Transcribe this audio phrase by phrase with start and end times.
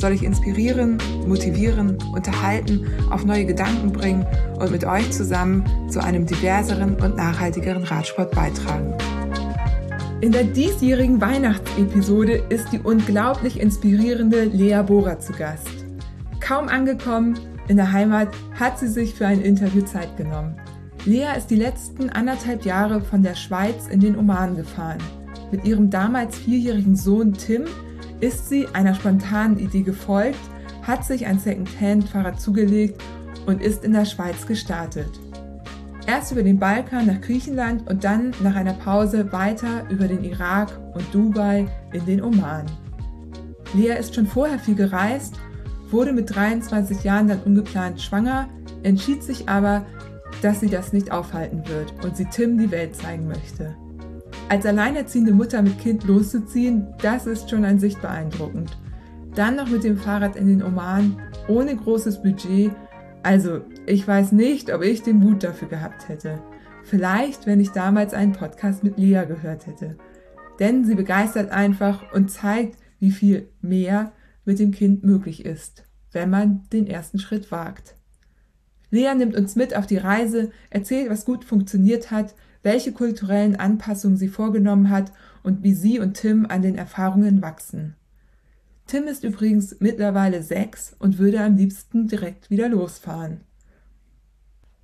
[0.00, 4.26] soll ich inspirieren, motivieren, unterhalten, auf neue Gedanken bringen
[4.58, 8.94] und mit euch zusammen zu einem diverseren und nachhaltigeren Radsport beitragen.
[10.20, 15.68] In der diesjährigen Weihnachtsepisode ist die unglaublich inspirierende Lea Bohrer zu Gast.
[16.40, 18.28] Kaum angekommen in der Heimat
[18.58, 20.56] hat sie sich für ein Interview Zeit genommen.
[21.04, 24.98] Lea ist die letzten anderthalb Jahre von der Schweiz in den Oman gefahren.
[25.50, 27.64] Mit ihrem damals vierjährigen Sohn Tim
[28.20, 30.38] ist sie einer spontanen Idee gefolgt,
[30.82, 33.00] hat sich ein Second-Hand-Fahrrad zugelegt
[33.46, 35.10] und ist in der Schweiz gestartet.
[36.06, 40.68] Erst über den Balkan nach Griechenland und dann nach einer Pause weiter über den Irak
[40.94, 42.66] und Dubai in den Oman.
[43.74, 45.34] Lea ist schon vorher viel gereist,
[45.90, 48.48] wurde mit 23 Jahren dann ungeplant schwanger,
[48.82, 49.86] entschied sich aber,
[50.42, 53.74] dass sie das nicht aufhalten wird und sie Tim die Welt zeigen möchte.
[54.50, 58.76] Als alleinerziehende Mutter mit Kind loszuziehen, das ist schon an sich beeindruckend.
[59.36, 62.72] Dann noch mit dem Fahrrad in den Oman, ohne großes Budget.
[63.22, 66.42] Also, ich weiß nicht, ob ich den Mut dafür gehabt hätte.
[66.82, 69.96] Vielleicht, wenn ich damals einen Podcast mit Lea gehört hätte.
[70.58, 74.10] Denn sie begeistert einfach und zeigt, wie viel mehr
[74.44, 77.94] mit dem Kind möglich ist, wenn man den ersten Schritt wagt.
[78.90, 84.16] Lea nimmt uns mit auf die Reise, erzählt, was gut funktioniert hat, welche kulturellen Anpassungen
[84.16, 87.96] sie vorgenommen hat und wie sie und Tim an den Erfahrungen wachsen.
[88.86, 93.42] Tim ist übrigens mittlerweile sechs und würde am liebsten direkt wieder losfahren.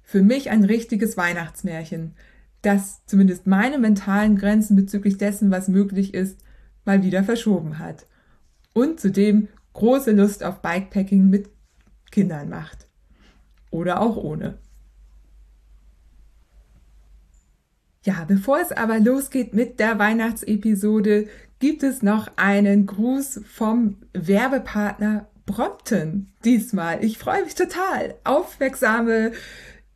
[0.02, 2.14] Für mich ein richtiges Weihnachtsmärchen,
[2.62, 6.38] das zumindest meine mentalen Grenzen bezüglich dessen, was möglich ist,
[6.84, 8.06] mal wieder verschoben hat.
[8.72, 11.50] Und zudem große Lust auf Bikepacking mit
[12.10, 12.86] Kindern macht.
[13.70, 14.58] Oder auch ohne.
[18.06, 21.26] Ja, bevor es aber losgeht mit der Weihnachtsepisode,
[21.58, 27.02] gibt es noch einen Gruß vom Werbepartner Brompton diesmal.
[27.04, 28.14] Ich freue mich total.
[28.22, 29.32] Aufmerksame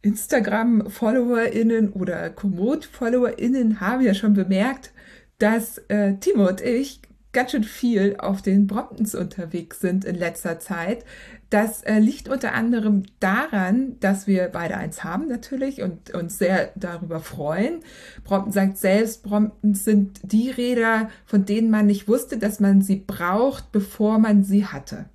[0.03, 4.91] Instagram-FollowerInnen oder Komoot-FollowerInnen haben ja schon bemerkt,
[5.39, 7.01] dass äh, Timo und ich
[7.33, 11.05] ganz schön viel auf den Bromptons unterwegs sind in letzter Zeit.
[11.51, 16.71] Das äh, liegt unter anderem daran, dass wir beide eins haben natürlich und uns sehr
[16.77, 17.81] darüber freuen.
[18.23, 22.97] Brompton sagt selbst, Brompton sind die Räder, von denen man nicht wusste, dass man sie
[22.97, 25.07] braucht, bevor man sie hatte.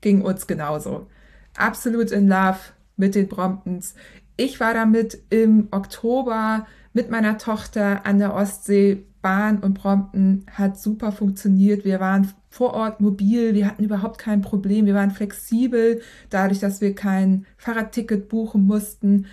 [0.00, 1.08] Ging uns genauso.
[1.54, 2.58] Absolut in love
[2.96, 3.94] mit den Bromptons.
[4.38, 10.78] Ich war damit im Oktober mit meiner Tochter an der Ostsee Bahn und Brompton hat
[10.78, 11.84] super funktioniert.
[11.84, 16.80] Wir waren vor Ort mobil, wir hatten überhaupt kein Problem, wir waren flexibel, dadurch, dass
[16.80, 19.26] wir kein Fahrradticket buchen mussten.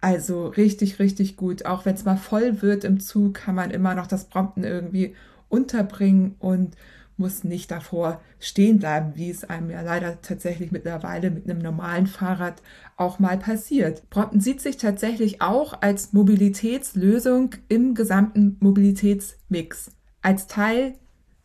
[0.00, 1.66] Also richtig, richtig gut.
[1.66, 5.14] Auch wenn es mal voll wird im Zug, kann man immer noch das Brompton irgendwie
[5.48, 6.76] unterbringen und
[7.20, 12.08] muss nicht davor stehen bleiben, wie es einem ja leider tatsächlich mittlerweile mit einem normalen
[12.08, 12.62] Fahrrad
[12.96, 14.08] auch mal passiert.
[14.10, 19.92] Brompton sieht sich tatsächlich auch als Mobilitätslösung im gesamten Mobilitätsmix.
[20.22, 20.94] Als Teil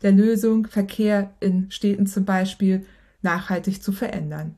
[0.01, 2.85] der Lösung, Verkehr in Städten zum Beispiel
[3.21, 4.55] nachhaltig zu verändern.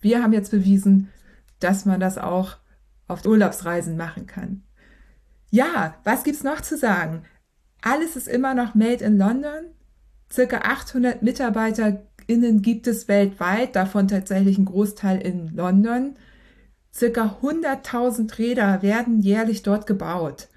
[0.00, 1.08] Wir haben jetzt bewiesen,
[1.60, 2.56] dass man das auch
[3.06, 4.62] auf Urlaubsreisen machen kann.
[5.50, 7.22] Ja, was gibt's noch zu sagen?
[7.82, 9.66] Alles ist immer noch made in London.
[10.30, 16.16] Circa 800 MitarbeiterInnen gibt es weltweit, davon tatsächlich ein Großteil in London.
[16.92, 20.48] Circa 100.000 Räder werden jährlich dort gebaut.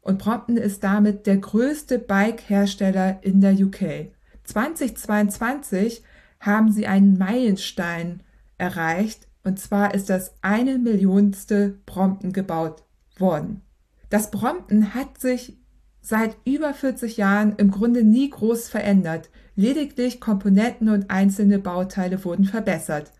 [0.00, 4.12] Und Brompton ist damit der größte Bike-Hersteller in der UK.
[4.44, 6.02] 2022
[6.40, 8.22] haben sie einen Meilenstein
[8.56, 12.82] erreicht, und zwar ist das eine Millionste Brompton gebaut
[13.18, 13.62] worden.
[14.08, 15.59] Das Brompton hat sich
[16.00, 19.30] seit über 40 Jahren im Grunde nie groß verändert.
[19.56, 23.12] Lediglich Komponenten und einzelne Bauteile wurden verbessert.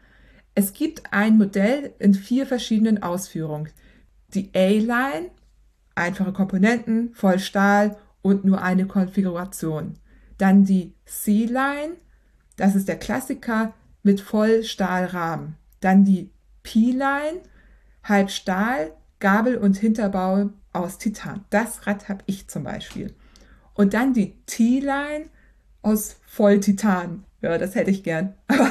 [0.55, 3.69] Es gibt ein Modell in vier verschiedenen Ausführungen.
[4.35, 5.31] Die A-Line,
[5.95, 9.95] einfache Komponenten, voll Stahl und nur eine Konfiguration.
[10.39, 11.97] Dann die C-Line,
[12.57, 15.57] das ist der Klassiker mit Vollstahlrahmen.
[15.81, 16.31] Dann die
[16.63, 17.41] P-Line,
[18.03, 21.45] halb Stahl, Gabel und Hinterbau aus Titan.
[21.51, 23.15] Das Rad habe ich zum Beispiel.
[23.75, 25.27] Und dann die T-Line
[25.83, 27.25] aus Volltitan.
[27.43, 28.35] Ja, das hätte ich gern.
[28.49, 28.71] Aber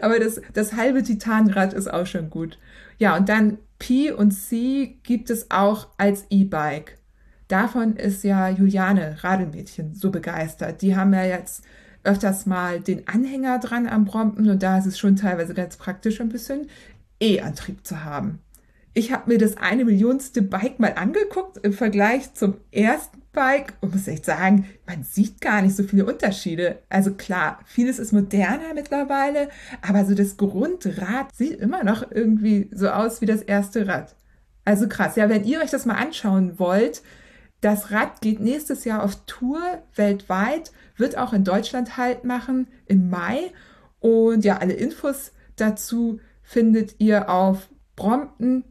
[0.00, 2.58] Aber das, das halbe Titanrad ist auch schon gut.
[2.98, 6.98] Ja, und dann P und C gibt es auch als E-Bike.
[7.48, 10.82] Davon ist ja Juliane Radelmädchen so begeistert.
[10.82, 11.64] Die haben ja jetzt
[12.02, 16.20] öfters mal den Anhänger dran am Brompton und da ist es schon teilweise ganz praktisch,
[16.20, 16.68] ein bisschen
[17.20, 18.40] E-Antrieb zu haben.
[18.96, 23.92] Ich habe mir das eine Millionste Bike mal angeguckt im Vergleich zum ersten Bike und
[23.92, 26.78] muss echt sagen, man sieht gar nicht so viele Unterschiede.
[26.88, 29.48] Also klar, vieles ist moderner mittlerweile,
[29.82, 34.14] aber so das Grundrad sieht immer noch irgendwie so aus wie das erste Rad.
[34.64, 35.16] Also krass.
[35.16, 37.02] Ja, wenn ihr euch das mal anschauen wollt,
[37.60, 39.60] das Rad geht nächstes Jahr auf Tour
[39.96, 43.50] weltweit, wird auch in Deutschland Halt machen im Mai.
[43.98, 48.64] Und ja, alle Infos dazu findet ihr auf Brompton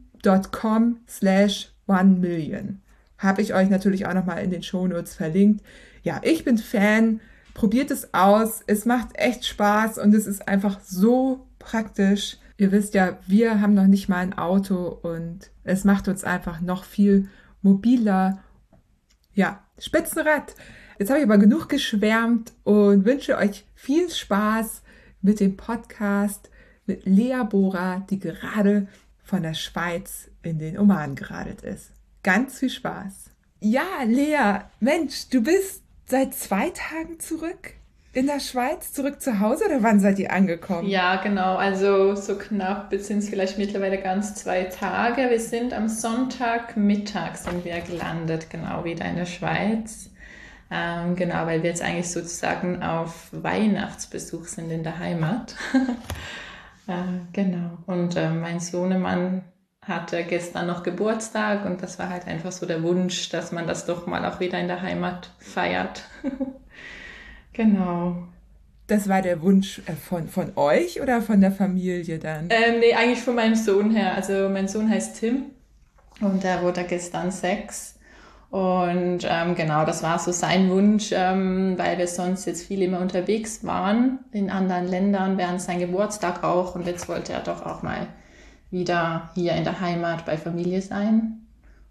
[0.52, 2.80] com slash one million.
[3.18, 5.64] Habe ich euch natürlich auch nochmal in den Shownotes verlinkt.
[6.02, 7.20] Ja, ich bin Fan.
[7.54, 8.62] Probiert es aus.
[8.66, 12.38] Es macht echt Spaß und es ist einfach so praktisch.
[12.56, 16.60] Ihr wisst ja, wir haben noch nicht mal ein Auto und es macht uns einfach
[16.60, 17.28] noch viel
[17.62, 18.38] mobiler.
[19.34, 20.54] Ja, Spitzenrad.
[20.98, 24.82] Jetzt habe ich aber genug geschwärmt und wünsche euch viel Spaß
[25.22, 26.50] mit dem Podcast
[26.86, 28.86] mit Lea Bora, die gerade
[29.24, 31.90] von der Schweiz in den Oman geradelt ist.
[32.22, 33.30] Ganz viel Spaß.
[33.60, 37.74] Ja, Lea, Mensch, du bist seit zwei Tagen zurück
[38.14, 40.88] in der Schweiz, zurück zu Hause oder wann seid ihr angekommen?
[40.88, 41.56] Ja, genau.
[41.56, 45.30] Also so knapp sind es vielleicht mittlerweile ganz zwei Tage.
[45.30, 50.10] Wir sind am Sonntagmittag sind wir gelandet, genau wieder in der Schweiz.
[50.70, 55.56] Ähm, genau, weil wir jetzt eigentlich sozusagen auf Weihnachtsbesuch sind in der Heimat.
[56.86, 57.02] äh,
[57.32, 57.78] genau.
[57.86, 59.42] Und äh, mein Sohnemann
[59.82, 63.86] hatte gestern noch Geburtstag und das war halt einfach so der Wunsch, dass man das
[63.86, 66.04] doch mal auch wieder in der Heimat feiert.
[67.52, 68.28] genau.
[68.86, 72.48] Das war der Wunsch äh, von, von euch oder von der Familie dann?
[72.50, 74.14] Ähm, nee, eigentlich von meinem Sohn her.
[74.14, 75.46] Also mein Sohn heißt Tim
[76.20, 77.93] und der wurde gestern sechs.
[78.54, 83.00] Und ähm, genau, das war so sein Wunsch, ähm, weil wir sonst jetzt viel immer
[83.00, 86.76] unterwegs waren in anderen Ländern während sein Geburtstag auch.
[86.76, 88.06] Und jetzt wollte er doch auch mal
[88.70, 91.40] wieder hier in der Heimat bei Familie sein.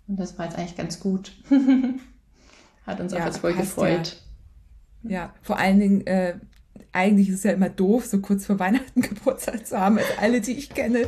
[0.08, 1.34] Und das war jetzt eigentlich ganz gut.
[2.88, 4.22] Hat uns ja, auch jetzt voll gefreut.
[5.02, 5.12] Ja.
[5.12, 5.34] ja.
[5.42, 6.36] vor allen Dingen, äh,
[6.94, 9.98] eigentlich ist es ja immer doof, so kurz vor Weihnachten Geburtstag zu haben.
[9.98, 11.08] Also alle, die ich kenne,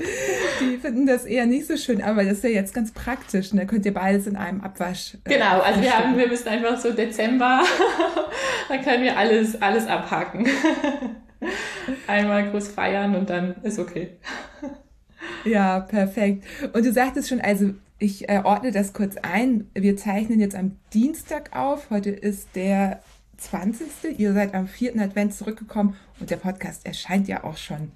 [0.60, 3.52] die finden das eher nicht so schön, aber das ist ja jetzt ganz praktisch.
[3.52, 5.16] Und da könnt ihr beides in einem Abwasch.
[5.26, 7.62] Äh, genau, also wir haben, wir müssen einfach so Dezember,
[8.70, 10.48] dann können wir alles, alles abhaken.
[12.08, 14.18] Einmal groß feiern und dann ist okay.
[15.44, 16.44] Ja, perfekt.
[16.74, 19.70] Und du sagtest schon, also ich äh, ordne das kurz ein.
[19.74, 21.92] Wir zeichnen jetzt am Dienstag auf.
[21.92, 23.02] Heute ist der
[23.38, 24.20] 20.
[24.20, 25.00] Ihr seid am 4.
[25.00, 27.92] Advent zurückgekommen und der Podcast erscheint ja auch schon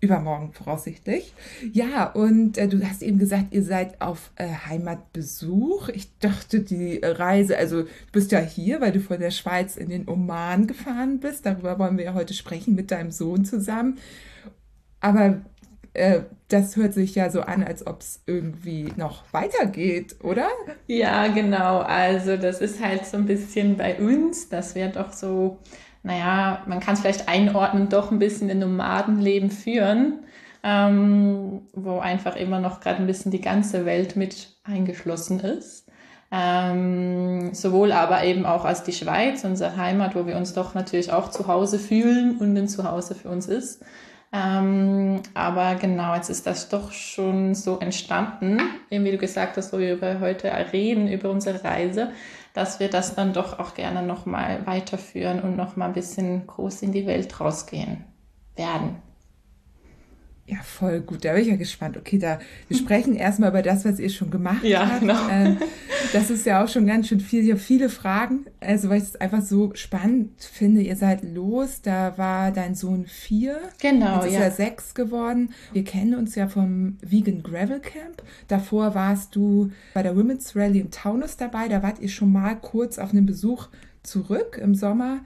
[0.00, 1.32] übermorgen voraussichtlich.
[1.72, 5.88] Ja, und äh, du hast eben gesagt, ihr seid auf äh, Heimatbesuch.
[5.88, 9.88] Ich dachte, die Reise, also du bist ja hier, weil du von der Schweiz in
[9.88, 11.46] den Oman gefahren bist.
[11.46, 13.98] Darüber wollen wir ja heute sprechen mit deinem Sohn zusammen.
[15.00, 15.40] Aber
[15.94, 20.48] äh, das hört sich ja so an, als ob es irgendwie noch weitergeht, oder?
[20.86, 21.80] Ja, genau.
[21.80, 25.58] Also das ist halt so ein bisschen bei uns, dass wir doch so,
[26.02, 30.20] naja, man kann es vielleicht einordnen, doch ein bisschen ein Nomadenleben führen,
[30.62, 35.86] ähm, wo einfach immer noch gerade ein bisschen die ganze Welt mit eingeschlossen ist.
[36.30, 41.10] Ähm, sowohl aber eben auch als die Schweiz, unsere Heimat, wo wir uns doch natürlich
[41.12, 43.82] auch zu Hause fühlen und ein Zuhause für uns ist.
[44.30, 49.72] Ähm, aber genau, jetzt ist das doch schon so entstanden, eben wie du gesagt hast,
[49.72, 52.12] wo wir über heute reden, über unsere Reise,
[52.52, 56.92] dass wir das dann doch auch gerne nochmal weiterführen und nochmal ein bisschen groß in
[56.92, 58.04] die Welt rausgehen
[58.54, 59.07] werden.
[60.48, 61.26] Ja, voll gut.
[61.26, 61.98] Da bin ich ja gespannt.
[61.98, 62.38] Okay, da
[62.68, 65.00] wir sprechen erstmal über das, was ihr schon gemacht ja, habt.
[65.00, 65.28] Genau.
[65.30, 65.58] Ähm,
[66.14, 67.44] das ist ja auch schon ganz schön viel.
[67.44, 68.46] Ich habe viele Fragen.
[68.58, 70.80] Also, weil ich es einfach so spannend finde.
[70.80, 71.82] Ihr seid los.
[71.82, 73.60] Da war dein Sohn vier.
[73.80, 74.16] Genau.
[74.16, 74.40] Jetzt ist ja.
[74.40, 75.50] er sechs geworden.
[75.74, 78.22] Wir kennen uns ja vom Vegan Gravel Camp.
[78.48, 81.68] Davor warst du bei der Women's Rally in Taunus dabei.
[81.68, 83.68] Da wart ihr schon mal kurz auf einem Besuch
[84.02, 85.20] zurück im Sommer.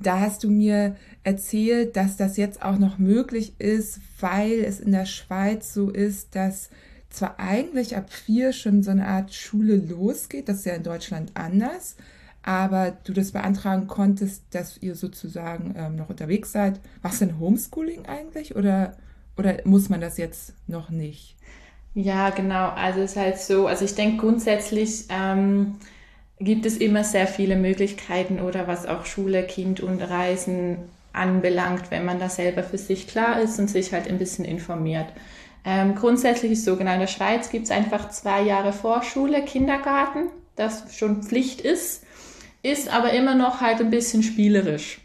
[0.00, 4.92] Da hast du mir erzählt, dass das jetzt auch noch möglich ist, weil es in
[4.92, 6.70] der Schweiz so ist, dass
[7.08, 11.32] zwar eigentlich ab vier schon so eine Art Schule losgeht, das ist ja in Deutschland
[11.34, 11.96] anders,
[12.42, 16.80] aber du das beantragen konntest, dass ihr sozusagen ähm, noch unterwegs seid.
[17.00, 18.96] Was denn Homeschooling eigentlich oder,
[19.38, 21.36] oder muss man das jetzt noch nicht?
[21.94, 22.70] Ja, genau.
[22.70, 25.76] Also es ist halt so, also ich denke grundsätzlich ähm,
[26.40, 30.78] gibt es immer sehr viele Möglichkeiten oder was auch Schule, Kind und Reisen
[31.12, 35.06] anbelangt, wenn man da selber für sich klar ist und sich halt ein bisschen informiert.
[35.64, 40.26] Ähm, grundsätzlich ist so, genau in der Schweiz gibt es einfach zwei Jahre Vorschule, Kindergarten,
[40.56, 42.02] das schon Pflicht ist,
[42.62, 45.00] ist aber immer noch halt ein bisschen spielerisch.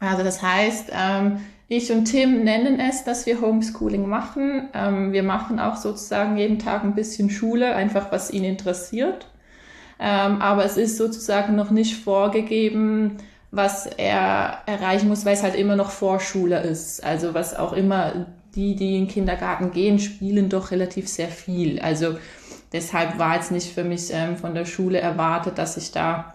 [0.00, 4.68] Also das heißt, ähm, ich und Tim nennen es, dass wir Homeschooling machen.
[4.72, 9.26] Ähm, wir machen auch sozusagen jeden Tag ein bisschen Schule, einfach was ihn interessiert.
[9.98, 13.16] Ähm, aber es ist sozusagen noch nicht vorgegeben,
[13.50, 17.02] was er erreichen muss, weil es halt immer noch Vorschule ist.
[17.02, 21.80] Also was auch immer die, die in den Kindergarten gehen, spielen doch relativ sehr viel.
[21.80, 22.18] Also
[22.72, 26.34] deshalb war jetzt nicht für mich ähm, von der Schule erwartet, dass ich da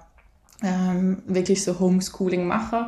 [0.64, 2.88] ähm, wirklich so Homeschooling mache.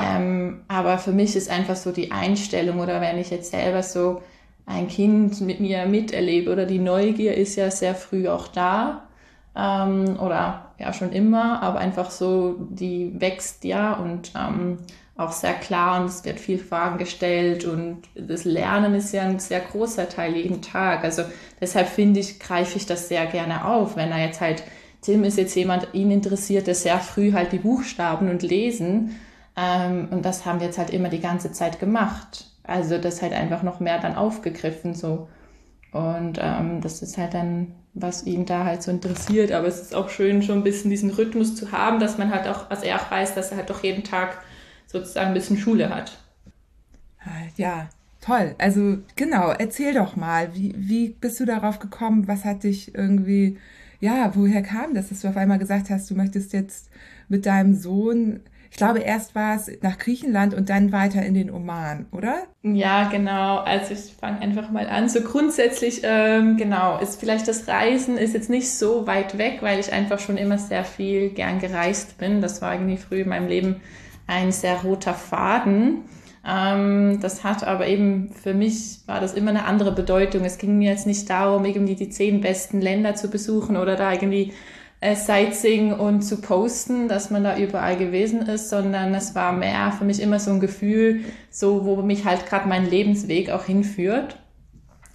[0.00, 4.22] Ähm, aber für mich ist einfach so die Einstellung oder wenn ich jetzt selber so
[4.66, 9.02] ein Kind mit mir miterlebe oder die Neugier ist ja sehr früh auch da
[9.60, 14.78] ähm, oder ja schon immer, aber einfach so, die wächst ja und ähm,
[15.16, 19.38] auch sehr klar und es wird viel Fragen gestellt und das Lernen ist ja ein
[19.38, 21.04] sehr großer Teil jeden Tag.
[21.04, 21.24] Also
[21.60, 24.62] deshalb finde ich, greife ich das sehr gerne auf, wenn er jetzt halt,
[25.02, 29.16] Tim ist jetzt jemand, ihn interessiert er sehr früh halt die Buchstaben und Lesen
[29.56, 32.46] ähm, und das haben wir jetzt halt immer die ganze Zeit gemacht.
[32.62, 35.28] Also das halt einfach noch mehr dann aufgegriffen so.
[35.92, 39.52] Und ähm, das ist halt dann, was ihn da halt so interessiert.
[39.52, 42.46] Aber es ist auch schön, schon ein bisschen diesen Rhythmus zu haben, dass man halt
[42.48, 44.38] auch, was er auch weiß, dass er halt doch jeden Tag
[44.86, 46.18] sozusagen ein bisschen Schule hat.
[47.56, 47.88] Ja,
[48.20, 48.54] toll.
[48.58, 52.28] Also genau, erzähl doch mal, wie, wie bist du darauf gekommen?
[52.28, 53.58] Was hat dich irgendwie,
[54.00, 56.88] ja, woher kam das, dass du auf einmal gesagt hast, du möchtest jetzt
[57.28, 61.50] mit deinem Sohn, ich glaube, erst war es nach Griechenland und dann weiter in den
[61.50, 62.44] Oman, oder?
[62.62, 63.58] Ja, genau.
[63.58, 65.08] Also ich fange einfach mal an.
[65.08, 69.80] So grundsätzlich, ähm, genau, ist vielleicht das Reisen ist jetzt nicht so weit weg, weil
[69.80, 72.40] ich einfach schon immer sehr viel gern gereist bin.
[72.40, 73.80] Das war irgendwie früh in meinem Leben
[74.28, 76.04] ein sehr roter Faden.
[76.46, 80.44] Ähm, das hat aber eben für mich war das immer eine andere Bedeutung.
[80.44, 84.12] Es ging mir jetzt nicht darum, irgendwie die zehn besten Länder zu besuchen oder da
[84.12, 84.52] irgendwie
[85.00, 89.92] äh, Sightseeing und zu posten, dass man da überall gewesen ist, sondern es war mehr
[89.92, 94.36] für mich immer so ein Gefühl, so wo mich halt gerade mein Lebensweg auch hinführt.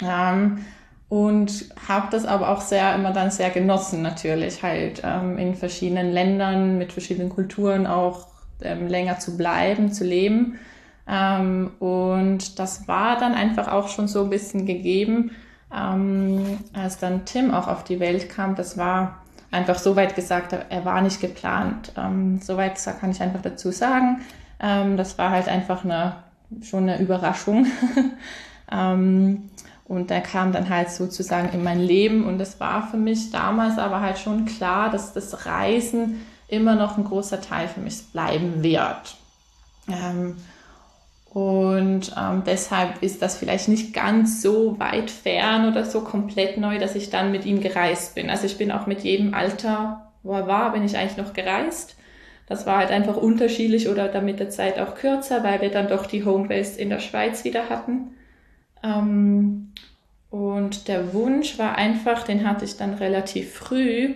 [0.03, 0.59] Ähm,
[1.07, 6.11] und habe das aber auch sehr immer dann sehr genossen natürlich halt ähm, in verschiedenen
[6.11, 8.27] Ländern mit verschiedenen Kulturen auch
[8.61, 10.59] ähm, länger zu bleiben, zu leben.
[11.07, 15.31] Ähm, und das war dann einfach auch schon so ein bisschen gegeben,
[15.73, 18.55] ähm, als dann Tim auch auf die Welt kam.
[18.55, 19.21] Das war
[19.55, 21.93] einfach so weit gesagt, er war nicht geplant.
[21.97, 24.21] Ähm, Soweit kann ich einfach dazu sagen.
[24.59, 26.17] Ähm, das war halt einfach eine,
[26.61, 27.65] schon eine Überraschung.
[28.71, 29.49] ähm,
[29.85, 33.77] und der kam dann halt sozusagen in mein Leben und es war für mich damals
[33.77, 38.63] aber halt schon klar, dass das Reisen immer noch ein großer Teil für mich bleiben
[38.63, 39.17] wird.
[39.87, 40.37] Ähm,
[41.35, 46.79] und ähm, deshalb ist das vielleicht nicht ganz so weit fern oder so komplett neu,
[46.79, 48.29] dass ich dann mit ihm gereist bin.
[48.29, 51.97] Also ich bin auch mit jedem Alter, wo er war, bin ich eigentlich noch gereist.
[52.47, 55.89] Das war halt einfach unterschiedlich oder dann mit der Zeit auch kürzer, weil wir dann
[55.89, 58.15] doch die Homebase in der Schweiz wieder hatten.
[58.81, 59.73] Ähm,
[60.29, 64.15] und der Wunsch war einfach, den hatte ich dann relativ früh,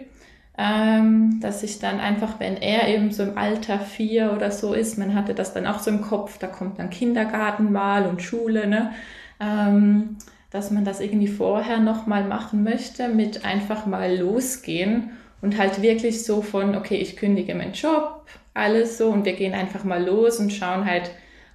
[0.62, 4.98] ähm, dass ich dann einfach, wenn er eben so im Alter vier oder so ist,
[4.98, 8.68] man hatte das dann auch so im Kopf, da kommt dann Kindergarten mal und Schule,
[8.68, 8.92] ne?
[9.40, 10.18] Ähm,
[10.52, 15.12] dass man das irgendwie vorher nochmal machen möchte, mit einfach mal losgehen
[15.42, 19.54] und halt wirklich so von, okay, ich kündige meinen Job, alles so und wir gehen
[19.54, 21.10] einfach mal los und schauen halt,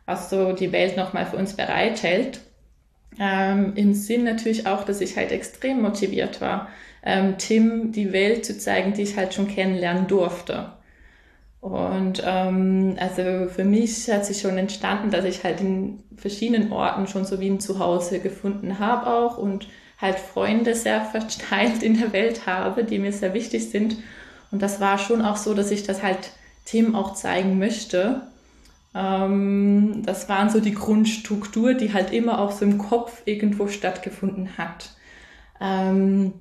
[0.07, 2.41] was so die Welt nochmal für uns bereithält.
[3.21, 6.69] Ähm, Im Sinn natürlich auch, dass ich halt extrem motiviert war
[7.05, 10.73] ähm, Tim die Welt zu zeigen, die ich halt schon kennenlernen durfte.
[11.61, 17.07] Und ähm, also für mich hat sich schon entstanden, dass ich halt in verschiedenen Orten
[17.07, 19.69] schon so wie ein Zuhause gefunden habe auch und
[19.99, 23.97] halt Freunde sehr verteilt in der Welt habe, die mir sehr wichtig sind.
[24.51, 26.31] Und das war schon auch so, dass ich das halt
[26.65, 28.23] Tim auch zeigen möchte.
[28.95, 34.57] Ähm, das waren so die Grundstruktur, die halt immer auch so im Kopf irgendwo stattgefunden
[34.57, 34.91] hat.
[35.61, 36.35] Ähm,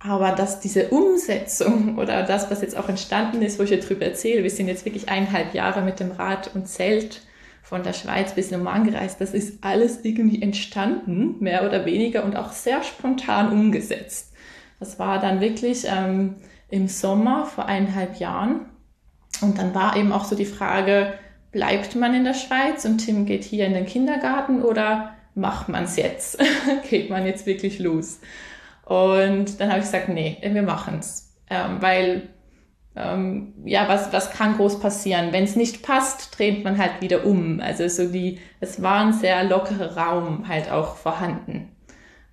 [0.00, 4.06] aber dass diese Umsetzung oder das, was jetzt auch entstanden ist, wo ich jetzt drüber
[4.06, 7.22] erzähle, wir sind jetzt wirklich eineinhalb Jahre mit dem Rad und Zelt
[7.62, 12.24] von der Schweiz bis in Oman gereist, das ist alles irgendwie entstanden, mehr oder weniger
[12.24, 14.32] und auch sehr spontan umgesetzt.
[14.80, 16.36] Das war dann wirklich ähm,
[16.70, 18.66] im Sommer vor eineinhalb Jahren.
[19.42, 21.12] Und dann war eben auch so die Frage,
[21.52, 25.84] bleibt man in der Schweiz und Tim geht hier in den Kindergarten oder macht man
[25.84, 26.38] es jetzt?
[26.90, 28.20] geht man jetzt wirklich los?
[28.88, 31.36] Und dann habe ich gesagt, nee, wir machen es.
[31.50, 32.28] Ähm, weil
[32.96, 35.32] ähm, ja, was, was kann groß passieren?
[35.32, 37.60] Wenn es nicht passt, dreht man halt wieder um.
[37.60, 41.68] Also so die, es war ein sehr lockerer Raum halt auch vorhanden,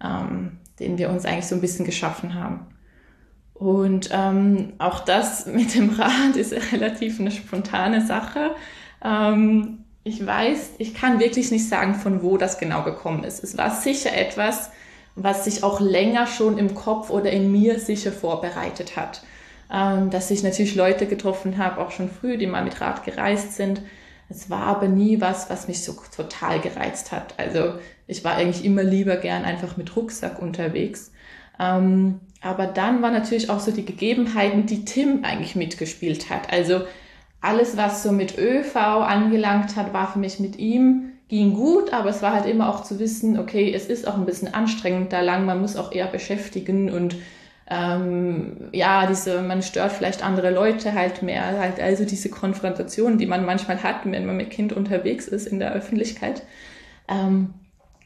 [0.02, 2.68] ähm, den wir uns eigentlich so ein bisschen geschaffen haben.
[3.54, 8.56] Und ähm, auch das mit dem Rad ist relativ eine spontane Sache.
[9.04, 13.44] Ähm, ich weiß, ich kann wirklich nicht sagen, von wo das genau gekommen ist.
[13.44, 14.72] Es war sicher etwas,
[15.16, 19.24] was sich auch länger schon im Kopf oder in mir sicher vorbereitet hat.
[19.72, 23.54] Ähm, dass ich natürlich Leute getroffen habe, auch schon früh, die mal mit Rad gereist
[23.54, 23.82] sind.
[24.30, 27.34] Es war aber nie was, was mich so total gereizt hat.
[27.38, 27.76] Also
[28.08, 31.12] ich war eigentlich immer lieber gern einfach mit Rucksack unterwegs.
[31.60, 36.52] Ähm, aber dann war natürlich auch so die Gegebenheiten, die Tim eigentlich mitgespielt hat.
[36.52, 36.82] Also
[37.42, 42.10] alles, was so mit ÖV angelangt hat, war für mich mit ihm, ging gut, aber
[42.10, 45.22] es war halt immer auch zu wissen, okay, es ist auch ein bisschen anstrengend da
[45.22, 47.16] lang, man muss auch eher beschäftigen und
[47.68, 53.26] ähm, ja, diese, man stört vielleicht andere Leute halt mehr, halt also diese Konfrontation, die
[53.26, 56.44] man manchmal hat, wenn man mit Kind unterwegs ist in der Öffentlichkeit.
[57.08, 57.56] Ähm,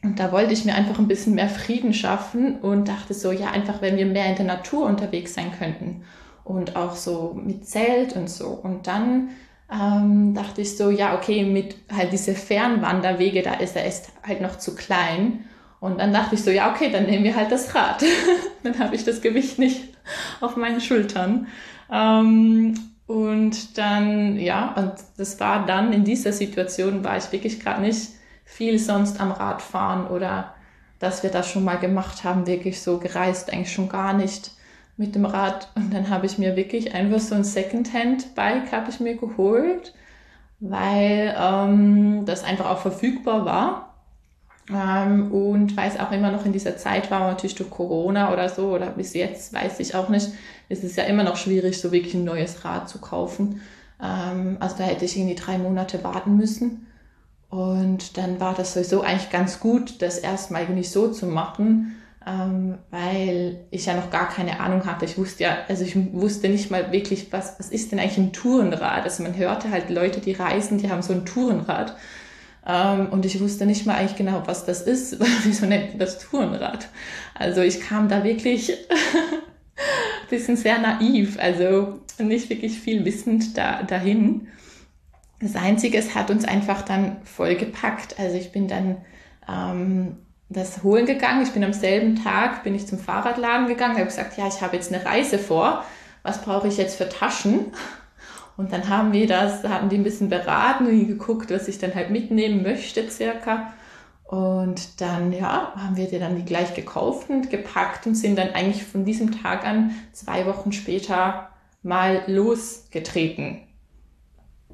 [0.02, 3.50] und da wollte ich mir einfach ein bisschen mehr Frieden schaffen und dachte so, ja,
[3.50, 6.04] einfach wenn wir mehr in der Natur unterwegs sein könnten
[6.42, 8.48] und auch so mit Zelt und so.
[8.48, 9.28] Und dann
[9.72, 14.40] ähm, dachte ich so, ja, okay, mit halt diese Fernwanderwege, da ist er ist halt
[14.40, 15.44] noch zu klein.
[15.78, 18.02] Und dann dachte ich so, ja, okay, dann nehmen wir halt das Rad.
[18.62, 19.94] dann habe ich das Gewicht nicht
[20.40, 21.46] auf meinen Schultern.
[21.90, 22.74] Ähm,
[23.06, 28.10] und dann, ja, und das war dann in dieser Situation, war ich wirklich gerade nicht
[28.44, 30.54] viel sonst am Rad fahren oder
[30.98, 34.52] dass wir das schon mal gemacht haben, wirklich so gereist, eigentlich schon gar nicht
[35.00, 35.68] mit dem Rad.
[35.74, 39.94] Und dann habe ich mir wirklich einfach so ein Secondhand-Bike habe ich mir geholt,
[40.60, 43.94] weil ähm, das einfach auch verfügbar war.
[44.68, 48.50] Ähm, und weil es auch immer noch in dieser Zeit war, natürlich durch Corona oder
[48.50, 50.28] so, oder bis jetzt, weiß ich auch nicht,
[50.68, 53.62] ist es ja immer noch schwierig, so wirklich ein neues Rad zu kaufen.
[54.02, 56.86] Ähm, also da hätte ich irgendwie drei Monate warten müssen.
[57.48, 61.96] Und dann war das sowieso eigentlich ganz gut, das erstmal nicht so zu machen,
[62.30, 65.04] ähm, weil ich ja noch gar keine Ahnung hatte.
[65.04, 68.32] Ich wusste ja, also ich wusste nicht mal wirklich, was, was ist denn eigentlich ein
[68.32, 69.04] Tourenrad?
[69.04, 71.96] Also man hörte halt Leute, die reisen, die haben so ein Tourenrad.
[72.66, 75.18] Ähm, und ich wusste nicht mal eigentlich genau, was das ist.
[75.44, 76.88] Wieso nennt man das Tourenrad?
[77.34, 79.40] Also ich kam da wirklich ein
[80.30, 84.48] bisschen sehr naiv, also nicht wirklich viel wissend da, dahin.
[85.40, 88.20] Das Einzige, es hat uns einfach dann vollgepackt.
[88.20, 88.98] Also ich bin dann
[89.48, 90.18] ähm,
[90.50, 91.42] das holen gegangen.
[91.42, 94.76] Ich bin am selben Tag, bin ich zum Fahrradladen gegangen, habe gesagt, ja, ich habe
[94.76, 95.84] jetzt eine Reise vor.
[96.22, 97.72] Was brauche ich jetzt für Taschen?
[98.56, 101.94] Und dann haben wir das, haben die ein bisschen beraten und geguckt, was ich dann
[101.94, 103.72] halt mitnehmen möchte circa.
[104.24, 108.50] Und dann, ja, haben wir die dann die gleich gekauft und gepackt und sind dann
[108.50, 111.48] eigentlich von diesem Tag an zwei Wochen später
[111.82, 113.62] mal losgetreten.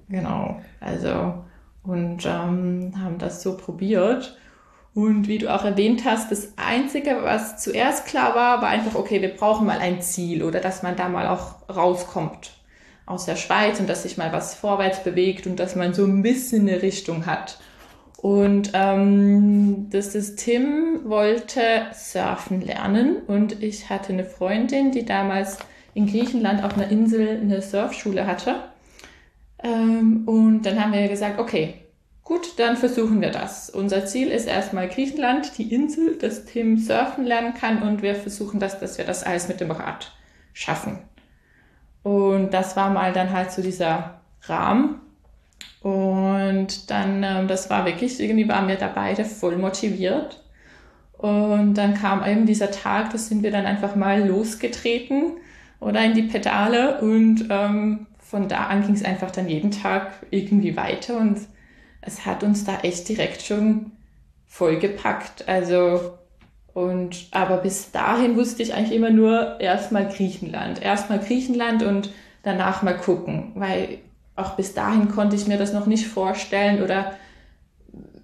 [0.09, 1.45] Genau, also
[1.85, 4.37] und ähm, haben das so probiert.
[4.97, 9.21] Und wie du auch erwähnt hast, das Einzige, was zuerst klar war, war einfach, okay,
[9.21, 12.53] wir brauchen mal ein Ziel oder dass man da mal auch rauskommt
[13.05, 16.23] aus der Schweiz und dass sich mal was vorwärts bewegt und dass man so ein
[16.23, 17.59] bisschen eine Richtung hat.
[18.17, 21.61] Und ähm, das Tim wollte
[21.93, 25.59] surfen lernen und ich hatte eine Freundin, die damals
[25.93, 28.61] in Griechenland auf einer Insel eine Surfschule hatte.
[29.63, 31.86] Ähm, und dann haben wir gesagt, okay,
[32.27, 33.71] Gut, dann versuchen wir das.
[33.71, 38.59] Unser Ziel ist erstmal Griechenland, die Insel, dass Tim surfen lernen kann und wir versuchen
[38.59, 40.11] das, dass wir das alles mit dem Rad
[40.53, 40.99] schaffen.
[42.03, 45.01] Und das war mal dann halt so dieser Rahmen.
[45.83, 50.43] Und dann, ähm, das war wirklich, irgendwie waren wir da beide voll motiviert.
[51.13, 55.35] Und dann kam eben dieser Tag, da sind wir dann einfach mal losgetreten
[55.79, 60.11] oder in die Pedale und ähm, von da an ging es einfach dann jeden Tag
[60.33, 61.39] irgendwie weiter und
[62.07, 63.93] es hat uns da echt direkt schon
[64.47, 65.49] vollgepackt.
[65.49, 66.19] Also,
[66.73, 70.81] und, aber bis dahin wusste ich eigentlich immer nur erstmal Griechenland.
[70.83, 72.11] Erstmal Griechenland und
[72.43, 73.99] danach mal gucken, weil
[74.37, 77.15] auch bis dahin konnte ich mir das noch nicht vorstellen oder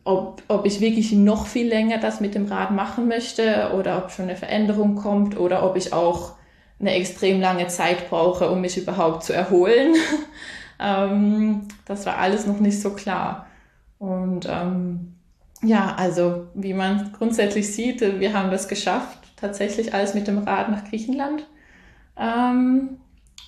[0.04, 4.10] ob, ob ich wirklich noch viel länger das mit dem Rad machen möchte oder ob
[4.10, 6.34] schon eine Veränderung kommt oder ob ich auch
[6.80, 9.94] eine extrem lange Zeit brauche, um mich überhaupt zu erholen.
[10.80, 13.46] ähm, das war alles noch nicht so klar.
[14.02, 15.14] Und ähm,
[15.62, 20.70] ja, also wie man grundsätzlich sieht, wir haben das geschafft, tatsächlich alles mit dem Rad
[20.70, 21.46] nach Griechenland.
[22.18, 22.96] Ähm,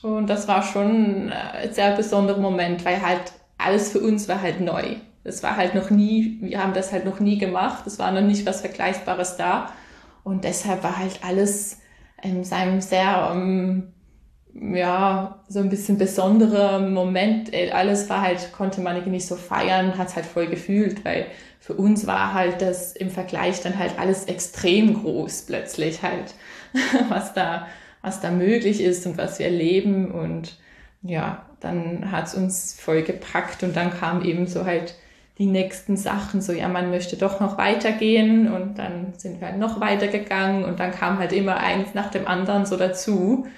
[0.04, 4.60] und das war schon ein sehr besonderer Moment, weil halt alles für uns war halt
[4.60, 4.94] neu.
[5.24, 8.20] Es war halt noch nie, wir haben das halt noch nie gemacht, es war noch
[8.20, 9.72] nicht was Vergleichbares da.
[10.22, 11.80] Und deshalb war halt alles
[12.22, 13.92] in seinem sehr, um,
[14.54, 17.52] ja, so ein bisschen besonderer Moment.
[17.72, 21.26] Alles war halt, konnte man nicht so feiern, hat es halt voll gefühlt, weil
[21.60, 26.34] für uns war halt das im Vergleich dann halt alles extrem groß plötzlich halt,
[27.08, 27.66] was da,
[28.02, 30.12] was da möglich ist und was wir erleben.
[30.12, 30.56] Und
[31.02, 34.94] ja, dann hat es uns voll gepackt und dann kam eben so halt
[35.38, 38.52] die nächsten Sachen, so ja, man möchte doch noch weitergehen.
[38.52, 42.28] Und dann sind wir halt noch weitergegangen und dann kam halt immer eins nach dem
[42.28, 43.48] anderen so dazu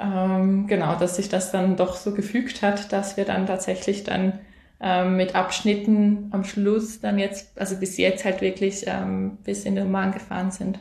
[0.00, 4.40] ähm, genau, dass sich das dann doch so gefügt hat, dass wir dann tatsächlich dann
[4.80, 9.74] ähm, mit Abschnitten am Schluss dann jetzt, also bis jetzt halt wirklich ähm, bis in
[9.74, 10.78] den Oman gefahren sind.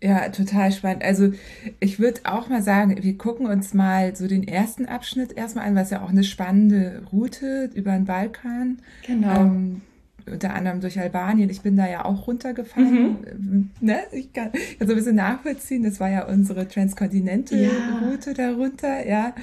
[0.00, 1.02] Ja, total spannend.
[1.02, 1.32] Also
[1.80, 5.74] ich würde auch mal sagen, wir gucken uns mal so den ersten Abschnitt erstmal an,
[5.74, 8.78] was ja auch eine spannende Route über den Balkan.
[9.04, 9.40] Genau.
[9.40, 9.82] Ähm,
[10.28, 11.50] unter anderem durch Albanien.
[11.50, 13.18] Ich bin da ja auch runtergefahren.
[13.38, 13.70] Mhm.
[13.80, 14.00] Ne?
[14.12, 15.82] Ich kann, kann so ein bisschen nachvollziehen.
[15.82, 18.34] Das war ja unsere Transkontinente-Route ja.
[18.34, 19.34] darunter, ja.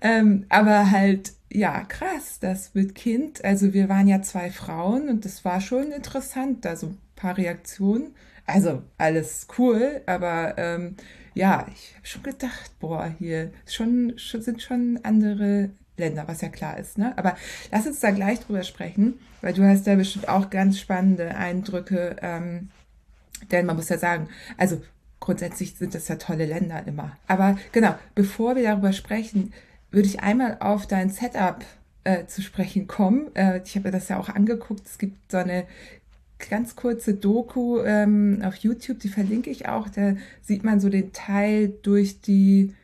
[0.00, 3.44] Ähm, aber halt, ja, krass, das mit Kind.
[3.44, 7.36] Also wir waren ja zwei Frauen und das war schon interessant, da so ein paar
[7.36, 8.14] Reaktionen.
[8.46, 10.96] Also alles cool, aber ähm,
[11.34, 16.48] ja, ich habe schon gedacht, boah, hier schon, schon, sind schon andere Länder, was ja
[16.48, 16.98] klar ist.
[16.98, 17.16] Ne?
[17.16, 17.36] Aber
[17.70, 22.16] lass uns da gleich drüber sprechen, weil du hast da bestimmt auch ganz spannende Eindrücke.
[22.22, 22.70] Ähm,
[23.50, 24.80] denn man muss ja sagen, also
[25.20, 27.16] grundsätzlich sind das ja tolle Länder immer.
[27.26, 29.52] Aber genau, bevor wir darüber sprechen,
[29.90, 31.64] würde ich einmal auf dein Setup
[32.04, 33.34] äh, zu sprechen kommen.
[33.34, 34.86] Äh, ich habe mir das ja auch angeguckt.
[34.86, 35.66] Es gibt so eine
[36.50, 39.88] ganz kurze Doku ähm, auf YouTube, die verlinke ich auch.
[39.88, 42.74] Da sieht man so den Teil durch die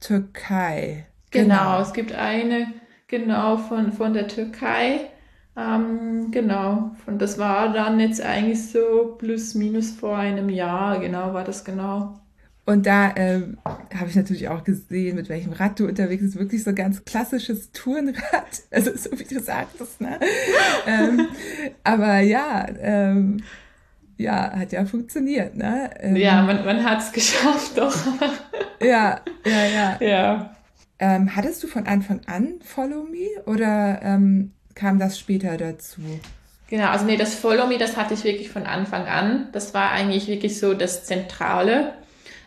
[0.00, 1.06] Türkei.
[1.32, 2.72] Genau, genau, es gibt eine,
[3.08, 5.10] genau, von, von der Türkei.
[5.56, 11.34] Ähm, genau, und das war dann jetzt eigentlich so plus minus vor einem Jahr, genau,
[11.34, 12.18] war das genau.
[12.64, 13.58] Und da ähm,
[13.92, 16.38] habe ich natürlich auch gesehen, mit welchem Rad du unterwegs bist.
[16.38, 18.22] Wirklich so ein ganz klassisches Tourenrad.
[18.70, 20.18] Also so wie du sagtest, ne?
[20.86, 21.28] ähm,
[21.84, 23.42] aber ja, ähm,
[24.16, 25.90] ja, hat ja funktioniert, ne?
[26.00, 27.96] Ähm, ja, man, man hat es geschafft, doch.
[28.80, 29.98] ja, ja, ja.
[30.00, 30.56] Ja.
[31.02, 36.00] Ähm, hattest du von Anfang an Follow Me oder ähm, kam das später dazu?
[36.68, 39.48] Genau, also nee, das Follow Me, das hatte ich wirklich von Anfang an.
[39.50, 41.94] Das war eigentlich wirklich so das Zentrale.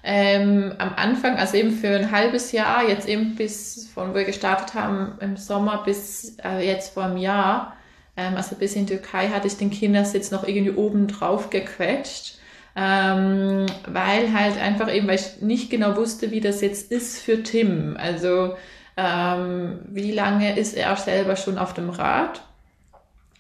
[0.06, 4.24] Ähm, am Anfang, also eben für ein halbes Jahr, jetzt eben bis von wo wir
[4.24, 7.76] gestartet haben im Sommer bis äh, jetzt vor einem Jahr,
[8.16, 12.35] ähm, also bis in Türkei, hatte ich den Kindersitz noch irgendwie oben drauf gequetscht
[12.76, 17.42] ähm, weil halt einfach eben, weil ich nicht genau wusste, wie das jetzt ist für
[17.42, 17.96] Tim.
[17.98, 18.56] Also
[18.98, 22.42] ähm, wie lange ist er selber schon auf dem Rad?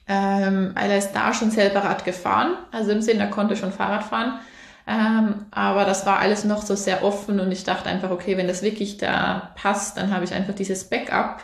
[0.07, 3.71] Ähm, weil er ist da schon selber Rad gefahren, also im Sinne, er konnte schon
[3.71, 4.39] Fahrrad fahren.
[4.87, 8.47] Ähm, aber das war alles noch so sehr offen und ich dachte einfach, okay, wenn
[8.47, 11.43] das wirklich da passt, dann habe ich einfach dieses Backup.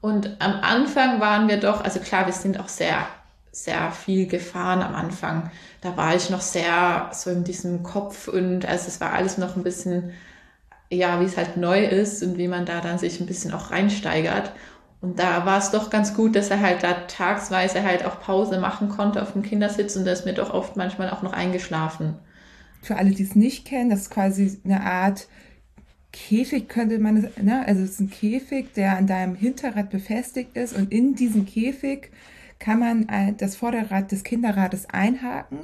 [0.00, 3.06] Und am Anfang waren wir doch, also klar, wir sind auch sehr
[3.52, 5.50] sehr viel gefahren am Anfang.
[5.80, 9.56] Da war ich noch sehr so in diesem Kopf und also es war alles noch
[9.56, 10.12] ein bisschen,
[10.90, 13.70] ja, wie es halt neu ist und wie man da dann sich ein bisschen auch
[13.70, 14.52] reinsteigert.
[15.00, 18.60] Und da war es doch ganz gut, dass er halt da tagsweise halt auch Pause
[18.60, 22.16] machen konnte auf dem Kindersitz und da ist mir doch oft manchmal auch noch eingeschlafen.
[22.82, 25.26] Für alle, die es nicht kennen, das ist quasi eine Art
[26.12, 27.64] Käfig könnte man, ne?
[27.66, 32.10] also es ist ein Käfig, der an deinem Hinterrad befestigt ist und in diesem Käfig
[32.60, 35.58] kann man äh, das Vorderrad des Kinderrades einhaken,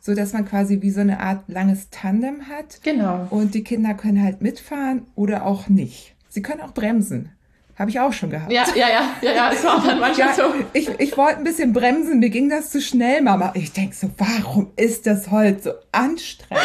[0.00, 2.82] so dass man quasi wie so eine Art langes Tandem hat.
[2.82, 3.28] Genau.
[3.30, 6.16] Und die Kinder können halt mitfahren oder auch nicht.
[6.28, 7.30] Sie können auch bremsen.
[7.78, 8.50] Habe ich auch schon gehabt.
[8.50, 10.52] Ja, ja, ja, ja, ja, es war dann manchmal ja, so.
[10.72, 13.52] Ich, ich wollte ein bisschen bremsen, mir ging das zu schnell, Mama.
[13.54, 16.64] Ich denke so, warum ist das Holz so anstrengend?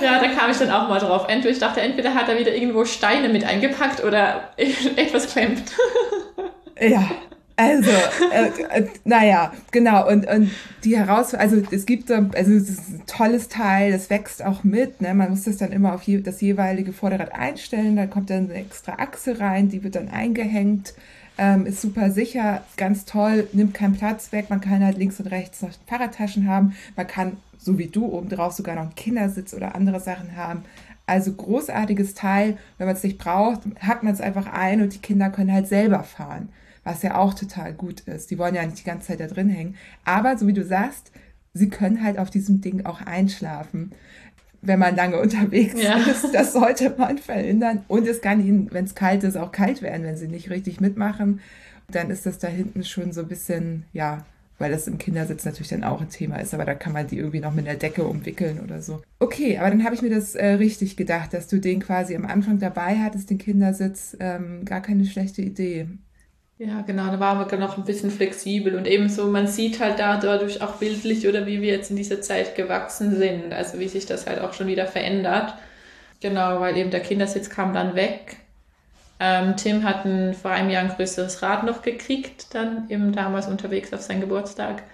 [0.00, 1.26] ja, da kam ich dann auch mal drauf.
[1.28, 5.72] Entweder ich dachte, entweder hat er wieder irgendwo Steine mit eingepackt oder etwas klemmt.
[6.80, 7.10] ja,
[7.56, 7.90] also,
[8.32, 10.08] äh, äh, naja, genau.
[10.08, 10.50] Und, und
[10.82, 14.64] die Herausforderung, also es gibt so, also es ist ein tolles Teil, das wächst auch
[14.64, 15.00] mit.
[15.00, 15.14] Ne?
[15.14, 17.94] Man muss das dann immer auf je, das jeweilige Vorderrad einstellen.
[17.96, 20.94] Da kommt dann eine extra Achse rein, die wird dann eingehängt.
[21.38, 24.50] Ähm, ist super sicher, ganz toll, nimmt keinen Platz weg.
[24.50, 26.76] Man kann halt links und rechts noch Fahrradtaschen haben.
[26.96, 30.64] Man kann, so wie du, obendrauf sogar noch einen Kindersitz oder andere Sachen haben.
[31.06, 32.56] Also großartiges Teil.
[32.78, 35.68] Wenn man es nicht braucht, hackt man es einfach ein und die Kinder können halt
[35.68, 36.48] selber fahren
[36.84, 38.30] was ja auch total gut ist.
[38.30, 39.76] Die wollen ja nicht die ganze Zeit da drin hängen.
[40.04, 41.10] Aber so wie du sagst,
[41.54, 43.92] sie können halt auf diesem Ding auch einschlafen,
[44.60, 45.96] wenn man lange unterwegs ja.
[45.96, 46.34] ist.
[46.34, 47.84] Das sollte man verhindern.
[47.88, 50.80] Und es kann ihnen, wenn es kalt ist, auch kalt werden, wenn sie nicht richtig
[50.80, 51.40] mitmachen.
[51.90, 54.24] Dann ist das da hinten schon so ein bisschen, ja,
[54.58, 57.18] weil das im Kindersitz natürlich dann auch ein Thema ist, aber da kann man die
[57.18, 59.02] irgendwie noch mit einer Decke umwickeln oder so.
[59.18, 62.24] Okay, aber dann habe ich mir das äh, richtig gedacht, dass du den quasi am
[62.24, 65.88] Anfang dabei hattest, den Kindersitz, ähm, gar keine schlechte Idee.
[66.56, 70.18] Ja, genau, da waren wir noch ein bisschen flexibel und ebenso, man sieht halt da
[70.18, 74.06] dadurch auch bildlich oder wie wir jetzt in dieser Zeit gewachsen sind, also wie sich
[74.06, 75.54] das halt auch schon wieder verändert.
[76.20, 78.36] Genau, weil eben der Kindersitz kam dann weg.
[79.18, 83.48] Ähm, Tim hat ein, vor einem Jahr ein größeres Rad noch gekriegt, dann eben damals
[83.48, 84.84] unterwegs auf seinen Geburtstag.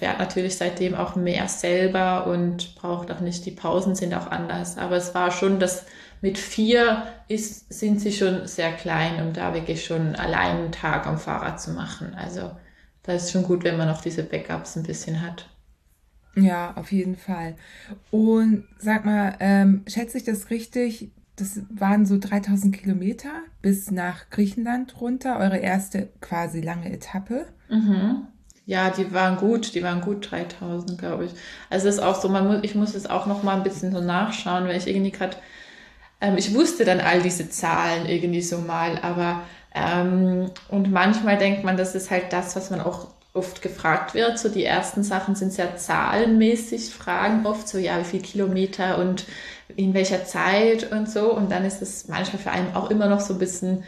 [0.00, 4.30] Er hat natürlich seitdem auch mehr selber und braucht auch nicht, die Pausen sind auch
[4.30, 4.78] anders.
[4.78, 5.84] Aber es war schon das
[6.20, 11.06] mit vier ist, sind sie schon sehr klein, um da wirklich schon allein einen Tag
[11.06, 12.14] am Fahrrad zu machen.
[12.14, 12.52] Also
[13.02, 15.48] da ist schon gut, wenn man noch diese Backups ein bisschen hat.
[16.36, 17.56] Ja, auf jeden Fall.
[18.10, 21.10] Und sag mal, ähm, schätze ich das richtig?
[21.36, 23.30] Das waren so 3000 Kilometer
[23.62, 27.46] bis nach Griechenland runter, eure erste quasi lange Etappe.
[27.68, 28.28] Mhm.
[28.66, 31.32] Ja, die waren gut, die waren gut 3000, glaube ich.
[31.70, 33.90] Also es ist auch so, man muss, ich muss es auch noch mal ein bisschen
[33.90, 35.36] so nachschauen, weil ich irgendwie gerade
[36.20, 39.42] ähm, ich wusste dann all diese Zahlen irgendwie so mal, aber
[39.74, 44.38] ähm, und manchmal denkt man, das ist halt das, was man auch oft gefragt wird.
[44.38, 49.26] So die ersten Sachen sind sehr zahlenmäßig, Fragen oft so, ja, wie viel Kilometer und
[49.76, 51.32] in welcher Zeit und so.
[51.32, 53.84] Und dann ist es manchmal für einen auch immer noch so ein bisschen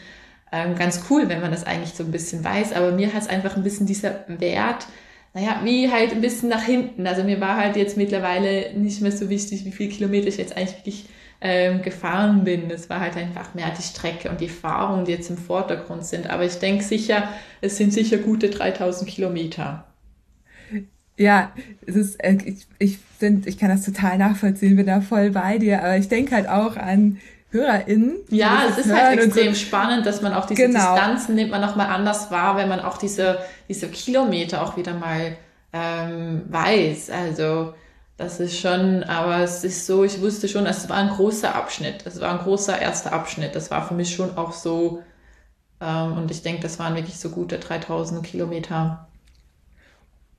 [0.53, 2.73] ähm, ganz cool, wenn man das eigentlich so ein bisschen weiß.
[2.73, 4.87] Aber mir hat es einfach ein bisschen dieser Wert,
[5.35, 7.07] naja, wie halt ein bisschen nach hinten.
[7.07, 10.57] Also mir war halt jetzt mittlerweile nicht mehr so wichtig, wie viel Kilometer ich jetzt
[10.57, 11.07] eigentlich wirklich
[11.43, 12.71] ähm, gefahren bin.
[12.71, 16.31] Es war halt einfach mehr die Strecke und die Erfahrungen, die jetzt im Vordergrund sind.
[16.31, 17.29] Aber ich denke sicher,
[17.61, 19.85] es sind sicher gute 3000 Kilometer.
[21.19, 21.53] Ja,
[21.85, 25.59] es ist, äh, ich, ich, find, ich kann das total nachvollziehen, bin da voll bei
[25.59, 27.19] dir, aber ich denke halt auch an
[27.51, 28.17] HörerInnen.
[28.31, 29.61] Ja, es ist halt extrem so.
[29.61, 30.95] spannend, dass man auch diese genau.
[30.95, 35.37] Distanzen nimmt man nochmal anders wahr, wenn man auch diese, diese Kilometer auch wieder mal
[35.73, 37.11] ähm, weiß.
[37.11, 37.75] Also
[38.17, 42.07] das ist schon, aber es ist so, ich wusste schon, es war ein großer Abschnitt.
[42.07, 43.55] Es war ein großer erster Abschnitt.
[43.55, 45.03] Das war für mich schon auch so,
[45.81, 49.09] ähm, und ich denke, das waren wirklich so gute 3000 Kilometer.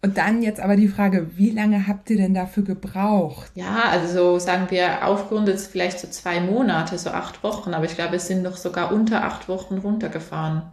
[0.01, 3.51] Und dann jetzt aber die Frage, wie lange habt ihr denn dafür gebraucht?
[3.55, 7.95] Ja, also so sagen wir aufgerundet vielleicht so zwei Monate, so acht Wochen, aber ich
[7.95, 10.63] glaube, es sind noch sogar unter acht Wochen runtergefahren.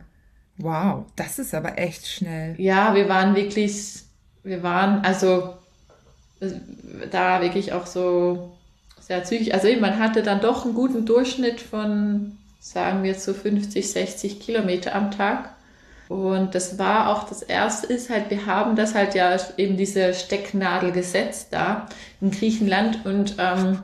[0.56, 2.54] Wow, das ist aber echt schnell.
[2.60, 4.02] Ja, wir waren wirklich,
[4.42, 5.54] wir waren, also
[7.10, 8.52] da wirklich auch so
[9.00, 9.54] sehr zügig.
[9.54, 14.94] Also man hatte dann doch einen guten Durchschnitt von, sagen wir, so 50, 60 Kilometer
[14.94, 15.50] am Tag.
[16.08, 20.12] Und das war auch das erste ist halt, wir haben das halt ja eben diese
[20.12, 21.86] Stecknadel gesetzt da
[22.20, 23.78] in Griechenland und ähm,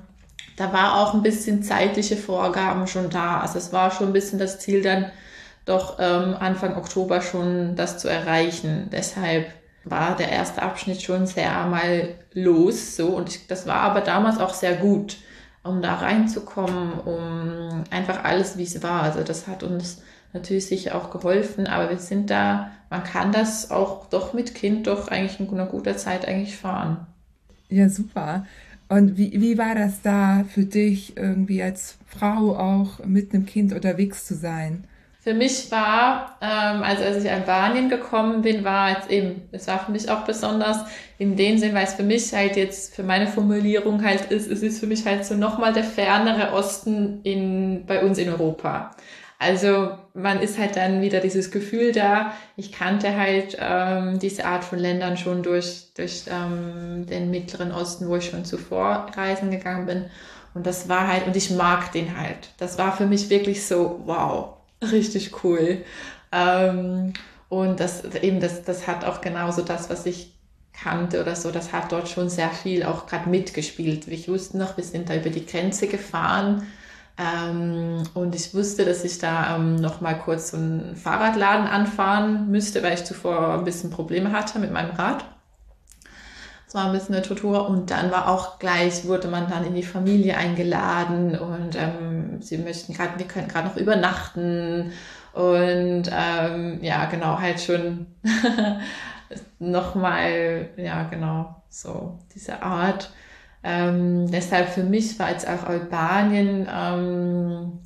[0.57, 3.41] da war auch ein bisschen zeitliche Vorgaben schon da.
[3.41, 5.13] Also es war schon ein bisschen das Ziel dann
[5.67, 8.89] doch ähm, Anfang Oktober schon das zu erreichen.
[8.91, 9.47] Deshalb
[9.87, 13.09] war der erste Abschnitt schon sehr mal los, so.
[13.09, 15.17] Und ich, das war aber damals auch sehr gut,
[15.63, 19.03] um da reinzukommen, um einfach alles, wie es war.
[19.03, 23.71] Also das hat uns natürlich sicher auch geholfen, aber wir sind da, man kann das
[23.71, 27.07] auch doch mit Kind doch eigentlich in einer guten Zeit eigentlich fahren.
[27.69, 28.45] Ja, super.
[28.89, 33.73] Und wie, wie war das da für dich, irgendwie als Frau auch mit einem Kind
[33.73, 34.85] unterwegs zu sein?
[35.27, 39.85] Für mich war, ähm, also als ich Albanien gekommen bin, war jetzt eben, es war
[39.85, 40.79] für mich auch besonders
[41.19, 44.63] in dem Sinn, weil es für mich halt jetzt, für meine Formulierung halt ist, es
[44.63, 48.93] ist für mich halt so nochmal der fernere Osten in, bei uns in Europa.
[49.41, 54.63] Also man ist halt dann wieder dieses Gefühl da, ich kannte halt ähm, diese Art
[54.63, 59.87] von Ländern schon durch, durch ähm, den Mittleren Osten, wo ich schon zuvor reisen gegangen
[59.87, 60.05] bin.
[60.55, 62.51] Und das war halt, und ich mag den halt.
[62.59, 65.85] Das war für mich wirklich so, wow, richtig cool.
[66.33, 67.13] Ähm,
[67.49, 70.33] und das eben, das, das hat auch genauso das, was ich
[70.73, 74.09] kannte oder so, das hat dort schon sehr viel auch gerade mitgespielt.
[74.09, 76.67] Ich wusste noch, wir sind da über die Grenze gefahren
[77.19, 82.51] ähm, und ich wusste, dass ich da ähm, noch mal kurz so einen Fahrradladen anfahren
[82.51, 85.25] müsste, weil ich zuvor ein bisschen Probleme hatte mit meinem Rad.
[86.77, 89.83] War ein bisschen eine Tortur und dann war auch gleich, wurde man dann in die
[89.83, 94.93] Familie eingeladen und ähm, sie möchten gerade, wir können gerade noch übernachten
[95.33, 98.09] und ähm, ja, genau, halt schon
[99.59, 103.11] nochmal, ja, genau, so diese Art.
[103.65, 107.79] Ähm, deshalb für mich war jetzt auch Albanien, ähm,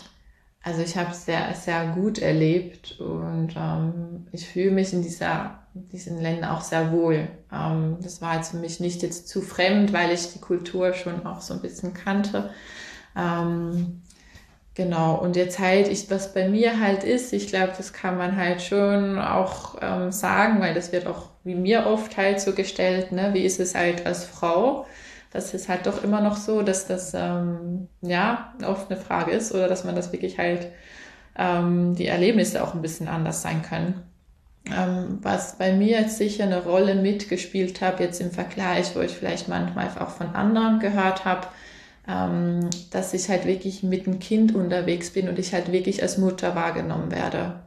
[0.64, 5.60] also ich habe es sehr, sehr gut erlebt und ähm, ich fühle mich in dieser
[5.74, 7.28] diesen Ländern auch sehr wohl.
[7.52, 11.26] Ähm, das war jetzt für mich nicht jetzt zu fremd, weil ich die Kultur schon
[11.26, 12.50] auch so ein bisschen kannte.
[13.16, 14.02] Ähm,
[14.74, 18.37] genau, und jetzt halt, ich, was bei mir halt ist, ich glaube, das kann man
[18.37, 23.12] halt schon auch ähm, sagen, weil das wird auch wie mir oft halt so gestellt,
[23.12, 24.87] ne, wie ist es halt als Frau?
[25.33, 29.54] Das ist halt doch immer noch so, dass das ähm, ja oft eine Frage ist
[29.54, 30.68] oder dass man das wirklich halt
[31.38, 34.10] ähm, die Erlebnisse auch ein bisschen anders sein können.
[34.66, 39.12] Ähm, was bei mir jetzt sicher eine Rolle mitgespielt habe, jetzt im Vergleich, wo ich
[39.12, 41.49] vielleicht manchmal auch von anderen gehört habe,
[42.07, 46.18] ähm, dass ich halt wirklich mit dem Kind unterwegs bin und ich halt wirklich als
[46.18, 47.61] Mutter wahrgenommen werde.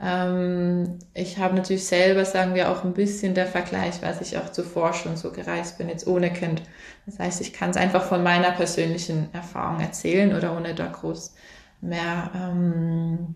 [0.00, 4.50] Ähm, ich habe natürlich selber, sagen wir, auch ein bisschen der Vergleich, weil ich auch
[4.50, 6.62] zuvor schon so gereist bin, jetzt ohne Kind.
[7.06, 11.34] Das heißt, ich kann es einfach von meiner persönlichen Erfahrung erzählen oder ohne da groß
[11.82, 13.34] mehr ähm,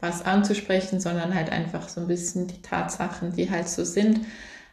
[0.00, 4.20] was anzusprechen, sondern halt einfach so ein bisschen die Tatsachen, die halt so sind.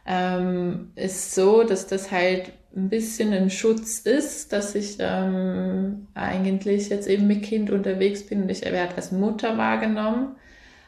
[0.06, 6.88] Ähm, ist so, dass das halt ein bisschen ein Schutz ist, dass ich ähm, eigentlich
[6.88, 10.36] jetzt eben mit Kind unterwegs bin und ich werde als Mutter wahrgenommen.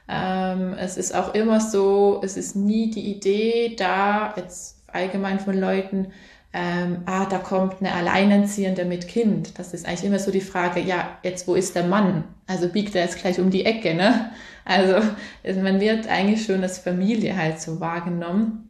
[0.08, 5.58] Ähm, es ist auch immer so, es ist nie die Idee da, jetzt allgemein von
[5.58, 6.08] Leuten,
[6.52, 9.58] ähm, ah, da kommt eine Alleinerziehende mit Kind.
[9.58, 12.24] Das ist eigentlich immer so die Frage, ja, jetzt wo ist der Mann?
[12.46, 14.30] Also biegt er jetzt gleich um die Ecke, ne?
[14.64, 15.00] Also
[15.44, 18.68] man wird eigentlich schon als Familie halt so wahrgenommen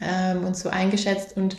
[0.00, 1.56] ähm, und so eingeschätzt und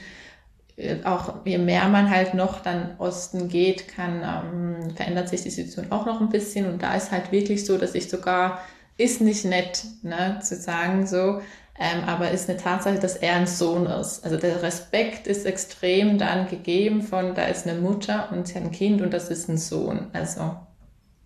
[0.77, 5.49] äh, auch je mehr man halt noch dann Osten geht, kann, ähm, verändert sich die
[5.49, 8.59] Situation auch noch ein bisschen und da ist halt wirklich so, dass ich sogar
[8.97, 11.41] ist nicht nett, ne, zu sagen so,
[11.77, 14.23] ähm, aber ist eine Tatsache, dass er ein Sohn ist.
[14.23, 18.63] Also der Respekt ist extrem dann gegeben von, da ist eine Mutter und sie hat
[18.63, 20.55] ein Kind und das ist ein Sohn, also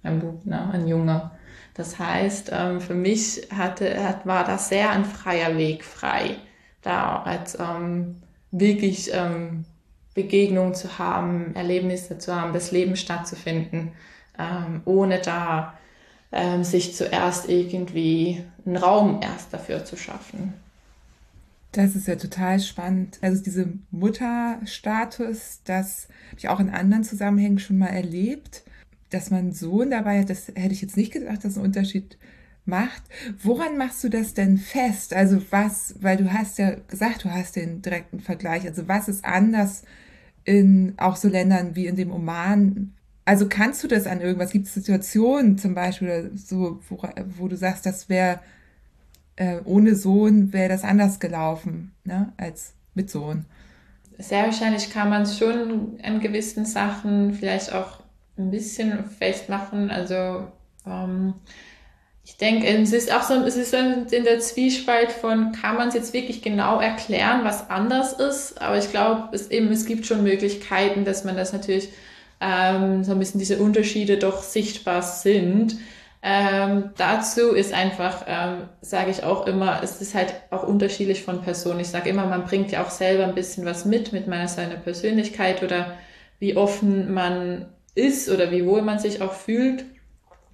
[0.03, 1.31] ein Bub, ne, ein Junge.
[1.73, 6.37] Das heißt, ähm, für mich hatte, hat, war das sehr ein freier Weg, frei,
[6.81, 8.17] da als ähm,
[8.51, 9.65] wirklich ähm,
[10.13, 13.93] Begegnungen zu haben, Erlebnisse zu haben, das Leben stattzufinden,
[14.37, 15.77] ähm, ohne da
[16.31, 20.53] ähm, sich zuerst irgendwie einen Raum erst dafür zu schaffen.
[21.71, 23.19] Das ist ja total spannend.
[23.21, 28.63] Also diese Mutterstatus, das habe ich auch in anderen Zusammenhängen schon mal erlebt,
[29.09, 32.17] dass man Sohn dabei hat, das hätte ich jetzt nicht gedacht, dass ein Unterschied
[32.65, 33.01] macht.
[33.41, 35.13] Woran machst du das denn fest?
[35.13, 38.65] Also was, weil du hast ja gesagt, du hast den direkten Vergleich.
[38.65, 39.83] Also was ist anders
[40.43, 42.93] in auch so Ländern wie in dem Oman
[43.29, 44.49] also kannst du das an irgendwas?
[44.49, 46.97] Gibt es Situationen zum Beispiel, so, wo,
[47.37, 48.39] wo du sagst, das wäre
[49.35, 53.45] äh, ohne Sohn wäre das anders gelaufen, ne, als mit Sohn?
[54.17, 58.01] Sehr wahrscheinlich kann man es schon an gewissen Sachen vielleicht auch
[58.39, 59.91] ein bisschen festmachen.
[59.91, 60.47] Also
[60.87, 61.35] ähm,
[62.23, 65.95] ich denke, es ist auch so, es ist in der Zwiespalt von, kann man es
[65.95, 68.61] jetzt wirklich genau erklären, was anders ist?
[68.61, 71.89] Aber ich glaube, es eben, es gibt schon Möglichkeiten, dass man das natürlich
[72.39, 75.77] ähm, so ein bisschen diese Unterschiede doch sichtbar sind.
[76.21, 81.41] Ähm, dazu ist einfach, ähm, sage ich auch immer, es ist halt auch unterschiedlich von
[81.41, 81.79] Person.
[81.79, 84.75] Ich sage immer, man bringt ja auch selber ein bisschen was mit, mit meiner seiner
[84.75, 85.93] Persönlichkeit oder
[86.39, 89.85] wie offen man ist oder wie wohl man sich auch fühlt.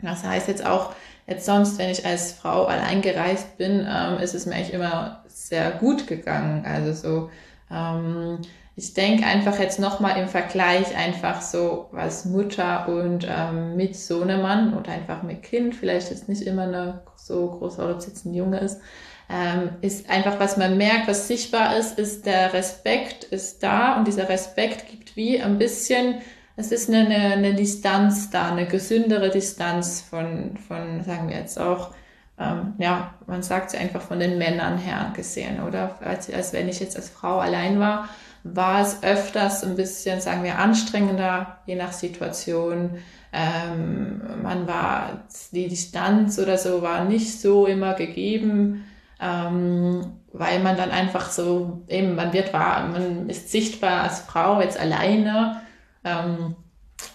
[0.02, 0.94] Das heißt jetzt auch,
[1.28, 5.24] jetzt sonst, wenn ich als Frau allein gereist bin, ähm, ist es mir eigentlich immer
[5.28, 6.66] sehr gut gegangen.
[6.66, 7.30] Also so,
[7.72, 8.40] ähm,
[8.76, 14.78] ich denke einfach jetzt nochmal im Vergleich einfach so als Mutter und ähm, mit Sohnemann
[14.78, 18.26] oder einfach mit Kind, vielleicht ist nicht immer eine so große Rolle, ob es jetzt
[18.26, 18.82] ein Junge ist,
[19.30, 24.08] ähm, ist einfach, was man merkt, was sichtbar ist, ist der Respekt ist da und
[24.08, 26.16] dieser Respekt gibt wie ein bisschen,
[26.56, 31.60] es ist eine, eine, eine Distanz da, eine gesündere Distanz von, von sagen wir jetzt
[31.60, 31.92] auch,
[32.38, 35.98] ähm, ja, man sagt es einfach von den Männern her gesehen, oder?
[36.02, 38.10] Als, als wenn ich jetzt als Frau allein war
[38.46, 43.00] war es öfters ein bisschen, sagen wir, anstrengender, je nach Situation.
[43.34, 48.86] Ähm, man war, die Distanz oder so war nicht so immer gegeben,
[49.20, 54.62] ähm, weil man dann einfach so, eben, man wird wahr, man ist sichtbar als Frau
[54.62, 55.62] jetzt alleine
[56.06, 56.56] ähm,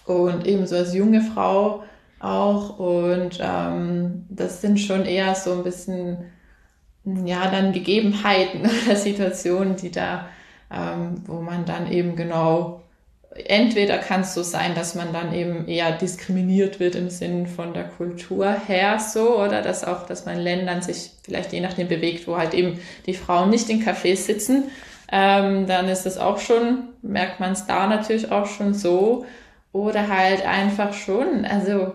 [0.05, 1.83] und ebenso als junge Frau
[2.19, 2.77] auch.
[2.77, 6.17] Und ähm, das sind schon eher so ein bisschen,
[7.03, 10.27] ja, dann Gegebenheiten oder Situationen, die da
[10.73, 12.81] ähm, wo man dann eben genau,
[13.33, 17.73] entweder kann es so sein, dass man dann eben eher diskriminiert wird im Sinn von
[17.73, 21.87] der Kultur her so, oder dass auch, dass man in Ländern sich vielleicht je nachdem
[21.87, 24.65] bewegt, wo halt eben die Frauen nicht in Cafés sitzen,
[25.11, 29.25] ähm, dann ist es auch schon, merkt man es da natürlich auch schon so.
[29.73, 31.93] Oder halt einfach schon, also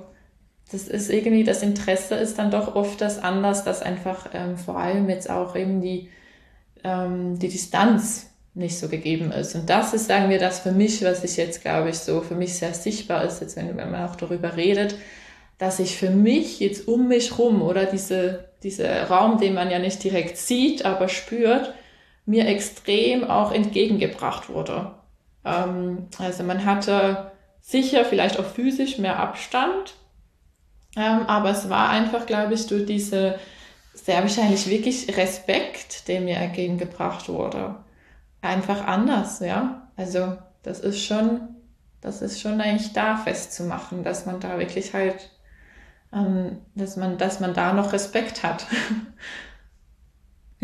[0.71, 4.79] das ist irgendwie, das Interesse ist dann doch oft das anders, dass einfach ähm, vor
[4.79, 6.09] allem jetzt auch eben die,
[6.85, 9.55] ähm, die Distanz nicht so gegeben ist.
[9.55, 12.35] Und das ist, sagen wir, das für mich, was ich jetzt, glaube ich, so für
[12.35, 14.97] mich sehr sichtbar ist, jetzt wenn, wenn man auch darüber redet,
[15.59, 19.79] dass ich für mich jetzt um mich rum oder diese, dieser Raum, den man ja
[19.79, 21.75] nicht direkt sieht, aber spürt,
[22.27, 24.93] mir extrem auch entgegengebracht wurde.
[25.45, 29.95] Ähm, also man hatte sicher vielleicht auch physisch mehr Abstand,
[30.97, 33.39] ähm, aber es war einfach, glaube ich, durch diese
[33.95, 37.77] sehr wahrscheinlich wirklich Respekt, der mir entgegengebracht wurde,
[38.43, 39.89] einfach anders, ja.
[39.97, 41.41] Also das ist schon,
[42.01, 45.31] das ist schon eigentlich da festzumachen, dass man da wirklich halt,
[46.13, 48.67] ähm, dass man, dass man da noch Respekt hat.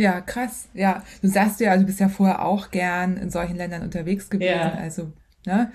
[0.02, 0.68] Ja, krass.
[0.74, 4.28] Ja, du sagst ja, also du bist ja vorher auch gern in solchen Ländern unterwegs
[4.30, 4.48] gewesen.
[4.48, 4.72] Ja.
[4.72, 5.12] Also,
[5.46, 5.70] ne?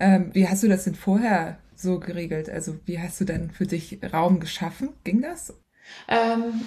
[0.00, 2.50] Ähm, wie hast du das denn vorher so geregelt?
[2.50, 4.88] Also, wie hast du dann für dich Raum geschaffen?
[5.04, 5.54] Ging das?
[6.08, 6.60] Ähm,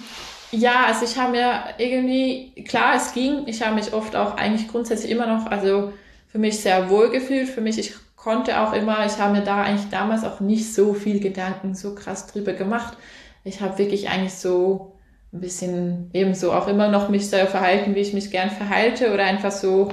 [0.52, 4.68] ja, also ich habe mir irgendwie, klar, es ging, ich habe mich oft auch eigentlich
[4.68, 5.92] grundsätzlich immer noch, also
[6.28, 9.62] für mich sehr wohl gefühlt, für mich, ich konnte auch immer, ich habe mir da
[9.62, 12.96] eigentlich damals auch nicht so viel Gedanken so krass drüber gemacht.
[13.44, 14.91] Ich habe wirklich eigentlich so
[15.32, 19.24] ein bisschen ebenso auch immer noch mich so verhalten, wie ich mich gern verhalte oder
[19.24, 19.90] einfach so,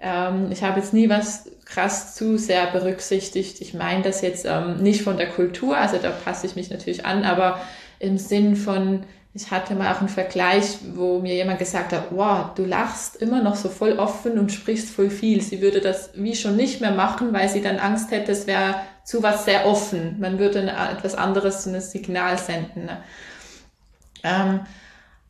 [0.00, 3.60] ähm, ich habe jetzt nie was krass zu sehr berücksichtigt.
[3.60, 7.04] Ich meine das jetzt ähm, nicht von der Kultur, also da passe ich mich natürlich
[7.04, 7.60] an, aber
[7.98, 12.54] im Sinn von, ich hatte mal auch einen Vergleich, wo mir jemand gesagt hat, wow,
[12.54, 15.42] du lachst immer noch so voll offen und sprichst voll viel.
[15.42, 18.76] Sie würde das wie schon nicht mehr machen, weil sie dann Angst hätte, es wäre
[19.04, 20.16] zu was sehr offen.
[20.18, 22.86] Man würde etwas anderes, ein Signal senden.
[22.86, 22.98] Ne?
[24.28, 24.60] Ähm,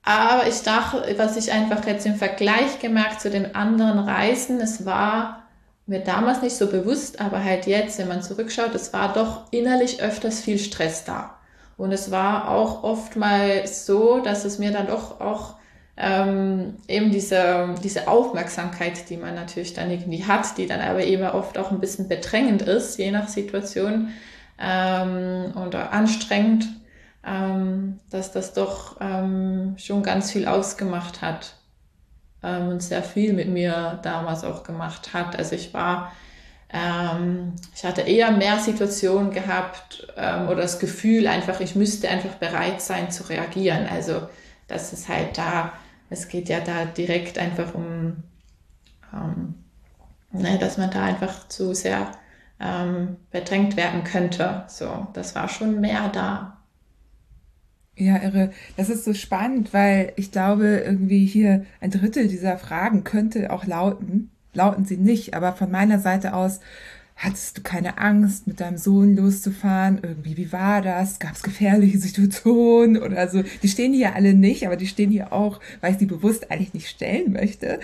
[0.03, 4.87] aber ich dachte, was ich einfach jetzt im Vergleich gemerkt zu den anderen Reisen, es
[4.87, 5.43] war
[5.87, 10.03] mir damals nicht so bewusst, aber halt jetzt, wenn man zurückschaut, es war doch innerlich
[10.03, 11.35] öfters viel Stress da.
[11.77, 15.55] Und es war auch oft mal so, dass es mir dann doch auch
[15.97, 21.25] ähm, eben diese, diese Aufmerksamkeit, die man natürlich dann irgendwie hat, die dann aber eben
[21.25, 24.09] oft auch ein bisschen bedrängend ist, je nach Situation
[24.61, 26.69] ähm, oder anstrengend,
[27.25, 31.55] ähm, dass das doch ähm, schon ganz viel ausgemacht hat
[32.43, 35.37] ähm, und sehr viel mit mir damals auch gemacht hat.
[35.37, 36.13] Also ich war,
[36.73, 42.35] ähm, ich hatte eher mehr Situationen gehabt ähm, oder das Gefühl einfach, ich müsste einfach
[42.35, 43.87] bereit sein zu reagieren.
[43.87, 44.29] Also
[44.69, 45.73] das ist halt da,
[46.11, 48.23] es geht ja da direkt einfach um,
[49.13, 49.55] ähm,
[50.31, 52.13] ne, dass man da einfach zu sehr
[53.31, 54.65] bedrängt werden könnte.
[54.67, 56.58] So, das war schon mehr da.
[57.99, 58.53] Ja, irre.
[58.77, 63.67] Das ist so spannend, weil ich glaube, irgendwie hier ein Drittel dieser Fragen könnte auch
[63.67, 66.61] lauten, lauten sie nicht, aber von meiner Seite aus
[67.21, 69.99] Hattest du keine Angst, mit deinem Sohn loszufahren?
[70.05, 71.19] Irgendwie, wie war das?
[71.19, 73.43] Gab es gefährliche Situationen oder so?
[73.61, 76.75] Die stehen hier alle nicht, aber die stehen hier auch, weil ich sie bewusst eigentlich
[76.75, 77.81] nicht stellen möchte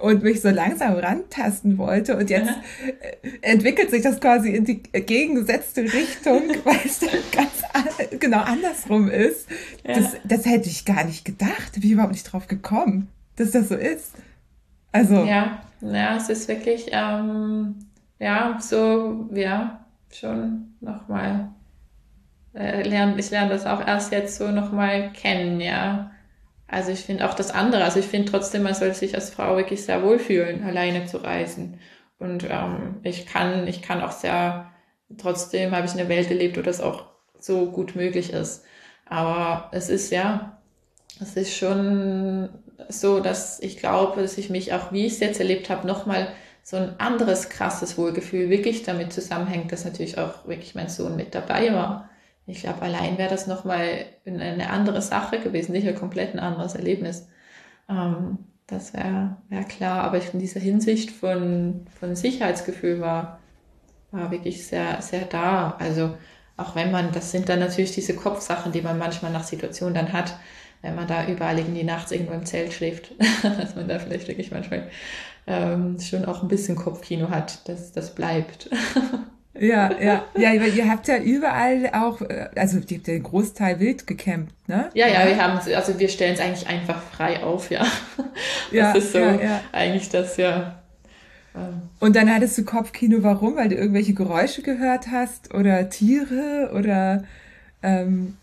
[0.00, 2.16] und mich so langsam rantasten wollte.
[2.16, 8.18] Und jetzt äh, entwickelt sich das quasi in die gegengesetzte Richtung, weil es dann ganz
[8.18, 9.46] genau andersrum ist.
[9.86, 9.94] Ja.
[9.94, 11.74] Das, das hätte ich gar nicht gedacht.
[11.74, 13.06] Bin ich überhaupt nicht drauf gekommen,
[13.36, 14.10] dass das so ist.
[14.90, 15.22] Also.
[15.22, 16.88] Ja, ja, es ist wirklich.
[16.90, 17.76] Ähm
[18.22, 21.48] ja, so, ja, schon nochmal
[22.54, 23.18] äh, lernen.
[23.18, 26.12] Ich lerne das auch erst jetzt so nochmal kennen, ja.
[26.68, 29.56] Also ich finde auch das andere, also ich finde trotzdem, man soll sich als Frau
[29.56, 31.80] wirklich sehr wohlfühlen, alleine zu reisen.
[32.20, 34.70] Und ähm, ich kann, ich kann auch sehr,
[35.18, 37.06] trotzdem habe ich eine Welt erlebt, wo das auch
[37.40, 38.64] so gut möglich ist.
[39.04, 40.62] Aber es ist ja,
[41.20, 42.50] es ist schon
[42.88, 46.28] so, dass ich glaube, dass ich mich auch, wie ich es jetzt erlebt habe, nochmal
[46.62, 51.34] so ein anderes krasses Wohlgefühl wirklich damit zusammenhängt, dass natürlich auch wirklich mein Sohn mit
[51.34, 52.08] dabei war.
[52.46, 56.74] Ich glaube, allein wäre das nochmal eine andere Sache gewesen, nicht ein komplett ein anderes
[56.74, 57.28] Erlebnis.
[57.88, 63.40] Ähm, das wäre wär klar, aber in dieser Hinsicht von, von Sicherheitsgefühl war,
[64.12, 65.76] war wirklich sehr, sehr da.
[65.78, 66.14] Also
[66.56, 70.12] auch wenn man, das sind dann natürlich diese Kopfsachen, die man manchmal nach Situationen dann
[70.12, 70.36] hat,
[70.80, 74.50] wenn man da überall irgendwie nachts irgendwo im Zelt schläft, dass man da vielleicht wirklich
[74.50, 74.90] manchmal
[75.46, 78.70] ähm, schon auch ein bisschen Kopfkino hat, das, das bleibt.
[79.54, 83.78] Ja, ja, ja, ihr habt ja überall auch, äh, also ihr habt ja den Großteil
[83.80, 84.88] wild gecampt, ne?
[84.94, 87.84] Ja, ja, wir haben, also wir stellen es eigentlich einfach frei auf, ja.
[88.70, 89.60] Das ja, ist so ja, ja.
[89.72, 90.82] eigentlich das, ja.
[91.54, 91.82] Ähm.
[92.00, 93.56] Und dann hattest du Kopfkino, warum?
[93.56, 97.24] Weil du irgendwelche Geräusche gehört hast oder Tiere oder
[97.82, 98.38] ähm,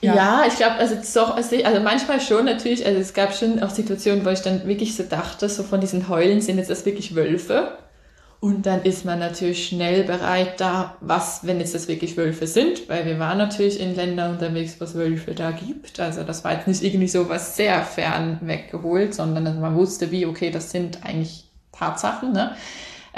[0.00, 0.14] ja.
[0.14, 3.70] ja, ich glaube, also doch, also, also manchmal schon natürlich, also es gab schon auch
[3.70, 7.14] Situationen, wo ich dann wirklich so dachte, so von diesen Heulen sind jetzt das wirklich
[7.14, 7.78] Wölfe.
[8.40, 12.88] Und dann ist man natürlich schnell bereit, da, was, wenn jetzt das wirklich Wölfe sind,
[12.88, 15.98] weil wir waren natürlich in Ländern unterwegs, wo es Wölfe da gibt.
[15.98, 20.24] Also das war jetzt nicht irgendwie so was sehr fern weggeholt, sondern man wusste wie,
[20.24, 22.54] okay, das sind eigentlich Tatsachen, ne?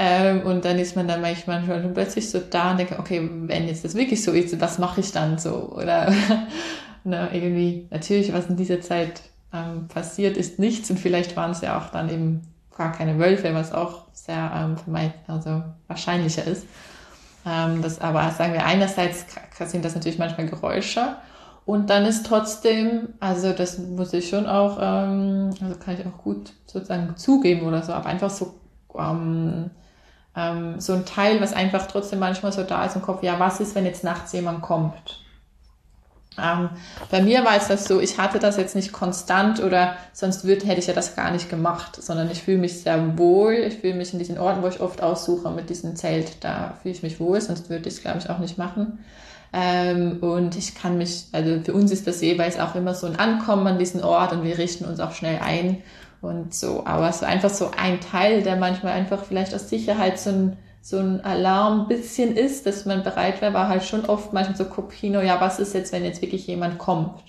[0.03, 3.69] Ähm, und dann ist man dann manchmal schon plötzlich so da und denkt, okay, wenn
[3.69, 5.75] jetzt das wirklich so ist, was mache ich dann so?
[5.77, 6.11] Oder
[7.05, 9.21] na, irgendwie, natürlich, was in dieser Zeit
[9.53, 12.41] ähm, passiert ist nichts und vielleicht waren es ja auch dann eben
[12.75, 16.65] gar keine Wölfe, was auch sehr ähm, vermeid, also wahrscheinlicher ist.
[17.45, 19.27] Ähm, das aber, sagen wir, einerseits
[19.67, 21.17] sind das natürlich manchmal Geräusche
[21.67, 26.17] und dann ist trotzdem, also das muss ich schon auch, ähm, also kann ich auch
[26.17, 28.55] gut sozusagen zugeben oder so, aber einfach so,
[28.99, 29.69] ähm,
[30.37, 33.61] ähm, so ein Teil, was einfach trotzdem manchmal so da ist im Kopf, ja, was
[33.61, 35.21] ist, wenn jetzt nachts jemand kommt?
[36.39, 36.71] Ähm,
[37.11, 40.65] bei mir war es das so, ich hatte das jetzt nicht konstant oder sonst würd,
[40.65, 43.55] hätte ich ja das gar nicht gemacht, sondern ich fühle mich sehr wohl.
[43.55, 46.95] Ich fühle mich in diesen Orten, wo ich oft aussuche mit diesem Zelt, da fühle
[46.95, 49.01] ich mich wohl, sonst würde ich es, glaube ich, auch nicht machen.
[49.53, 53.19] Ähm, und ich kann mich, also für uns ist das jeweils auch immer so ein
[53.19, 55.83] Ankommen an diesen Ort und wir richten uns auch schnell ein
[56.21, 56.85] und so.
[56.87, 60.99] Aber so einfach so ein Teil, der manchmal einfach vielleicht aus Sicherheit so ein so
[60.99, 65.21] ein Alarm bisschen ist, dass man bereit wäre, war halt schon oft manchmal so Kopino,
[65.21, 67.23] ja, was ist jetzt, wenn jetzt wirklich jemand kommt?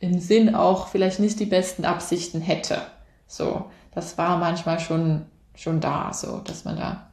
[0.00, 2.78] Im Sinn auch vielleicht nicht die besten Absichten hätte.
[3.26, 7.06] So, das war manchmal schon, schon da, so, dass man da,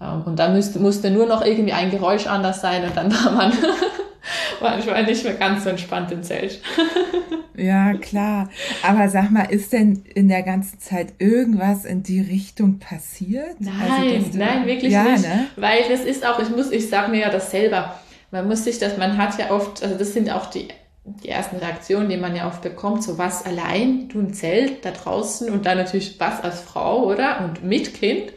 [0.00, 3.32] ähm, und da müsste, musste nur noch irgendwie ein Geräusch anders sein und dann war
[3.32, 3.52] man
[4.60, 6.60] manchmal nicht mehr ganz so entspannt im Zelt.
[7.56, 8.48] ja, klar.
[8.82, 13.56] Aber sag mal, ist denn in der ganzen Zeit irgendwas in die Richtung passiert?
[13.60, 15.22] Also, nein, also, nein, wirklich ja, nicht.
[15.22, 15.46] Ne?
[15.56, 17.98] Weil das ist auch, ich muss, ich sag mir ja das selber.
[18.30, 20.68] Man muss sich das, man hat ja oft, also das sind auch die,
[21.04, 24.92] die ersten Reaktionen, die man ja oft bekommt, so was allein, du ein Zelt da
[24.92, 27.44] draußen und dann natürlich was als Frau, oder?
[27.44, 28.32] Und mit Kind.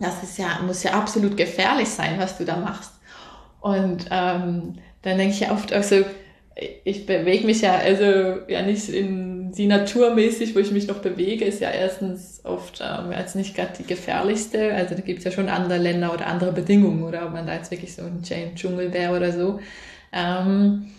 [0.00, 2.92] Das ist ja, muss ja absolut gefährlich sein, was du da machst.
[3.60, 6.04] Und ähm, dann denke ich ja oft, also
[6.84, 8.04] ich bewege mich ja also
[8.48, 13.12] ja nicht in die naturmäßig, wo ich mich noch bewege, ist ja erstens oft ähm,
[13.12, 14.72] als nicht gerade die gefährlichste.
[14.74, 17.54] Also da gibt es ja schon andere Länder oder andere Bedingungen, oder ob man da
[17.54, 18.22] jetzt wirklich so ein
[18.54, 19.60] Dschungel wäre oder so.
[20.12, 20.92] Ähm,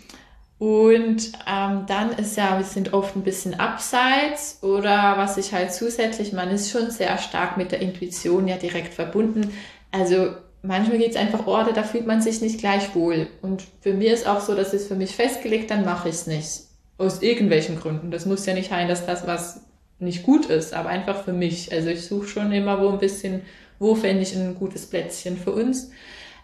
[0.58, 5.72] und ähm, dann ist ja, wir sind oft ein bisschen abseits oder was ich halt
[5.72, 9.52] zusätzlich, man ist schon sehr stark mit der Intuition ja direkt verbunden.
[9.90, 13.28] Also manchmal gibt es einfach Orte, da fühlt man sich nicht gleich wohl.
[13.42, 16.26] Und für mich ist auch so, dass es für mich festgelegt, dann mache ich es
[16.26, 16.62] nicht.
[16.98, 18.10] Aus irgendwelchen Gründen.
[18.10, 19.62] Das muss ja nicht heißen, dass das was
[19.98, 21.72] nicht gut ist, aber einfach für mich.
[21.72, 23.42] Also ich suche schon immer wo ein bisschen,
[23.78, 25.90] wo fände ich ein gutes Plätzchen für uns.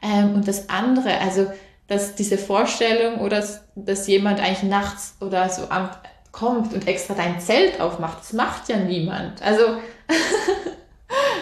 [0.03, 1.47] Ähm, und das andere, also
[1.87, 5.91] dass diese Vorstellung oder dass, dass jemand eigentlich nachts oder so am,
[6.33, 9.43] kommt und extra dein Zelt aufmacht, das macht ja niemand.
[9.43, 9.63] Also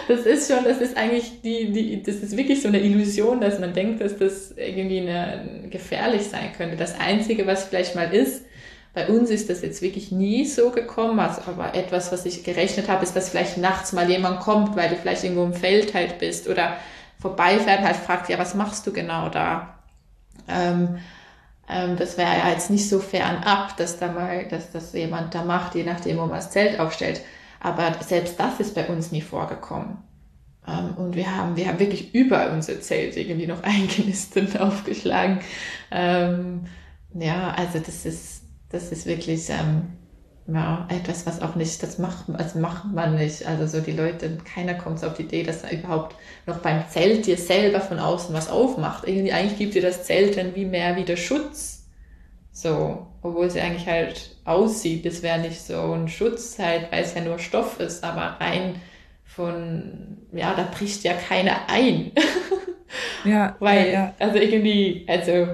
[0.07, 3.59] das ist schon, das ist eigentlich die, die, das ist wirklich so eine Illusion, dass
[3.59, 6.77] man denkt, dass das irgendwie eine, gefährlich sein könnte.
[6.77, 8.45] Das Einzige, was vielleicht mal ist,
[8.93, 12.87] bei uns ist das jetzt wirklich nie so gekommen, also, aber etwas, was ich gerechnet
[12.87, 16.17] habe, ist, dass vielleicht nachts mal jemand kommt, weil du vielleicht irgendwo im Feld halt
[16.17, 16.77] bist oder
[17.19, 19.75] vorbeifährt und halt fragt, ja, was machst du genau da?
[20.47, 20.97] Ähm,
[21.69, 25.35] ähm, das wäre ja jetzt nicht so fern ab, dass da mal, dass das jemand
[25.35, 27.21] da macht, je nachdem, wo man das Zelt aufstellt.
[27.59, 29.97] Aber selbst das ist bei uns nie vorgekommen.
[30.67, 35.39] Ähm, und wir haben, wir haben wirklich über unser Zelt irgendwie noch eingenistet aufgeschlagen.
[35.91, 36.65] Ähm,
[37.13, 39.83] ja, also das ist, das ist wirklich ähm,
[40.47, 43.45] ja, etwas, was auch nicht, das macht, also macht man nicht.
[43.45, 46.87] Also so die Leute, keiner kommt so auf die Idee, dass da überhaupt noch beim
[46.89, 49.07] Zelt dir selber von außen was aufmacht.
[49.07, 51.85] Irgendwie, eigentlich gibt dir das Zelt dann wie mehr wieder Schutz.
[52.53, 55.05] So, obwohl sie eigentlich halt aussieht.
[55.05, 58.81] Das wäre nicht so ein Schutz halt, weil es ja nur Stoff ist, aber rein
[59.23, 62.11] von, ja, da bricht ja keiner ein.
[63.25, 63.55] ja.
[63.59, 64.13] weil, ja, ja.
[64.19, 65.47] also irgendwie, also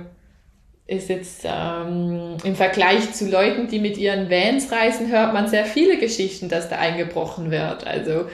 [0.85, 5.65] ist jetzt ähm, im Vergleich zu Leuten, die mit ihren Vans reisen, hört man sehr
[5.65, 7.87] viele Geschichten, dass da eingebrochen wird.
[7.87, 8.25] Also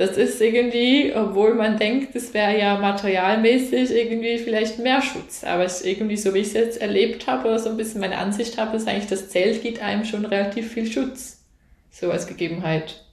[0.00, 5.44] das ist irgendwie, obwohl man denkt, es wäre ja materialmäßig irgendwie vielleicht mehr Schutz.
[5.44, 8.16] Aber ich, irgendwie, so wie ich es jetzt erlebt habe oder so ein bisschen meine
[8.16, 11.42] Ansicht habe, ist eigentlich, das Zelt gibt einem schon relativ viel Schutz.
[11.90, 13.04] So als Gegebenheit.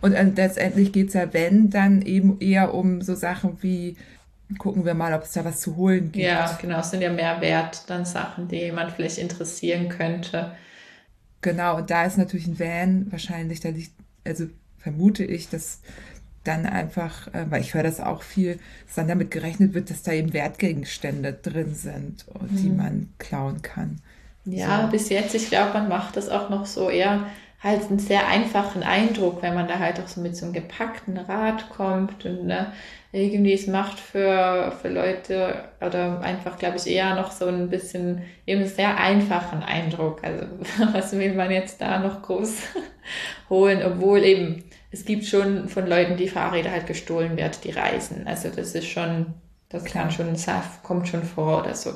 [0.00, 3.96] Und äh, letztendlich geht es ja, wenn, dann eben eher um so Sachen wie,
[4.58, 6.26] gucken wir mal, ob es da was zu holen gibt.
[6.26, 10.50] Ja, genau, es sind ja mehr wert dann Sachen, die jemand vielleicht interessieren könnte.
[11.42, 13.92] Genau, und da ist natürlich ein Van wahrscheinlich, da liegt,
[14.24, 14.46] also
[14.78, 15.80] vermute ich, dass
[16.48, 20.02] dann einfach, äh, weil ich höre das auch viel, dass dann damit gerechnet wird, dass
[20.02, 22.56] da eben Wertgegenstände drin sind, mhm.
[22.56, 24.00] die man klauen kann.
[24.44, 24.90] Ja, so.
[24.90, 27.26] bis jetzt, ich glaube, man macht das auch noch so eher
[27.62, 31.18] halt einen sehr einfachen Eindruck, wenn man da halt auch so mit so einem gepackten
[31.18, 32.72] Rad kommt und ne,
[33.10, 38.22] irgendwie es macht für, für Leute oder einfach, glaube ich, eher noch so ein bisschen
[38.46, 40.22] eben sehr einfachen Eindruck.
[40.22, 40.46] Also
[40.92, 42.62] was will man jetzt da noch groß
[43.50, 48.26] holen, obwohl eben es gibt schon von Leuten, die Fahrräder halt gestohlen werden, die reisen.
[48.26, 49.34] Also das ist schon,
[49.68, 50.34] das kann schon,
[50.82, 51.92] kommt schon vor oder so.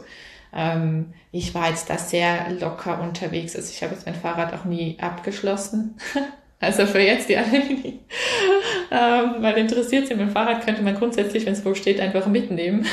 [0.54, 3.56] Ähm, ich war jetzt da sehr locker unterwegs.
[3.56, 5.96] Also ich habe jetzt mein Fahrrad auch nie abgeschlossen.
[6.60, 8.00] also für jetzt die alle, die,
[8.90, 12.86] ähm, weil interessiert sind, mein Fahrrad könnte man grundsätzlich, wenn es wo steht, einfach mitnehmen.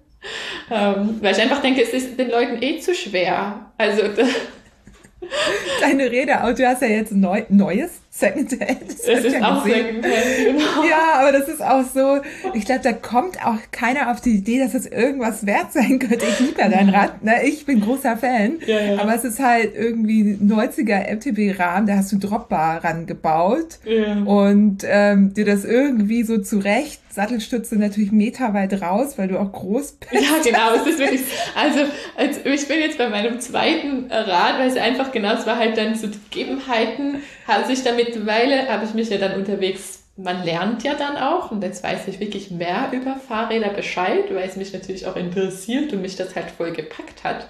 [0.70, 3.72] ähm, weil ich einfach denke, es ist den Leuten eh zu schwer.
[3.78, 4.02] Also
[5.80, 8.90] Deine Rede, du hast ja jetzt neu, neues Secondhand.
[9.06, 10.02] Das ist auch Secondhand,
[10.44, 10.84] genau.
[10.90, 12.20] Ja, aber das ist auch so,
[12.54, 16.26] ich glaube, da kommt auch keiner auf die Idee, dass das irgendwas wert sein könnte.
[16.26, 17.44] Ich liebe ja dein Rad, ne?
[17.44, 18.98] ich bin großer Fan, ja, ja.
[19.00, 24.22] aber es ist halt irgendwie 90er MTB-Rahmen, da hast du Dropbar rangebaut ja.
[24.24, 29.92] und ähm, dir das irgendwie so zurecht Sattelstütze natürlich meterweit raus, weil du auch groß
[29.92, 30.12] bist.
[30.12, 30.74] Ja, genau.
[30.74, 31.20] Es ist wirklich,
[31.54, 31.80] also,
[32.16, 35.76] also ich bin jetzt bei meinem zweiten Rad, weil es einfach genau, es war halt
[35.76, 40.82] dann zu Gegebenheiten, habe ich da mittlerweile, habe ich mich ja dann unterwegs, man lernt
[40.82, 44.72] ja dann auch und jetzt weiß ich wirklich mehr über Fahrräder Bescheid, weil es mich
[44.72, 47.48] natürlich auch interessiert und mich das halt voll gepackt hat.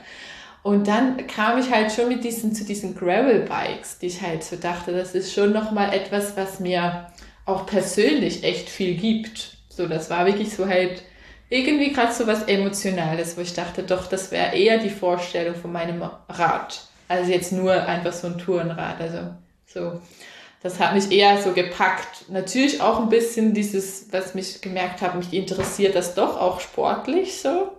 [0.62, 4.56] Und dann kam ich halt schon mit diesen, zu diesen Gravel-Bikes, die ich halt so
[4.56, 7.06] dachte, das ist schon nochmal etwas, was mir
[7.46, 9.56] auch persönlich echt viel gibt.
[9.80, 11.02] So, das war wirklich so halt
[11.48, 15.72] irgendwie gerade so was Emotionales, wo ich dachte, doch, das wäre eher die Vorstellung von
[15.72, 16.82] meinem Rad.
[17.08, 19.00] Also jetzt nur einfach so ein Tourenrad.
[19.00, 19.18] Also
[19.66, 20.02] so,
[20.62, 22.28] das hat mich eher so gepackt.
[22.28, 27.40] Natürlich auch ein bisschen dieses, was mich gemerkt habe, mich interessiert das doch auch sportlich
[27.40, 27.72] so.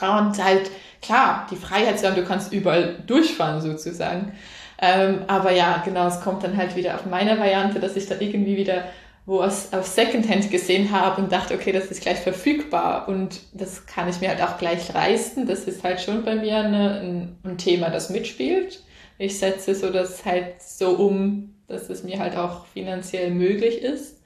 [0.00, 0.70] Und halt,
[1.02, 4.32] klar, die Freiheit zu haben, du kannst überall durchfahren sozusagen.
[4.80, 8.14] Ähm, aber ja, genau, es kommt dann halt wieder auf meine Variante, dass ich da
[8.18, 8.84] irgendwie wieder
[9.28, 13.84] wo es auf Secondhand gesehen habe und dachte, okay, das ist gleich verfügbar und das
[13.84, 15.46] kann ich mir halt auch gleich leisten.
[15.46, 18.82] Das ist halt schon bei mir eine, ein, ein Thema, das mitspielt.
[19.18, 24.22] Ich setze so das halt so um, dass es mir halt auch finanziell möglich ist.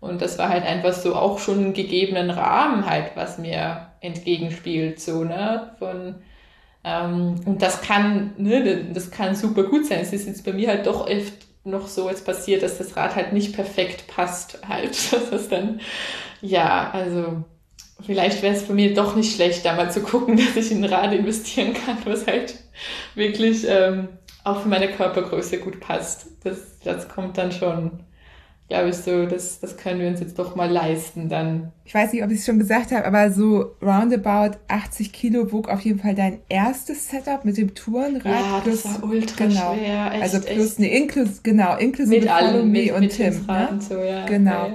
[0.00, 4.98] Und das war halt einfach so auch schon einen gegebenen Rahmen halt, was mir entgegenspielt,
[4.98, 6.16] so, ne, von,
[6.82, 10.00] ähm, und das kann, ne, das kann super gut sein.
[10.00, 13.16] Es ist jetzt bei mir halt doch oft noch so jetzt passiert, dass das Rad
[13.16, 14.96] halt nicht perfekt passt halt.
[15.10, 15.80] Das ist dann,
[16.40, 17.44] ja, also
[18.04, 20.84] vielleicht wäre es für mich doch nicht schlecht, da mal zu gucken, dass ich in
[20.84, 22.54] ein Rad investieren kann, was halt
[23.14, 24.08] wirklich ähm,
[24.44, 26.26] auch für meine Körpergröße gut passt.
[26.44, 28.04] Das, das kommt dann schon
[28.70, 31.72] glaube ich, so, das, das können wir uns jetzt doch mal leisten dann.
[31.84, 35.68] Ich weiß nicht, ob ich es schon gesagt habe, aber so roundabout 80 Kilo wog
[35.68, 38.24] auf jeden Fall dein erstes Setup mit dem Tourenrad.
[38.26, 40.12] Ja, plus, das war ultra genau, schwer.
[40.12, 40.78] Echt, also plus, echt.
[40.78, 43.44] Ne, inklus, genau, inklusive mit allem, mit, und mit Tim.
[43.44, 43.68] Ne?
[43.72, 44.24] Und so, ja.
[44.26, 44.68] Genau.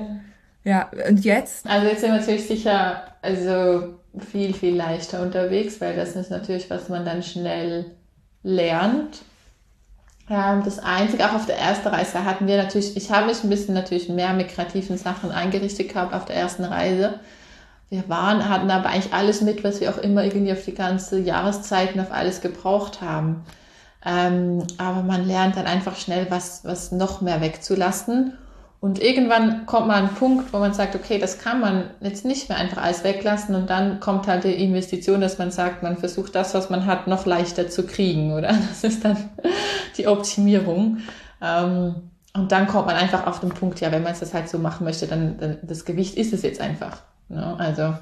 [0.66, 0.89] Ja.
[0.93, 1.66] ja, und jetzt?
[1.66, 3.96] Also jetzt sind wir natürlich sicher, also
[4.30, 7.91] viel, viel leichter unterwegs, weil das ist natürlich, was man dann schnell
[8.43, 9.22] lernt
[10.28, 13.76] das Einzige, auch auf der ersten Reise hatten wir natürlich, ich habe mich ein bisschen
[13.76, 17.19] natürlich mehr mit kreativen Sachen eingerichtet gehabt auf der ersten Reise.
[17.89, 21.19] Wir waren, hatten aber eigentlich alles mit, was wir auch immer irgendwie auf die ganze
[21.19, 23.43] Jahreszeiten auf alles gebraucht haben.
[24.03, 28.34] Ähm, aber man lernt dann einfach schnell, was, was noch mehr wegzulassen.
[28.80, 32.23] Und irgendwann kommt man an einen Punkt, wo man sagt, okay, das kann man jetzt
[32.23, 33.55] nicht mehr einfach alles weglassen.
[33.55, 37.07] Und dann kommt halt die Investition, dass man sagt, man versucht das, was man hat,
[37.07, 38.49] noch leichter zu kriegen, oder?
[38.69, 39.17] Das ist dann
[39.97, 40.99] die Optimierung.
[41.41, 41.95] Ähm,
[42.36, 44.59] und dann kommt man einfach auf den Punkt, ja, wenn man es das halt so
[44.59, 47.01] machen möchte, dann, dann das Gewicht ist es jetzt einfach.
[47.30, 47.55] Ne?
[47.57, 47.95] Also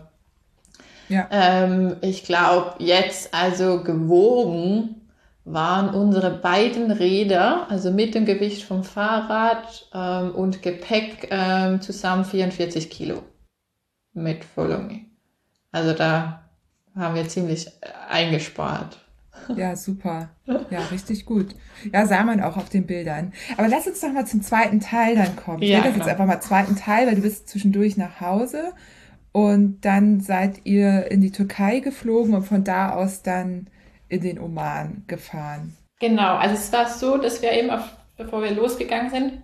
[1.09, 1.27] ja.
[1.31, 5.02] Ähm, ich glaube, jetzt also gewogen
[5.45, 12.23] waren unsere beiden Räder, also mit dem Gewicht vom Fahrrad ähm, und Gepäck ähm, zusammen
[12.23, 13.23] 44 Kilo
[14.13, 15.05] mit Volumi.
[15.71, 16.49] Also da
[16.95, 17.71] haben wir ziemlich äh,
[18.09, 18.99] eingespart.
[19.57, 20.29] Ja, super.
[20.45, 21.53] Ja, richtig gut.
[21.91, 23.33] Ja, sah man auch auf den Bildern.
[23.57, 25.61] Aber lass uns doch mal zum zweiten Teil dann kommen.
[25.61, 28.71] Ich ja, will das jetzt einfach mal zweiten Teil, weil du bist zwischendurch nach Hause
[29.33, 33.67] und dann seid ihr in die Türkei geflogen und von da aus dann
[34.13, 35.75] in den Oman gefahren?
[35.99, 37.81] Genau, also es war so, dass wir eben, auf,
[38.15, 39.43] bevor wir losgegangen sind,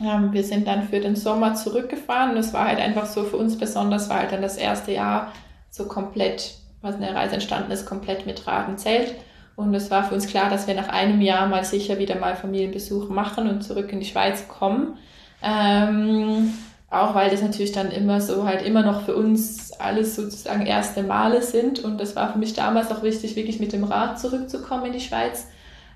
[0.00, 3.36] ähm, wir sind dann für den Sommer zurückgefahren und es war halt einfach so für
[3.36, 5.32] uns besonders, war halt dann das erste Jahr
[5.70, 9.14] so komplett, was in der Reise entstanden ist, komplett mit Rad und Zelt.
[9.54, 12.36] Und es war für uns klar, dass wir nach einem Jahr mal sicher wieder mal
[12.36, 14.98] Familienbesuch machen und zurück in die Schweiz kommen.
[15.42, 16.52] Ähm,
[16.92, 21.02] auch weil das natürlich dann immer so halt immer noch für uns alles sozusagen erste
[21.02, 21.80] Male sind.
[21.80, 25.00] Und das war für mich damals auch wichtig, wirklich mit dem Rad zurückzukommen in die
[25.00, 25.46] Schweiz.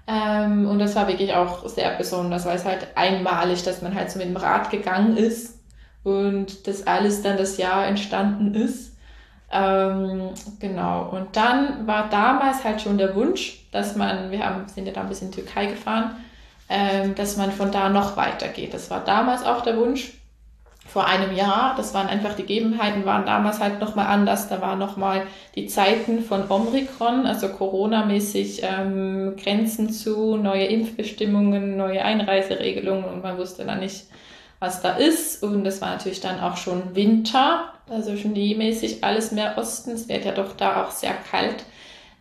[0.06, 4.10] Ähm, und das war wirklich auch sehr besonders, weil es halt einmalig, dass man halt
[4.10, 5.58] so mit dem Rad gegangen ist
[6.02, 8.96] und das alles dann das Jahr entstanden ist.
[9.52, 10.30] Ähm,
[10.60, 11.10] genau.
[11.10, 15.02] Und dann war damals halt schon der Wunsch, dass man, wir haben, sind ja da
[15.02, 16.16] ein bisschen in die Türkei gefahren,
[16.70, 18.72] ähm, dass man von da noch weitergeht.
[18.72, 20.14] Das war damals auch der Wunsch
[20.96, 21.74] vor einem Jahr.
[21.76, 24.48] Das waren einfach die Gegebenheiten, waren damals halt nochmal anders.
[24.48, 32.02] Da waren nochmal die Zeiten von Omikron, also Corona-mäßig ähm, Grenzen zu, neue Impfbestimmungen, neue
[32.02, 34.06] Einreiseregelungen und man wusste dann nicht,
[34.58, 35.42] was da ist.
[35.42, 39.90] Und es war natürlich dann auch schon Winter, also schneemäßig alles mehr Osten.
[39.90, 41.66] Es wird ja doch da auch sehr kalt.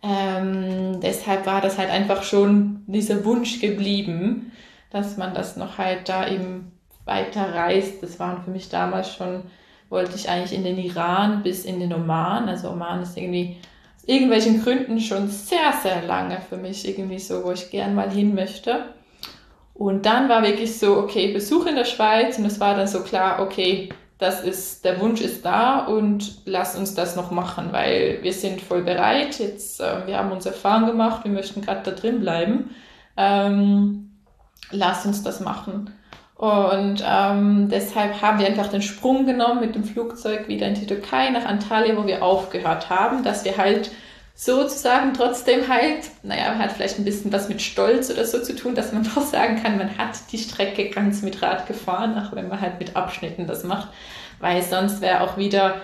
[0.04, 4.52] Ähm, deshalb war das halt einfach schon dieser Wunsch geblieben,
[4.90, 6.75] dass man das noch halt da eben
[7.06, 8.04] weiter reist.
[8.04, 9.44] Das waren für mich damals schon,
[9.90, 12.50] wollte ich eigentlich in den Iran bis in den Oman.
[12.50, 13.58] Also Oman ist irgendwie
[13.98, 18.12] aus irgendwelchen Gründen schon sehr, sehr lange für mich irgendwie so, wo ich gern mal
[18.12, 18.86] hin möchte.
[19.74, 23.02] Und dann war wirklich so, okay, Besuch in der Schweiz und es war dann so
[23.02, 28.20] klar, okay, das ist, der Wunsch ist da und lass uns das noch machen, weil
[28.22, 29.38] wir sind voll bereit.
[29.40, 32.74] Jetzt, äh, wir haben uns Erfahrung gemacht, wir möchten gerade da drin bleiben.
[33.18, 34.12] Ähm,
[34.72, 35.92] lass uns das machen.
[36.36, 40.86] Und ähm, deshalb haben wir einfach den Sprung genommen mit dem Flugzeug wieder in die
[40.86, 43.90] Türkei nach Antalya, wo wir aufgehört haben, dass wir halt
[44.36, 48.76] sozusagen trotzdem halt, naja, hat vielleicht ein bisschen was mit Stolz oder so zu tun,
[48.76, 52.50] dass man doch sagen kann, man hat die Strecke ganz mit Rad gefahren, auch wenn
[52.50, 53.88] man halt mit Abschnitten das macht,
[54.42, 55.80] weil sonst wäre auch wieder,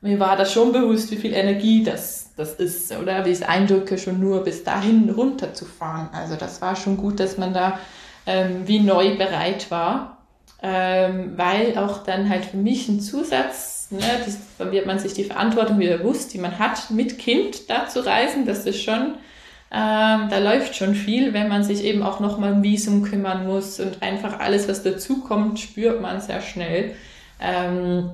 [0.00, 3.98] mir war das schon bewusst, wie viel Energie das, das ist, oder wie es Eindrücke
[3.98, 6.08] schon nur bis dahin runterzufahren.
[6.14, 7.78] Also das war schon gut, dass man da
[8.26, 10.18] ähm, wie neu bereit war,
[10.62, 15.14] ähm, weil auch dann halt für mich ein Zusatz, ne, das, dann wird man sich
[15.14, 19.14] die Verantwortung wieder bewusst, die man hat, mit Kind da zu reisen, das ist schon,
[19.72, 23.78] ähm, da läuft schon viel, wenn man sich eben auch nochmal um Visum kümmern muss
[23.78, 26.96] und einfach alles, was dazukommt, spürt man sehr schnell.
[27.40, 28.10] Ähm,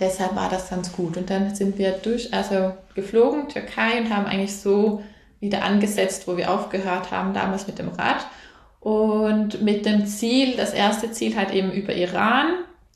[0.00, 1.18] deshalb war das ganz gut.
[1.18, 5.02] Und dann sind wir durch, also geflogen, Türkei und haben eigentlich so
[5.38, 8.26] wieder angesetzt, wo wir aufgehört haben, damals mit dem Rad.
[8.86, 12.52] Und mit dem Ziel, das erste Ziel halt eben über Iran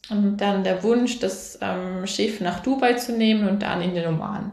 [0.08, 4.06] und dann der Wunsch, das ähm, Schiff nach Dubai zu nehmen und dann in den
[4.06, 4.52] Oman.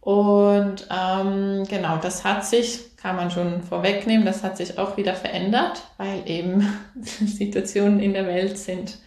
[0.00, 5.14] Und ähm, genau, das hat sich, kann man schon vorwegnehmen, das hat sich auch wieder
[5.14, 6.66] verändert, weil eben
[7.00, 8.98] Situationen in der Welt sind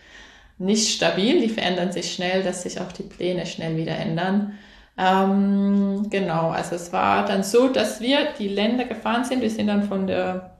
[0.59, 4.53] nicht stabil, die verändern sich schnell, dass sich auch die Pläne schnell wieder ändern.
[4.97, 9.41] Ähm, genau, also es war dann so, dass wir die Länder gefahren sind.
[9.41, 10.52] Wir sind dann von der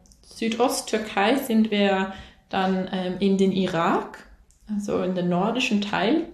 [0.43, 2.13] Südosttürkei sind wir
[2.49, 4.27] dann ähm, in den Irak,
[4.69, 6.27] also in den nordischen Teil.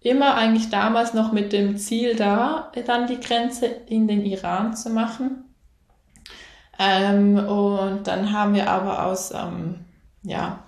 [0.00, 4.90] Immer eigentlich damals noch mit dem Ziel da, dann die Grenze in den Iran zu
[4.90, 5.44] machen.
[6.80, 9.84] Ähm, und dann haben wir aber aus, ähm,
[10.22, 10.60] ja,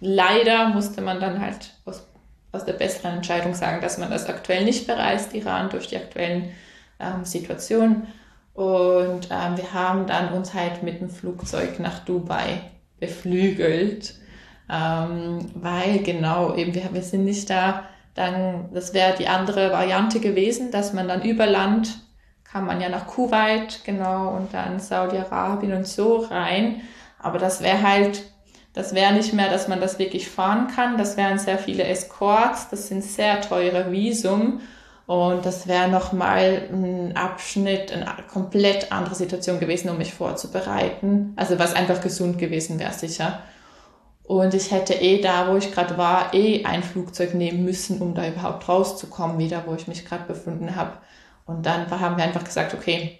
[0.00, 2.06] leider musste man dann halt aus,
[2.52, 6.52] aus der besseren Entscheidung sagen, dass man das aktuell nicht bereist, Iran, durch die aktuellen
[7.00, 8.06] ähm, Situationen.
[8.54, 12.60] Und ähm, wir haben dann uns halt mit dem Flugzeug nach Dubai
[13.00, 14.14] beflügelt,
[14.72, 17.84] ähm, weil genau eben wir, wir sind nicht da,
[18.14, 21.98] dann, das wäre die andere Variante gewesen, dass man dann über Land
[22.54, 26.82] kann man ja nach Kuwait, genau, und dann Saudi-Arabien und so rein.
[27.18, 28.22] Aber das wäre halt,
[28.74, 30.96] das wäre nicht mehr, dass man das wirklich fahren kann.
[30.96, 34.60] Das wären sehr viele Escorts, das sind sehr teure Visum.
[35.06, 41.34] Und das wäre nochmal ein Abschnitt, eine komplett andere Situation gewesen, um mich vorzubereiten.
[41.36, 43.40] Also was einfach gesund gewesen wäre, sicher.
[44.22, 48.14] Und ich hätte eh da, wo ich gerade war, eh ein Flugzeug nehmen müssen, um
[48.14, 50.92] da überhaupt rauszukommen, wieder, wo ich mich gerade befunden habe.
[51.44, 53.18] Und dann haben wir einfach gesagt, okay,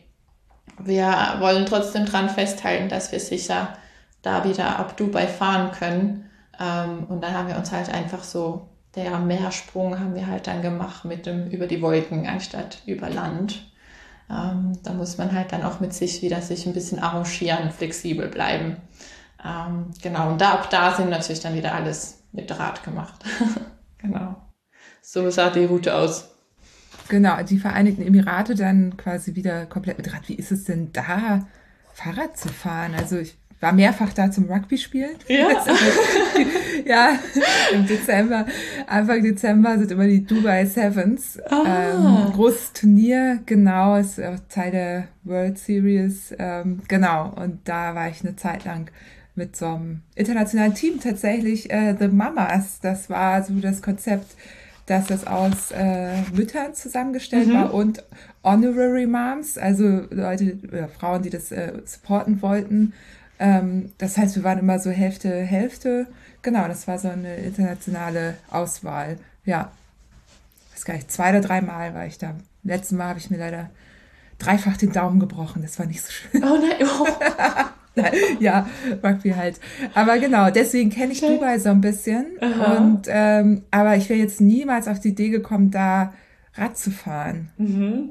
[0.78, 3.76] wir wollen trotzdem dran festhalten, dass wir sicher
[4.22, 6.30] da wieder ab Dubai fahren können.
[6.58, 10.62] Ähm, und dann haben wir uns halt einfach so der Meersprung haben wir halt dann
[10.62, 13.70] gemacht mit dem über die Wolken anstatt über Land.
[14.30, 18.28] Ähm, da muss man halt dann auch mit sich wieder sich ein bisschen arrangieren, flexibel
[18.28, 18.76] bleiben.
[19.44, 23.22] Ähm, genau, und da, ab da sind natürlich dann wieder alles mit Rad gemacht.
[23.98, 24.36] genau.
[25.02, 26.30] So sah die Route aus.
[27.08, 30.28] Genau, die Vereinigten Emirate dann quasi wieder komplett mit Rad.
[30.28, 31.46] Wie ist es denn da,
[31.92, 32.94] Fahrrad zu fahren?
[32.94, 35.16] Also ich war mehrfach da zum Rugby spielen.
[35.26, 35.48] Ja.
[36.84, 37.18] ja,
[37.72, 38.44] im Dezember,
[38.86, 41.40] Anfang Dezember sind immer die Dubai Sevens.
[41.48, 41.64] Ah.
[41.66, 46.34] Ähm, großes Turnier, genau, ist auch Teil der World Series.
[46.38, 48.90] Ähm, genau, und da war ich eine Zeit lang
[49.34, 52.80] mit so einem internationalen Team tatsächlich, äh, The Mamas.
[52.80, 54.36] Das war so das Konzept,
[54.84, 57.54] dass das aus äh, Müttern zusammengestellt mhm.
[57.54, 58.04] war und
[58.42, 62.92] Honorary Moms, also Leute, oder Frauen, die das äh, supporten wollten.
[63.38, 66.06] Ähm, das heißt, wir waren immer so Hälfte, Hälfte.
[66.42, 69.18] Genau, das war so eine internationale Auswahl.
[69.44, 69.72] Ja,
[70.68, 72.34] ich weiß gar nicht, zwei oder dreimal war ich da.
[72.62, 73.70] Letztes Mal habe ich mir leider
[74.38, 75.62] dreifach den Daumen gebrochen.
[75.62, 76.44] Das war nicht so schön.
[76.44, 77.06] Oh nein, oh.
[78.40, 78.68] ja,
[79.02, 79.60] Rugby halt.
[79.94, 82.26] Aber genau, deswegen kenne ich Dubai so ein bisschen.
[82.40, 82.76] Aha.
[82.76, 86.12] Und ähm, aber ich wäre jetzt niemals auf die Idee gekommen, da
[86.54, 87.50] Rad zu fahren.
[87.56, 88.10] Mhm.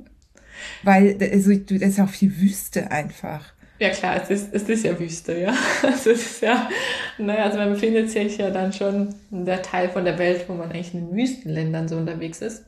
[0.83, 3.52] Weil also, das ist ja auch viel Wüste einfach.
[3.79, 5.53] Ja klar, es ist, es ist ja Wüste, ja.
[5.83, 6.69] Also es ist ja,
[7.17, 10.53] naja, also man befindet sich ja dann schon in der Teil von der Welt, wo
[10.53, 12.65] man eigentlich in den Wüstenländern so unterwegs ist.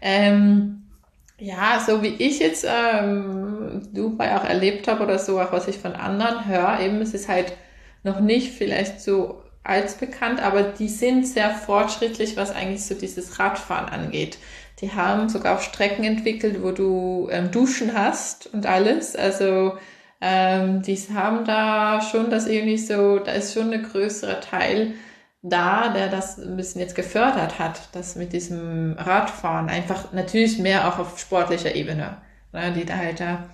[0.00, 0.82] Ähm,
[1.38, 5.78] ja, so wie ich jetzt ähm, Dubai auch erlebt habe oder so, auch was ich
[5.78, 7.52] von anderen höre, eben es ist halt
[8.04, 13.38] noch nicht vielleicht so als bekannt, aber die sind sehr fortschrittlich, was eigentlich so dieses
[13.38, 14.38] Radfahren angeht.
[14.80, 19.14] Die haben sogar auch Strecken entwickelt, wo du ähm, Duschen hast und alles.
[19.14, 19.74] Also
[20.24, 24.94] ähm, die haben da schon das irgendwie so, da ist schon ein größerer Teil
[25.42, 30.86] da, der das ein bisschen jetzt gefördert hat, das mit diesem Radfahren, einfach natürlich mehr
[30.86, 32.18] auch auf sportlicher Ebene,
[32.52, 33.48] ne, die da halt da,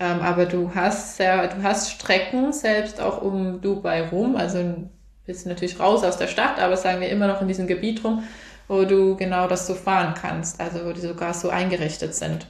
[0.00, 4.88] ähm, aber du hast sehr, du hast Strecken selbst auch um Dubai rum, also
[5.24, 8.24] bisschen natürlich raus aus der Stadt, aber sagen wir immer noch in diesem Gebiet rum,
[8.66, 12.48] wo du genau das so fahren kannst, also wo die sogar so eingerichtet sind.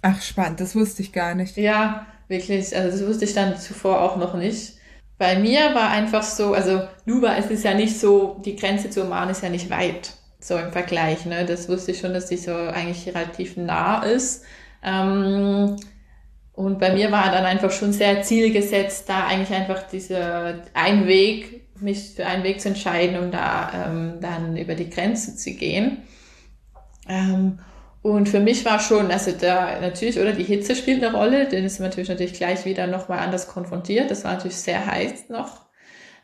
[0.00, 1.56] Ach, spannend, das wusste ich gar nicht.
[1.56, 4.74] Ja, wirklich, also das wusste ich dann zuvor auch noch nicht.
[5.18, 9.02] Bei mir war einfach so, also Luba es ist ja nicht so, die Grenze zu
[9.02, 11.26] Oman ist ja nicht weit, so im Vergleich.
[11.26, 11.44] Ne?
[11.44, 14.44] Das wusste ich schon, dass die so eigentlich relativ nah ist.
[14.84, 15.76] Ähm,
[16.52, 21.68] und bei mir war dann einfach schon sehr zielgesetzt, da eigentlich einfach diese ein Weg,
[21.80, 25.98] mich für einen Weg zu entscheiden, um da ähm, dann über die Grenze zu gehen.
[27.08, 27.60] Ähm,
[28.02, 31.64] und für mich war schon, also da natürlich, oder die Hitze spielt eine Rolle, denn
[31.64, 34.10] ist natürlich natürlich gleich wieder nochmal anders konfrontiert.
[34.10, 35.66] Das war natürlich sehr heiß noch.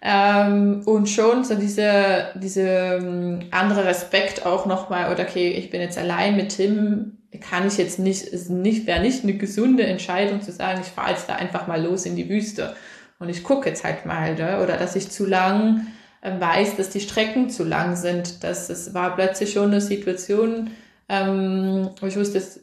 [0.00, 5.80] Ähm, und schon so diese, diese ähm, andere Respekt auch nochmal, oder okay, ich bin
[5.80, 10.42] jetzt allein mit Tim, kann ich jetzt nicht, ist nicht, wäre nicht eine gesunde Entscheidung
[10.42, 12.76] zu sagen, ich fahre jetzt da einfach mal los in die Wüste
[13.18, 14.62] und ich gucke jetzt halt mal, ne?
[14.62, 15.86] oder dass ich zu lang
[16.20, 18.44] äh, weiß, dass die Strecken zu lang sind.
[18.44, 20.70] Das, das war plötzlich schon eine Situation,
[21.08, 22.60] ähm, ich wusste, es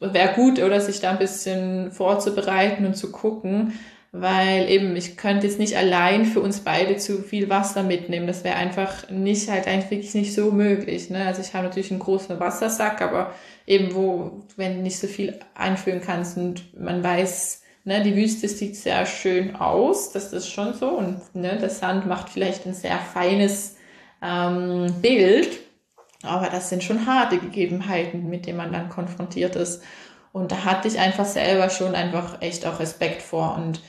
[0.00, 3.72] wäre gut, oder sich da ein bisschen vorzubereiten und zu gucken,
[4.12, 8.26] weil eben ich könnte jetzt nicht allein für uns beide zu viel Wasser mitnehmen.
[8.26, 11.10] Das wäre einfach nicht halt eigentlich wirklich nicht so möglich.
[11.10, 11.26] Ne?
[11.26, 13.34] Also ich habe natürlich einen großen Wassersack, aber
[13.66, 18.48] eben wo, wenn du nicht so viel einfüllen kannst und man weiß, ne, die Wüste
[18.48, 22.74] sieht sehr schön aus, das ist schon so und ne, der Sand macht vielleicht ein
[22.74, 23.76] sehr feines
[24.22, 25.65] ähm, Bild
[26.22, 29.82] aber das sind schon harte Gegebenheiten, mit denen man dann konfrontiert ist.
[30.32, 33.54] Und da hatte ich einfach selber schon einfach echt auch Respekt vor.
[33.56, 33.80] Und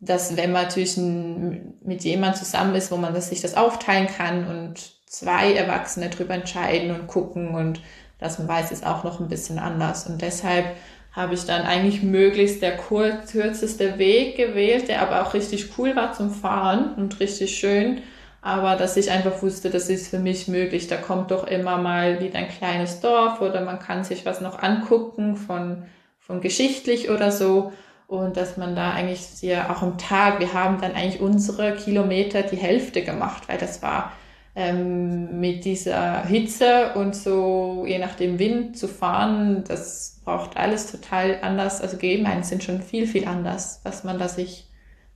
[0.00, 4.46] dass, wenn man natürlich mit jemandem zusammen ist, wo man das, sich das aufteilen kann
[4.46, 7.80] und zwei Erwachsene drüber entscheiden und gucken und
[8.18, 10.06] dass man weiß, ist auch noch ein bisschen anders.
[10.06, 10.66] Und deshalb
[11.12, 16.12] habe ich dann eigentlich möglichst der kürzeste Weg gewählt, der aber auch richtig cool war
[16.12, 18.02] zum Fahren und richtig schön
[18.44, 20.86] aber dass ich einfach wusste, das ist für mich möglich.
[20.86, 24.62] Da kommt doch immer mal wieder ein kleines Dorf oder man kann sich was noch
[24.62, 25.84] angucken von,
[26.18, 27.72] von geschichtlich oder so.
[28.06, 32.42] Und dass man da eigentlich ja auch am Tag, wir haben dann eigentlich unsere Kilometer
[32.42, 34.12] die Hälfte gemacht, weil das war
[34.54, 40.92] ähm, mit dieser Hitze und so je nach dem Wind zu fahren, das braucht alles
[40.92, 41.80] total anders.
[41.80, 44.68] Also Gegebenheiten sind schon viel, viel anders, was man da sich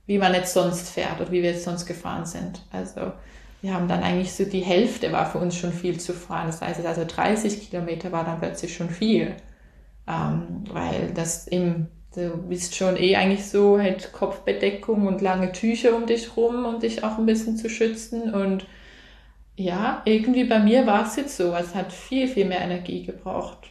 [0.09, 2.63] wie man jetzt sonst fährt oder wie wir jetzt sonst gefahren sind.
[2.71, 3.11] Also
[3.61, 6.47] wir haben dann eigentlich so die Hälfte war für uns schon viel zu fahren.
[6.47, 9.35] Das heißt, also 30 Kilometer war dann plötzlich schon viel,
[10.07, 15.95] ähm, weil das im Du bist schon eh eigentlich so halt Kopfbedeckung und lange Tücher
[15.95, 18.33] um dich rum, um dich auch ein bisschen zu schützen.
[18.33, 18.65] Und
[19.55, 21.53] ja, irgendwie bei mir war es jetzt so.
[21.53, 23.69] Es hat viel, viel mehr Energie gebraucht.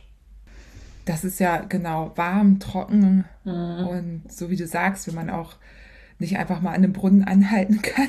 [1.05, 3.89] Das ist ja genau warm, trocken mhm.
[3.89, 5.57] und so wie du sagst, wenn man auch
[6.19, 8.09] nicht einfach mal an einem Brunnen anhalten kann.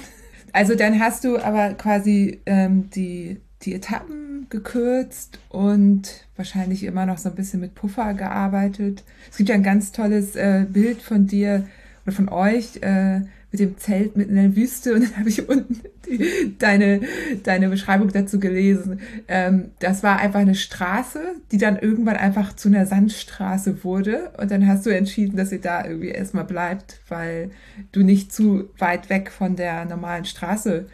[0.52, 7.20] Also dann hast du aber quasi ähm, die, die Etappen gekürzt und wahrscheinlich immer noch
[7.20, 9.04] so ein bisschen mit Puffer gearbeitet.
[9.30, 11.68] Es gibt ja ein ganz tolles äh, Bild von dir
[12.06, 15.50] oder von euch, äh, mit dem Zelt mitten in der Wüste und dann habe ich
[15.50, 17.02] unten die, deine,
[17.44, 19.00] deine Beschreibung dazu gelesen.
[19.28, 21.20] Ähm, das war einfach eine Straße,
[21.52, 25.62] die dann irgendwann einfach zu einer Sandstraße wurde und dann hast du entschieden, dass ihr
[25.62, 27.52] da irgendwie erstmal bleibt, weil
[27.92, 30.88] du nicht zu weit weg von der normalen Straße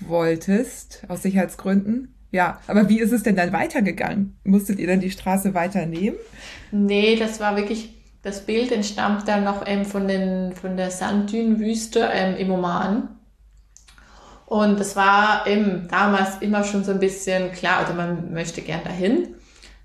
[0.00, 2.14] wolltest, aus Sicherheitsgründen.
[2.30, 4.36] Ja, aber wie ist es denn dann weitergegangen?
[4.44, 6.16] Musstet ihr dann die Straße weiternehmen?
[6.70, 12.08] Nee, das war wirklich das Bild entstammt dann noch ähm, von, den, von der Sanddünenwüste
[12.12, 13.08] ähm, im Oman.
[14.46, 18.84] Und das war eben damals immer schon so ein bisschen klar, also man möchte gern
[18.84, 19.34] dahin.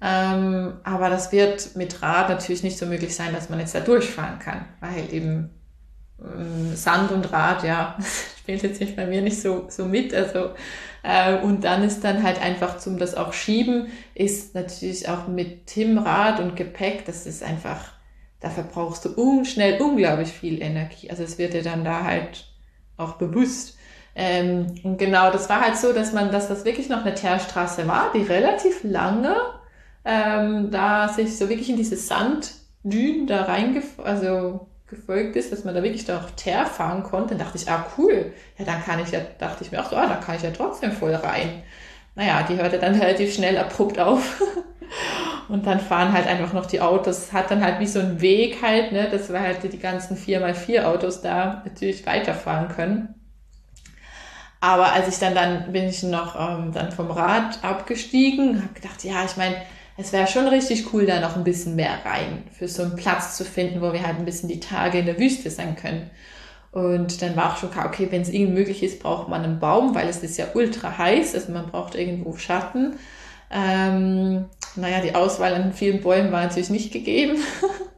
[0.01, 3.79] Ähm, aber das wird mit Rad natürlich nicht so möglich sein, dass man jetzt da
[3.79, 5.49] durchfahren kann, weil eben
[6.21, 7.97] ähm, Sand und Rad, ja,
[8.39, 10.13] spielt jetzt nicht bei mir nicht so, so mit.
[10.13, 10.51] Also,
[11.01, 15.67] äh, und dann ist dann halt einfach zum das auch schieben, ist natürlich auch mit
[15.67, 17.96] Tim Rad und Gepäck, das ist einfach,
[18.39, 21.09] da verbrauchst du unschnell unglaublich viel Energie.
[21.09, 22.45] Also es wird dir dann da halt
[22.97, 23.77] auch bewusst.
[24.15, 27.87] Ähm, und genau, das war halt so, dass man, dass das wirklich noch eine Teerstraße
[27.87, 29.35] war, die relativ lange
[30.05, 35.75] ähm, da sich so wirklich in diese Sanddünen da reingef also gefolgt ist, dass man
[35.75, 38.99] da wirklich da auch Teer fahren konnte, dann dachte ich, ah cool, ja dann kann
[39.01, 41.61] ich ja, dachte ich mir auch so, ah, da kann ich ja trotzdem voll rein.
[42.17, 44.41] Naja, die hörte dann relativ schnell abrupt auf.
[45.49, 48.57] Und dann fahren halt einfach noch die Autos, hat dann halt wie so ein Weg
[48.63, 53.13] halt, ne, dass wir halt die ganzen 4x4 Autos da natürlich weiterfahren können.
[54.59, 59.03] Aber als ich dann, dann bin ich noch ähm, dann vom Rad abgestiegen, habe gedacht,
[59.03, 59.55] ja, ich meine,
[59.95, 63.37] es wäre schon richtig cool, da noch ein bisschen mehr rein, für so einen Platz
[63.37, 66.09] zu finden, wo wir halt ein bisschen die Tage in der Wüste sein können.
[66.71, 69.59] Und dann war auch schon klar, okay, wenn es irgendwie möglich ist, braucht man einen
[69.59, 72.93] Baum, weil es ist ja ultra heiß, also man braucht irgendwo Schatten.
[73.49, 74.45] Ähm,
[74.75, 77.37] naja, die Auswahl an vielen Bäumen war natürlich nicht gegeben.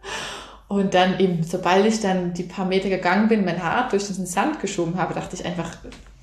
[0.68, 4.28] Und dann eben, sobald ich dann die paar Meter gegangen bin, mein Haar durch diesen
[4.28, 5.76] Sand geschoben habe, dachte ich einfach,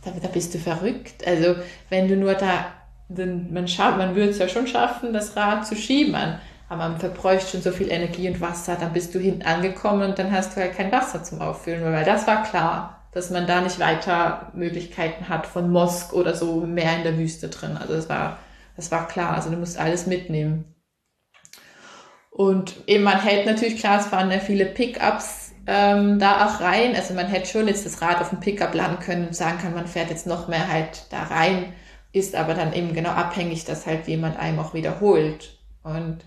[0.05, 1.27] da, da bist du verrückt.
[1.27, 1.57] Also
[1.91, 2.67] wenn du nur da
[3.09, 6.39] denn man, schafft, man würde es ja schon schaffen, das Rad zu schieben,
[6.69, 10.19] aber man verbräucht schon so viel Energie und Wasser, dann bist du hinten angekommen und
[10.19, 13.61] dann hast du halt kein Wasser zum Auffüllen, weil das war klar, dass man da
[13.61, 17.77] nicht weiter Möglichkeiten hat von Mosk oder so mehr in der Wüste drin.
[17.81, 18.39] Also das war,
[18.77, 20.75] das war klar, also du musst alles mitnehmen.
[22.31, 26.95] Und eben man hält natürlich klar, es fahren ja viele Pickups ähm, da auch rein.
[26.95, 29.73] Also man hätte schon jetzt das Rad auf dem Pickup laden können und sagen kann,
[29.73, 31.73] man fährt jetzt noch mehr halt da rein
[32.17, 35.59] ist aber dann eben genau abhängig, dass halt jemand einem auch wiederholt.
[35.83, 36.19] Und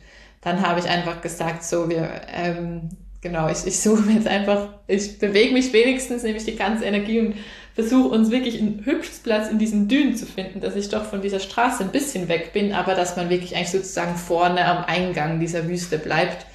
[0.42, 2.90] dann habe ich einfach gesagt, so, wir, ähm,
[3.22, 7.20] genau, ich, ich suche jetzt einfach, ich bewege mich wenigstens, nehme ich die ganze Energie
[7.20, 7.36] und
[7.76, 11.40] versuche uns wirklich einen Hübschplatz in diesen Dünen zu finden, dass ich doch von dieser
[11.40, 15.68] Straße ein bisschen weg bin, aber dass man wirklich eigentlich sozusagen vorne am Eingang dieser
[15.68, 16.46] Wüste bleibt,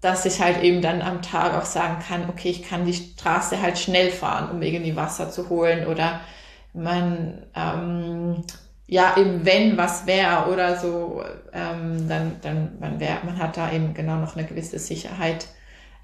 [0.00, 3.62] dass ich halt eben dann am Tag auch sagen kann, okay, ich kann die Straße
[3.62, 6.20] halt schnell fahren, um irgendwie Wasser zu holen oder
[6.74, 8.42] man ähm,
[8.92, 11.22] ja eben wenn was wäre oder so,
[11.52, 15.46] ähm, dann, dann man, wär, man hat da eben genau noch eine gewisse Sicherheit.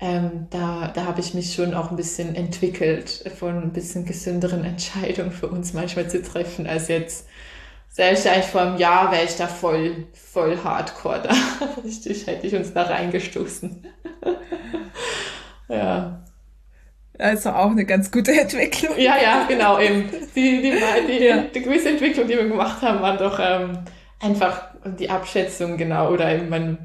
[0.01, 4.65] Ähm, da da habe ich mich schon auch ein bisschen entwickelt, von ein bisschen gesünderen
[4.65, 7.27] Entscheidungen für uns manchmal zu treffen, als jetzt
[7.91, 11.35] selbst eigentlich vor einem Jahr wäre ich da voll, voll hardcore da.
[11.85, 13.87] Richtig, hätte ich uns da reingestoßen.
[15.69, 16.18] ja.
[17.19, 18.97] Also auch eine ganz gute Entwicklung.
[18.97, 20.09] Ja, ja, genau, eben.
[20.35, 20.73] Die, die,
[21.07, 21.43] die, ja.
[21.43, 23.79] die gewisse Entwicklung, die wir gemacht haben, war doch ähm,
[24.21, 26.79] einfach die Abschätzung, genau, oder eben man,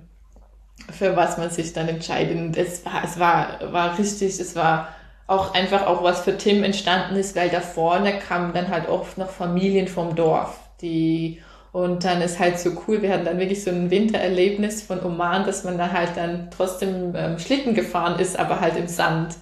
[0.91, 2.37] für was man sich dann entscheidet.
[2.37, 4.89] Und es war, es war, war richtig, es war
[5.27, 9.17] auch einfach auch was für Tim entstanden ist, weil da vorne kamen dann halt oft
[9.17, 11.39] noch Familien vom Dorf, die
[11.73, 15.43] und dann ist halt so cool, wir hatten dann wirklich so ein Wintererlebnis von Oman,
[15.43, 19.35] dass man da halt dann trotzdem ähm, Schlitten gefahren ist, aber halt im Sand.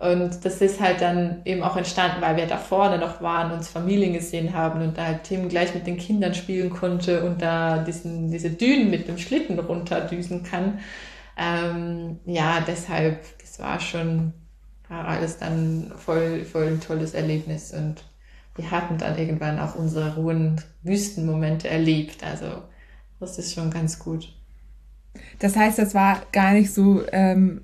[0.00, 3.68] Und das ist halt dann eben auch entstanden, weil wir da vorne noch waren, uns
[3.68, 7.78] Familien gesehen haben und da halt Tim gleich mit den Kindern spielen konnte und da
[7.78, 10.78] diesen, diese Dünen mit dem Schlitten runterdüsen kann.
[11.36, 14.32] Ähm, ja, deshalb, das war schon
[14.88, 18.04] war alles dann voll, voll ein tolles Erlebnis und
[18.56, 22.24] wir hatten dann irgendwann auch unsere ruhen Wüstenmomente erlebt.
[22.24, 22.62] Also
[23.20, 24.34] das ist schon ganz gut.
[25.38, 27.62] Das heißt, das war gar nicht so ähm,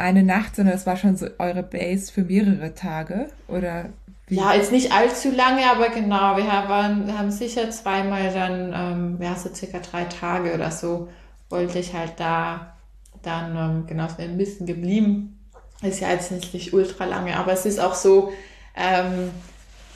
[0.00, 3.28] eine Nacht, sondern es war schon so eure Base für mehrere Tage?
[3.48, 3.90] Oder
[4.26, 4.36] wie?
[4.36, 6.36] Ja, jetzt nicht allzu lange, aber genau.
[6.36, 11.08] Wir haben, haben sicher zweimal dann, ähm, ja, so circa drei Tage oder so,
[11.48, 12.74] wollte ich halt da
[13.22, 15.38] dann, ähm, genau, ein bisschen geblieben.
[15.82, 18.32] Ist ja jetzt nicht ultra lange, aber es ist auch so,
[18.76, 19.30] ähm,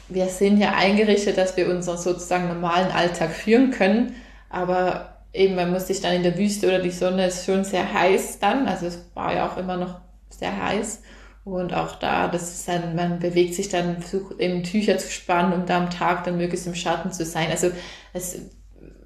[0.08, 4.14] wir sind ja eingerichtet, dass wir unseren sozusagen normalen Alltag führen können,
[4.50, 7.92] aber eben, man muss sich dann in der Wüste oder die Sonne ist schon sehr
[7.92, 11.02] heiß dann, also es war ja auch immer noch sehr heiß.
[11.44, 15.52] Und auch da, das ist dann, man bewegt sich dann, versucht eben Tücher zu spannen,
[15.52, 17.50] um da am Tag dann möglichst im Schatten zu sein.
[17.50, 17.70] Also
[18.14, 18.38] es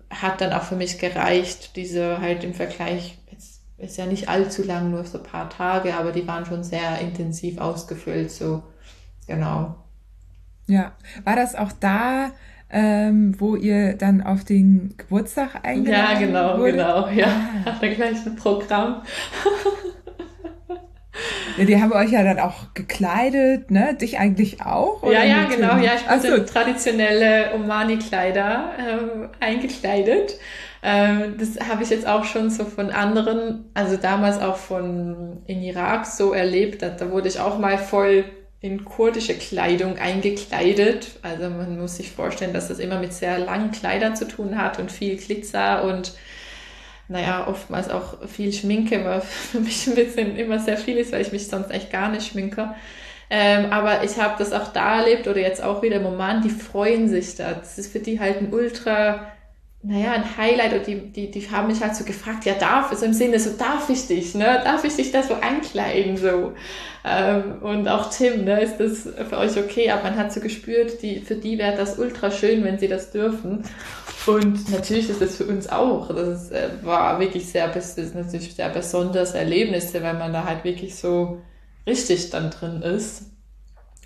[0.08, 4.62] hat dann auch für mich gereicht, diese halt im Vergleich, jetzt ist ja nicht allzu
[4.62, 8.62] lang, nur so ein paar Tage, aber die waren schon sehr intensiv ausgefüllt, so
[9.26, 9.74] genau.
[10.68, 10.92] Ja,
[11.24, 12.30] war das auch da
[12.70, 16.72] ähm, wo ihr dann auf den Geburtstag eingeladen Ja, genau, wurde?
[16.72, 17.08] genau.
[17.08, 17.26] Ja,
[17.64, 17.72] ah.
[17.72, 19.02] hat gleich ein Programm.
[21.56, 23.96] Ja, die haben euch ja dann auch gekleidet, ne?
[24.00, 25.02] Dich eigentlich auch?
[25.10, 25.76] ja, ja, genau.
[25.78, 26.44] Ja, ich bin so.
[26.44, 30.38] traditionelle Omani-Kleider ähm, eingekleidet.
[30.82, 35.60] Ähm, das habe ich jetzt auch schon so von anderen, also damals auch von in
[35.62, 36.82] Irak so erlebt.
[36.82, 38.24] Da, da wurde ich auch mal voll
[38.60, 41.18] in kurdische Kleidung eingekleidet.
[41.22, 44.78] Also man muss sich vorstellen, dass das immer mit sehr langen Kleidern zu tun hat
[44.78, 46.14] und viel Glitzer und
[47.10, 51.22] naja, oftmals auch viel Schminke, was für mich ein bisschen immer sehr viel ist, weil
[51.22, 52.74] ich mich sonst echt gar nicht schminke.
[53.30, 56.50] Ähm, aber ich habe das auch da erlebt oder jetzt auch wieder im Oman, die
[56.50, 57.52] freuen sich da.
[57.54, 59.32] Das ist für die halt ein ultra,
[59.80, 63.06] naja, ein Highlight und die, die, die haben mich halt so gefragt, ja darf, so
[63.06, 64.60] im Sinne, so darf ich dich, ne?
[64.64, 66.52] Darf ich dich da so ankleiden, so.
[67.04, 69.90] Ähm, und auch Tim, ne, ist das für euch okay?
[69.90, 73.12] Aber man hat so gespürt, die, für die wäre das ultra schön, wenn sie das
[73.12, 73.62] dürfen.
[74.26, 76.08] Und natürlich ist es für uns auch.
[76.08, 80.44] Das ist, äh, war wirklich sehr, das ist natürlich sehr besonderes Erlebnisse, weil man da
[80.44, 81.40] halt wirklich so
[81.86, 83.26] richtig dann drin ist.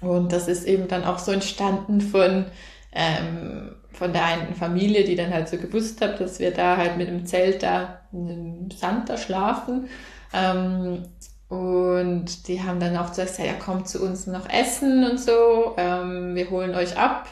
[0.03, 2.45] Und das ist eben dann auch so entstanden von,
[2.93, 6.97] ähm, von der einen Familie, die dann halt so gewusst hat, dass wir da halt
[6.97, 9.89] mit dem Zelt da im Sand da schlafen.
[10.33, 11.05] Ähm,
[11.49, 16.35] und die haben dann auch gesagt, ja, kommt zu uns noch essen und so, ähm,
[16.35, 17.29] wir holen euch ab.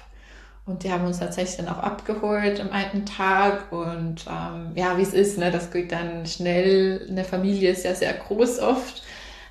[0.67, 3.73] Und die haben uns tatsächlich dann auch abgeholt am einen Tag.
[3.73, 7.07] Und ähm, ja, wie es ist, ne, das geht dann schnell.
[7.09, 9.03] Eine Familie ist ja sehr groß oft.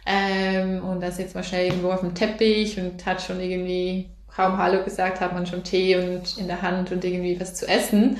[0.05, 4.09] Ähm, und da sitzt man schnell irgendwo auf dem Teppich und hat schon irgendwie
[4.39, 7.67] kaum Hallo gesagt, hat man schon Tee und in der Hand und irgendwie was zu
[7.67, 8.15] essen.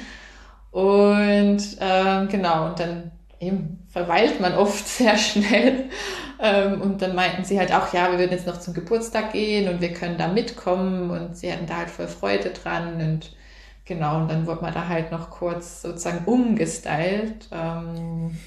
[0.70, 5.86] Und ähm, genau, und dann eben verweilt man oft sehr schnell.
[6.42, 9.74] Ähm, und dann meinten sie halt auch, ja, wir würden jetzt noch zum Geburtstag gehen
[9.74, 11.10] und wir können da mitkommen.
[11.10, 13.00] Und sie hatten da halt voll Freude dran.
[13.00, 13.32] Und
[13.86, 17.48] genau, und dann wurde man da halt noch kurz sozusagen umgestylt.
[17.54, 18.38] Ähm,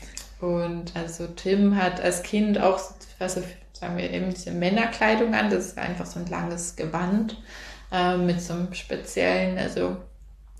[0.42, 2.78] und also Tim hat als Kind auch
[3.18, 3.42] also
[3.82, 5.50] sagen wir eben diese Männerkleidung an.
[5.50, 7.36] Das ist einfach so ein langes Gewand
[7.90, 9.96] äh, mit so einem speziellen, also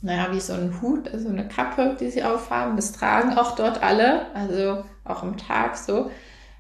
[0.03, 2.75] naja, wie so ein Hut, also eine Kappe, die sie aufhaben.
[2.75, 6.11] Das tragen auch dort alle, also auch am Tag so.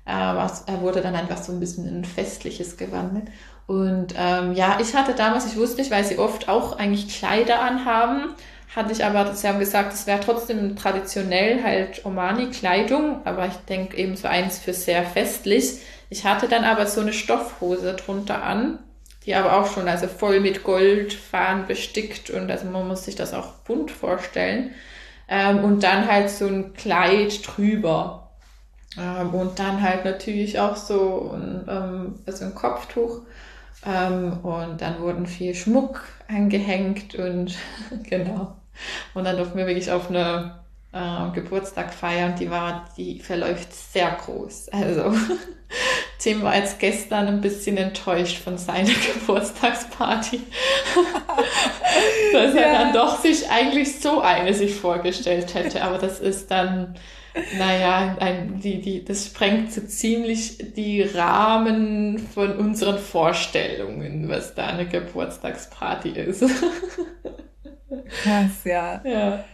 [0.04, 3.26] Aber er wurde dann einfach so ein bisschen in ein festliches gewandelt.
[3.66, 7.60] Und ähm, ja, ich hatte damals, ich wusste nicht, weil sie oft auch eigentlich Kleider
[7.60, 8.34] anhaben,
[8.76, 13.96] hatte ich aber, sie haben gesagt, es wäre trotzdem traditionell halt Omani-Kleidung, aber ich denke
[13.96, 15.80] eben so eins für sehr festlich.
[16.12, 18.80] Ich hatte dann aber so eine Stoffhose drunter an,
[19.24, 23.32] die aber auch schon also voll mit Goldfahren bestickt und also man muss sich das
[23.32, 24.72] auch bunt vorstellen.
[25.26, 28.28] Ähm, und dann halt so ein Kleid drüber.
[29.00, 33.22] Ähm, und dann halt natürlich auch so ein, ähm, also ein Kopftuch.
[33.86, 37.56] Ähm, und dann wurden viel Schmuck angehängt und
[38.02, 38.54] genau.
[39.14, 40.61] Und dann durften wir wirklich auf eine
[40.93, 42.34] äh, Geburtstag feiern.
[42.38, 44.68] Die war, die verläuft sehr groß.
[44.70, 45.14] Also
[46.18, 50.40] Tim war jetzt gestern ein bisschen enttäuscht von seiner Geburtstagsparty.
[52.32, 52.61] Dass ja.
[52.61, 55.82] er dann doch sich eigentlich so eine sich vorgestellt hätte.
[55.82, 56.95] Aber das ist dann,
[57.59, 64.66] naja, ein, die, die, das sprengt so ziemlich die Rahmen von unseren Vorstellungen, was da
[64.66, 66.45] eine Geburtstagsparty ist.
[68.22, 69.01] Krass, ja.
[69.05, 69.45] Ja.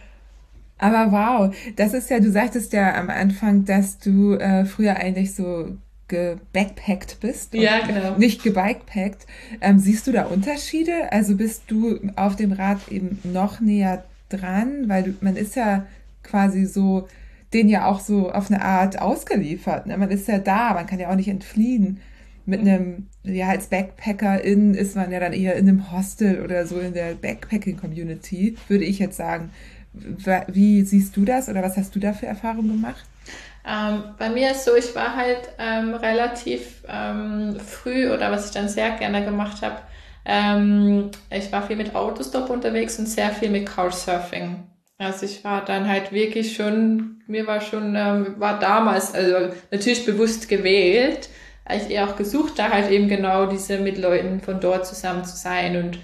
[0.79, 5.35] Aber wow, das ist ja, du sagtest ja am Anfang, dass du äh, früher eigentlich
[5.35, 5.77] so
[6.07, 7.53] gebackpackt bist.
[7.53, 8.17] Ja, genau.
[8.17, 9.27] Nicht gebikepackt.
[9.61, 11.11] Ähm, siehst du da Unterschiede?
[11.11, 14.87] Also bist du auf dem Rad eben noch näher dran?
[14.87, 15.85] Weil du, man ist ja
[16.23, 17.07] quasi so,
[17.53, 19.85] den ja auch so auf eine Art ausgeliefert.
[19.85, 19.97] Ne?
[19.97, 21.99] Man ist ja da, man kann ja auch nicht entfliehen.
[22.45, 26.79] Mit einem, ja, als Backpackerin ist man ja dann eher in einem Hostel oder so
[26.79, 29.51] in der Backpacking-Community, würde ich jetzt sagen.
[29.93, 33.03] Wie siehst du das oder was hast du da für Erfahrungen gemacht?
[33.67, 38.51] Ähm, bei mir ist so, ich war halt ähm, relativ ähm, früh oder was ich
[38.51, 39.77] dann sehr gerne gemacht habe,
[40.25, 44.63] ähm, ich war viel mit Autostop unterwegs und sehr viel mit Couchsurfing.
[44.97, 50.05] Also ich war dann halt wirklich schon, mir war schon, ähm, war damals, also natürlich
[50.05, 51.29] bewusst gewählt,
[51.71, 55.35] ich eher auch gesucht, da halt eben genau diese mit Leuten von dort zusammen zu
[55.35, 55.99] sein und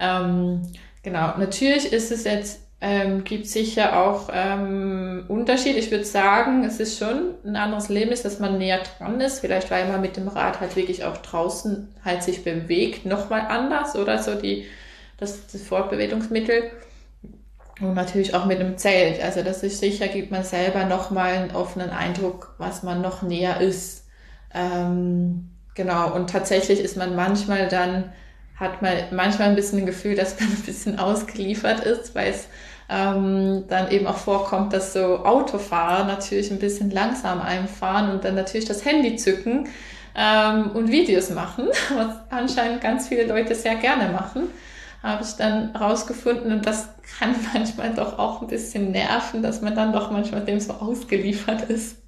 [0.00, 0.62] ähm,
[1.02, 5.78] genau, natürlich ist es jetzt ähm, gibt sicher auch ähm, Unterschied.
[5.78, 9.40] Ich würde sagen, es ist schon ein anderes Leben, ist, dass man näher dran ist.
[9.40, 13.96] Vielleicht weil man mit dem Rad halt wirklich auch draußen halt sich bewegt, nochmal anders
[13.96, 14.66] oder so die,
[15.16, 16.72] das, das Fortbewegungsmittel.
[17.80, 19.18] Und natürlich auch mit dem Zelt.
[19.22, 23.62] Also das ist sicher, gibt man selber nochmal einen offenen Eindruck, was man noch näher
[23.62, 24.04] ist.
[24.52, 26.12] Ähm, genau.
[26.12, 28.12] Und tatsächlich ist man manchmal dann,
[28.56, 32.46] hat man manchmal ein bisschen ein Gefühl, dass man ein bisschen ausgeliefert ist, weil es
[32.88, 38.34] ähm, dann eben auch vorkommt, dass so Autofahrer natürlich ein bisschen langsam einfahren und dann
[38.34, 39.68] natürlich das Handy zücken
[40.14, 44.48] ähm, und Videos machen, was anscheinend ganz viele Leute sehr gerne machen.
[45.02, 46.88] habe ich dann rausgefunden und das
[47.18, 51.62] kann manchmal doch auch ein bisschen nerven, dass man dann doch manchmal dem so ausgeliefert
[51.70, 52.02] ist.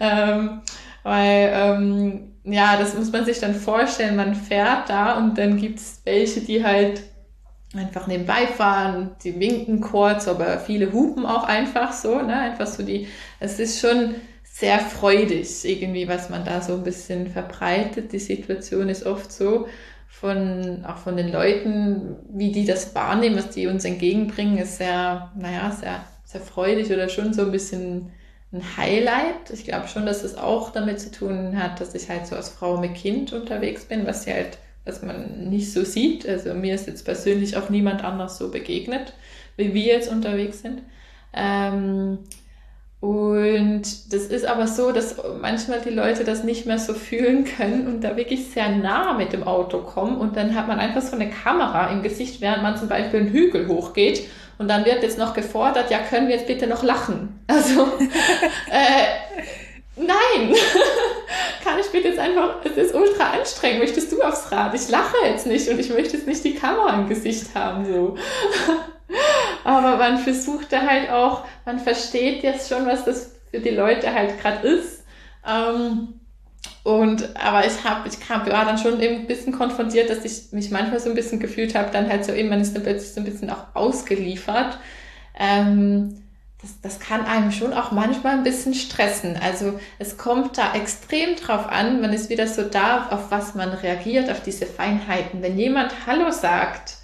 [0.00, 0.62] Ähm,
[1.02, 6.00] weil, ähm, ja, das muss man sich dann vorstellen, man fährt da und dann gibt's
[6.04, 7.02] welche, die halt
[7.74, 12.34] einfach nebenbei fahren, die winken kurz, aber viele hupen auch einfach so, ne?
[12.38, 13.08] Einfach so die,
[13.40, 18.12] es ist schon sehr freudig irgendwie, was man da so ein bisschen verbreitet.
[18.12, 19.66] Die Situation ist oft so
[20.08, 25.32] von, auch von den Leuten, wie die das wahrnehmen, was die uns entgegenbringen, ist sehr,
[25.36, 28.12] naja, sehr, sehr freudig oder schon so ein bisschen
[28.52, 29.50] ein Highlight.
[29.52, 32.50] Ich glaube schon, dass es auch damit zu tun hat, dass ich halt so als
[32.50, 36.28] Frau mit Kind unterwegs bin, was ja halt, was man nicht so sieht.
[36.28, 39.14] Also mir ist jetzt persönlich auch niemand anders so begegnet,
[39.56, 40.82] wie wir jetzt unterwegs sind.
[41.32, 42.18] Ähm,
[43.00, 43.82] und
[44.12, 48.02] das ist aber so, dass manchmal die Leute das nicht mehr so fühlen können und
[48.02, 51.28] da wirklich sehr nah mit dem Auto kommen und dann hat man einfach so eine
[51.28, 54.28] Kamera im Gesicht, während man zum Beispiel einen Hügel hochgeht
[54.58, 57.40] und dann wird jetzt noch gefordert, ja, können wir jetzt bitte noch lachen?
[57.48, 57.88] Also,
[58.70, 59.42] äh,
[59.96, 60.54] nein,
[61.64, 64.74] kann ich bitte jetzt einfach, es ist ultra anstrengend, möchtest du aufs Rad?
[64.74, 68.16] Ich lache jetzt nicht und ich möchte jetzt nicht die Kamera im Gesicht haben, so.
[69.64, 74.12] Aber man versucht da halt auch, man versteht jetzt schon, was das für die Leute
[74.12, 75.04] halt gerade ist.
[75.46, 76.20] Ähm,
[76.84, 80.52] und aber ich habe, ich kam, war dann schon eben ein bisschen konfrontiert, dass ich
[80.52, 83.12] mich manchmal so ein bisschen gefühlt habe, dann halt so eben, man ist dann plötzlich
[83.12, 84.78] so ein bisschen auch ausgeliefert.
[85.38, 86.21] Ähm,
[86.62, 89.36] das, das kann einem schon auch manchmal ein bisschen stressen.
[89.36, 93.70] Also es kommt da extrem drauf an, man ist wieder so da, auf was man
[93.70, 95.42] reagiert, auf diese Feinheiten.
[95.42, 97.02] Wenn jemand Hallo sagt,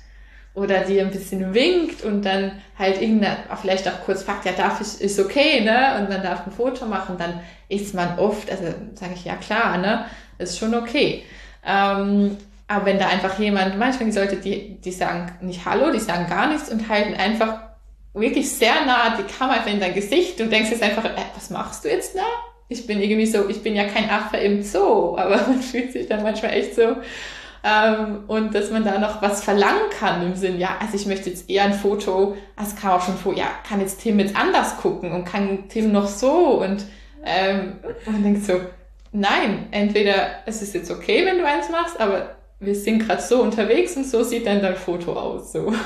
[0.58, 4.80] oder dir ein bisschen winkt und dann halt irgendeine, vielleicht auch kurz fragt, ja, darf
[4.80, 5.98] ich, ist okay, ne?
[5.98, 8.64] Und man darf ein Foto machen, dann ist man oft, also
[8.94, 10.06] sage ich, ja klar, ne?
[10.38, 11.24] Ist schon okay.
[11.64, 12.36] Ähm,
[12.66, 16.28] aber wenn da einfach jemand, manchmal die Leute, die, die sagen nicht Hallo, die sagen
[16.28, 17.67] gar nichts und halten einfach
[18.20, 21.84] wirklich sehr nah die Kamera in dein Gesicht und denkst jetzt einfach, äh, was machst
[21.84, 22.24] du jetzt da?
[22.68, 26.06] Ich bin irgendwie so, ich bin ja kein Affe im Zoo, aber man fühlt sich
[26.06, 26.96] dann manchmal echt so,
[27.64, 31.28] ähm, und dass man da noch was verlangen kann im Sinn, ja, also ich möchte
[31.28, 34.76] jetzt eher ein Foto, es kann auch schon vor, ja, kann jetzt Tim jetzt anders
[34.76, 36.84] gucken und kann Tim noch so und
[37.24, 38.60] ähm, man denkt so,
[39.12, 43.42] nein, entweder es ist jetzt okay, wenn du eins machst, aber wir sind gerade so
[43.42, 45.72] unterwegs und so sieht dann dein Foto aus, so.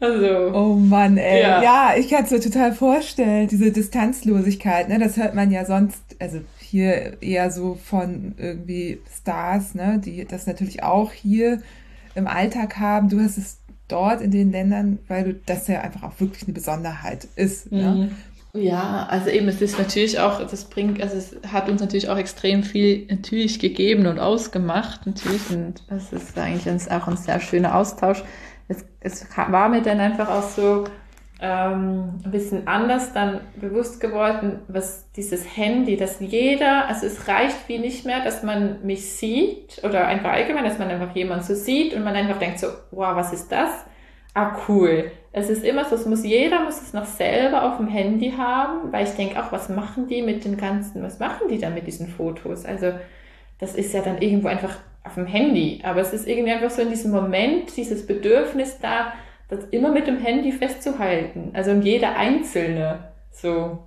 [0.00, 0.52] Also.
[0.54, 1.42] Oh Mann, ey.
[1.42, 4.98] Ja, ja ich kann es mir total vorstellen, diese Distanzlosigkeit, ne?
[4.98, 10.46] Das hört man ja sonst, also hier eher so von irgendwie Stars, ne, die das
[10.46, 11.60] natürlich auch hier
[12.14, 13.08] im Alltag haben.
[13.08, 13.58] Du hast es
[13.88, 17.72] dort in den Ländern, weil du das ja einfach auch wirklich eine Besonderheit ist.
[17.72, 17.82] Ne?
[17.82, 17.98] Mhm.
[17.98, 18.10] Ne?
[18.52, 22.16] Ja, also eben, es ist natürlich auch, das bringt, also es hat uns natürlich auch
[22.16, 27.76] extrem viel natürlich gegeben und ausgemacht, natürlich, und das ist eigentlich auch ein sehr schöner
[27.76, 28.24] Austausch.
[28.70, 30.84] Es, es war mir dann einfach auch so,
[31.42, 37.66] ähm, ein bisschen anders dann bewusst geworden, was dieses Handy, dass jeder, also es reicht
[37.66, 41.54] wie nicht mehr, dass man mich sieht oder einfach allgemein, dass man einfach jemanden so
[41.54, 43.70] sieht und man einfach denkt so, wow, was ist das?
[44.34, 45.10] Ah, cool.
[45.32, 48.92] Es ist immer so, es muss jeder muss es noch selber auf dem Handy haben,
[48.92, 51.86] weil ich denke auch, was machen die mit den ganzen, was machen die da mit
[51.86, 52.66] diesen Fotos?
[52.66, 52.92] Also
[53.58, 56.82] das ist ja dann irgendwo einfach auf dem Handy, aber es ist irgendwie einfach so
[56.82, 59.12] in diesem Moment, dieses Bedürfnis da,
[59.48, 61.50] das immer mit dem Handy festzuhalten.
[61.54, 63.10] Also und jeder einzelne.
[63.30, 63.78] So.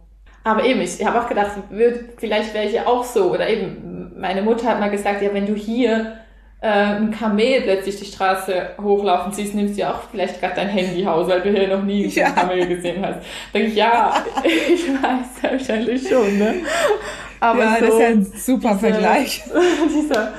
[0.43, 3.31] Aber eben, ich habe auch gedacht, wird, vielleicht wäre ich ja auch so.
[3.31, 6.17] Oder eben, meine Mutter hat mal gesagt, ja, wenn du hier
[6.63, 10.69] äh, ein Kamel plötzlich die Straße hochlaufen siehst, nimmst du ja auch vielleicht gerade dein
[10.69, 12.27] Handy raus, weil du hier noch nie ja.
[12.27, 13.19] ein Kamel gesehen hast.
[13.53, 14.13] Denke ich, ja,
[14.43, 16.55] ich weiß wahrscheinlich schon, ne?
[17.39, 19.43] Aber ja, so, das ist ja ein super diese, Vergleich.
[19.89, 20.33] dieser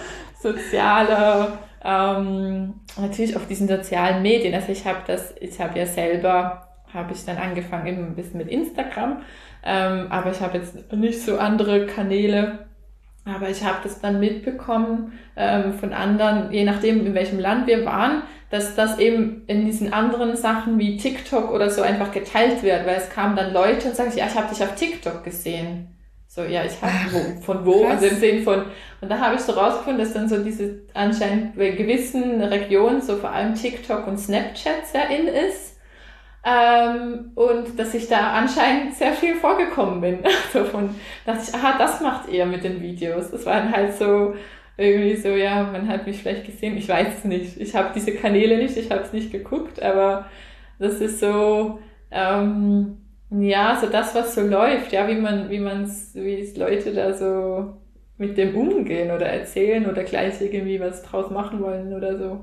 [0.52, 4.54] soziale ähm, natürlich auf diesen sozialen Medien.
[4.54, 8.38] Also ich habe das, ich habe ja selber, habe ich dann angefangen eben ein bisschen
[8.38, 9.18] mit Instagram,
[9.64, 12.66] ähm, aber ich habe jetzt nicht so andere Kanäle.
[13.26, 17.86] Aber ich habe das dann mitbekommen ähm, von anderen, je nachdem in welchem Land wir
[17.86, 22.86] waren, dass das eben in diesen anderen Sachen wie TikTok oder so einfach geteilt wird,
[22.86, 25.93] weil es kamen dann Leute und sagen, ja, ich habe dich auf TikTok gesehen.
[26.34, 28.02] So, ja, ich habe wo, von wo, krass.
[28.02, 28.64] also im Sinn von,
[29.00, 33.14] und da habe ich so rausgefunden, dass dann so diese anscheinend bei gewissen Regionen, so
[33.18, 35.78] vor allem TikTok und Snapchat sehr in ist.
[36.44, 40.18] Ähm, und dass ich da anscheinend sehr viel vorgekommen bin.
[40.52, 40.92] so von,
[41.24, 43.30] dachte ich, aha, das macht ihr mit den Videos.
[43.30, 44.34] Das waren halt so,
[44.76, 47.60] irgendwie so, ja, man hat mich vielleicht gesehen, ich weiß es nicht.
[47.60, 50.26] Ich habe diese Kanäle nicht, ich habe es nicht geguckt, aber
[50.80, 51.78] das ist so,
[52.10, 53.03] ähm,
[53.40, 57.14] ja, so das, was so läuft, ja, wie man, wie man's, wie es Leute da
[57.14, 57.74] so
[58.18, 62.40] mit dem umgehen oder erzählen oder gleich irgendwie was draus machen wollen oder so.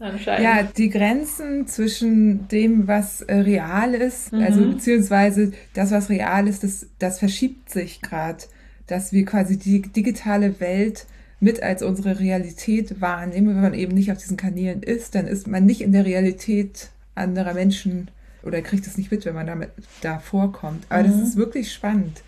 [0.00, 0.44] anscheinend.
[0.44, 4.42] Ja, die Grenzen zwischen dem, was äh, real ist, mhm.
[4.42, 8.44] also beziehungsweise das, was real ist, das, das verschiebt sich gerade.
[8.88, 11.06] Dass wir quasi die digitale Welt
[11.38, 13.48] mit als unsere Realität wahrnehmen.
[13.48, 16.90] Wenn man eben nicht auf diesen Kanälen ist, dann ist man nicht in der Realität
[17.14, 18.08] anderer Menschen
[18.44, 19.70] oder kriegt es nicht mit, wenn man damit
[20.00, 20.84] da vorkommt.
[20.88, 21.10] Aber mhm.
[21.10, 22.22] das ist wirklich spannend.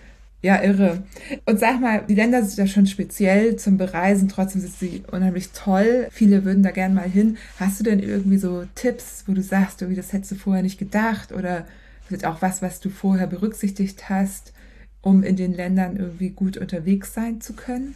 [0.45, 1.05] Ja, irre.
[1.47, 5.53] Und sag mal, die Länder sind ja schon speziell zum Bereisen, trotzdem sind sie unheimlich
[5.53, 6.07] toll.
[6.11, 7.39] Viele würden da gern mal hin.
[7.59, 10.79] Hast du denn irgendwie so Tipps, wo du sagst, irgendwie das hättest du vorher nicht
[10.79, 11.67] gedacht oder
[12.07, 14.53] vielleicht auch was, was du vorher berücksichtigt hast,
[15.01, 17.95] um in den Ländern irgendwie gut unterwegs sein zu können?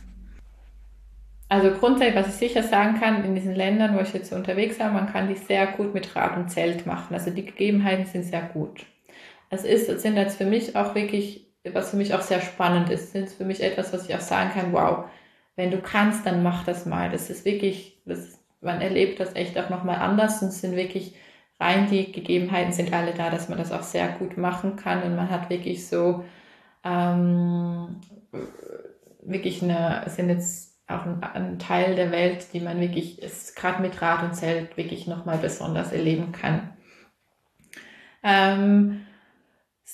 [1.49, 4.79] Also grundsätzlich, was ich sicher sagen kann, in diesen Ländern, wo ich jetzt so unterwegs
[4.79, 7.15] war, man kann die sehr gut mit Rad und Zelt machen.
[7.15, 8.85] Also die Gegebenheiten sind sehr gut.
[9.51, 13.13] Es ist, sind jetzt für mich auch wirklich was für mich auch sehr spannend ist,
[13.13, 15.05] sind für mich etwas, was ich auch sagen kann, wow,
[15.57, 17.11] wenn du kannst, dann mach das mal.
[17.11, 21.15] Das ist wirklich, das man erlebt das echt auch nochmal anders und sind wirklich
[21.61, 25.15] rein die Gegebenheiten sind alle da, dass man das auch sehr gut machen kann und
[25.15, 26.25] man hat wirklich so
[26.85, 28.01] ähm,
[29.23, 33.21] wirklich eine, sind jetzt auch ein, ein, Teil der Welt, die man wirklich,
[33.57, 36.71] gerade mit Rad und Zelt wirklich nochmal besonders erleben kann.
[38.23, 39.01] Ähm,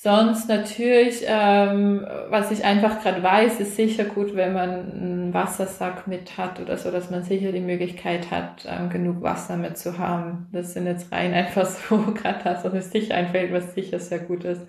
[0.05, 6.07] Sonst natürlich, ähm, was ich einfach gerade weiß, ist sicher gut, wenn man einen Wassersack
[6.07, 9.97] mit hat oder so, dass man sicher die Möglichkeit hat, ähm, genug Wasser mit zu
[9.97, 10.49] haben.
[10.53, 14.19] Das sind jetzt rein einfach so gerade das, was mir sicher einfällt, was sicher sehr
[14.19, 14.61] gut ist,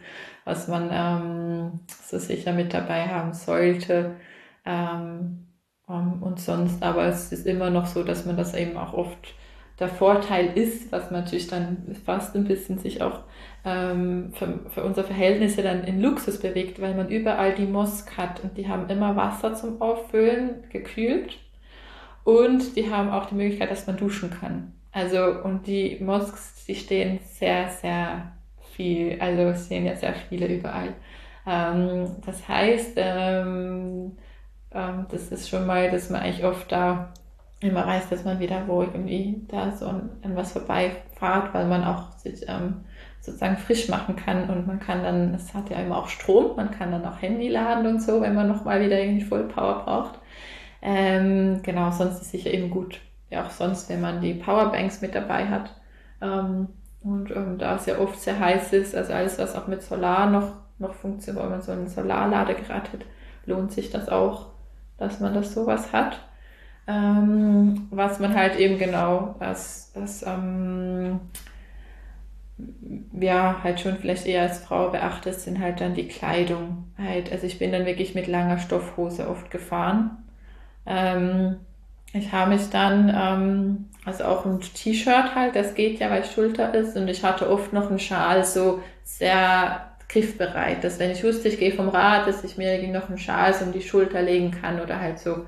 [0.45, 4.11] was man ähm, so sicher mit dabei haben sollte.
[4.63, 5.44] Ähm,
[5.87, 9.35] und sonst, aber es ist immer noch so, dass man das eben auch oft
[9.79, 13.19] der Vorteil ist, was man natürlich dann fast ein bisschen sich auch
[13.65, 18.41] ähm, für, für unsere Verhältnisse dann in Luxus bewegt, weil man überall die Mosk hat
[18.43, 21.37] und die haben immer Wasser zum Auffüllen, gekühlt.
[22.23, 24.73] Und die haben auch die Möglichkeit, dass man duschen kann.
[24.91, 28.31] Also, und die Mosks, die stehen sehr, sehr
[28.71, 30.95] viel, also sehen ja sehr viele überall.
[31.45, 34.13] Ähm, das heißt, ähm,
[34.75, 37.13] ähm, das ist schon mal, dass man eigentlich oft da
[37.61, 41.83] immer weiß, dass man wieder wo irgendwie da so an, an was vorbeifahrt, weil man
[41.83, 42.83] auch sich ähm,
[43.21, 46.71] sozusagen frisch machen kann und man kann dann, es hat ja immer auch Strom, man
[46.71, 50.19] kann dann auch Handy laden und so, wenn man nochmal wieder irgendwie Full Power braucht.
[50.81, 52.99] Ähm, genau, sonst ist sicher eben gut,
[53.31, 55.73] ja auch sonst, wenn man die Powerbanks mit dabei hat.
[56.21, 56.67] Ähm,
[57.03, 60.29] und ähm, da es ja oft sehr heiß ist, also alles, was auch mit Solar
[60.29, 63.05] noch, noch funktioniert, wenn man so ein Solarladegerät hat,
[63.45, 64.47] lohnt sich das auch,
[64.97, 66.19] dass man das sowas hat.
[66.87, 71.19] Ähm, was man halt eben genau, das, das ähm,
[73.19, 76.85] ja, halt schon vielleicht eher als Frau beachtet, sind halt dann die Kleidung.
[76.97, 80.17] Halt, also ich bin dann wirklich mit langer Stoffhose oft gefahren.
[80.85, 81.57] Ähm,
[82.13, 86.73] ich habe mich dann, ähm, also auch ein T-Shirt halt, das geht ja, weil Schulter
[86.73, 86.95] ist.
[86.95, 91.59] Und ich hatte oft noch einen Schal so sehr griffbereit, dass wenn ich wusste, ich
[91.59, 94.99] gehe vom Rad, dass ich mir noch einen Schal um die Schulter legen kann oder
[94.99, 95.45] halt so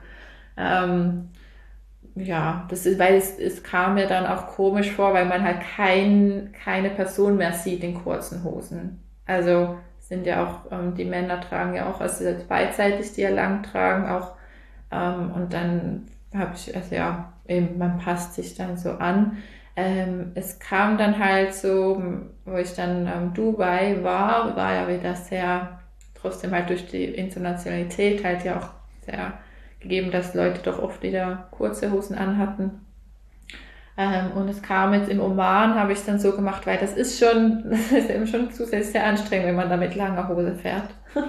[0.57, 1.29] ähm,
[2.15, 5.61] ja, das ist, weil es, es kam mir dann auch komisch vor, weil man halt
[5.61, 8.99] kein, keine Person mehr sieht in kurzen Hosen.
[9.25, 13.63] Also sind ja auch, ähm, die Männer tragen ja auch, also beidseitig, die ja lang
[13.63, 14.33] tragen auch.
[14.91, 19.37] Ähm, und dann habe ich, also ja, eben, man passt sich dann so an.
[19.77, 22.01] Ähm, es kam dann halt so,
[22.45, 25.79] wo ich dann ähm, Dubai war, war ja wieder sehr,
[26.15, 28.69] trotzdem halt durch die Internationalität halt ja auch
[29.05, 29.33] sehr
[29.79, 32.87] gegeben, dass Leute doch oft wieder kurze Hosen anhatten.
[33.99, 37.19] Ähm, und es kam jetzt im Oman, habe ich dann so gemacht, weil das ist
[37.19, 40.89] schon, das ist eben schon zusätzlich sehr anstrengend, wenn man da mit langer Hose fährt.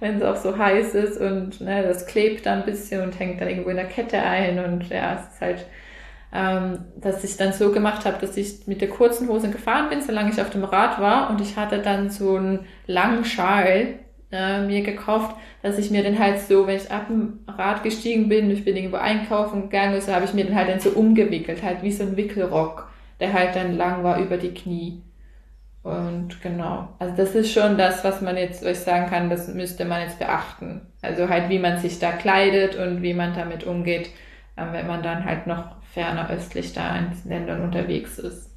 [0.00, 3.40] wenn es auch so heiß ist und ne, das klebt dann ein bisschen und hängt
[3.40, 5.66] dann irgendwo in der Kette ein und ja, es ist halt,
[6.32, 10.00] ähm, dass ich dann so gemacht habe, dass ich mit der kurzen Hose gefahren bin,
[10.00, 13.98] solange ich auf dem Rad war und ich hatte dann so einen langen Schal
[14.32, 18.28] äh, mir gekauft, dass ich mir dann halt so, wenn ich ab dem Rad gestiegen
[18.28, 21.62] bin, ich bin irgendwo einkaufen gegangen, so habe ich mir dann halt dann so umgewickelt,
[21.62, 22.88] halt wie so ein Wickelrock,
[23.20, 25.02] der halt dann lang war über die Knie.
[25.82, 29.84] Und genau, also das ist schon das, was man jetzt, ich sagen kann, das müsste
[29.84, 30.80] man jetzt beachten.
[31.02, 34.10] Also halt, wie man sich da kleidet und wie man damit umgeht,
[34.56, 38.50] äh, wenn man dann halt noch ferner östlich da in Ländern unterwegs ist.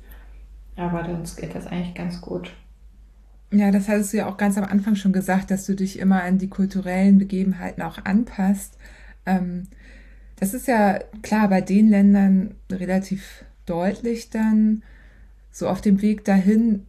[0.76, 2.52] Aber sonst geht das eigentlich ganz gut.
[3.52, 6.24] Ja, das hattest du ja auch ganz am Anfang schon gesagt, dass du dich immer
[6.24, 8.78] an die kulturellen Begebenheiten auch anpasst.
[9.26, 9.68] Ähm,
[10.38, 14.84] das ist ja klar bei den Ländern relativ deutlich dann
[15.52, 16.86] so auf dem Weg dahin.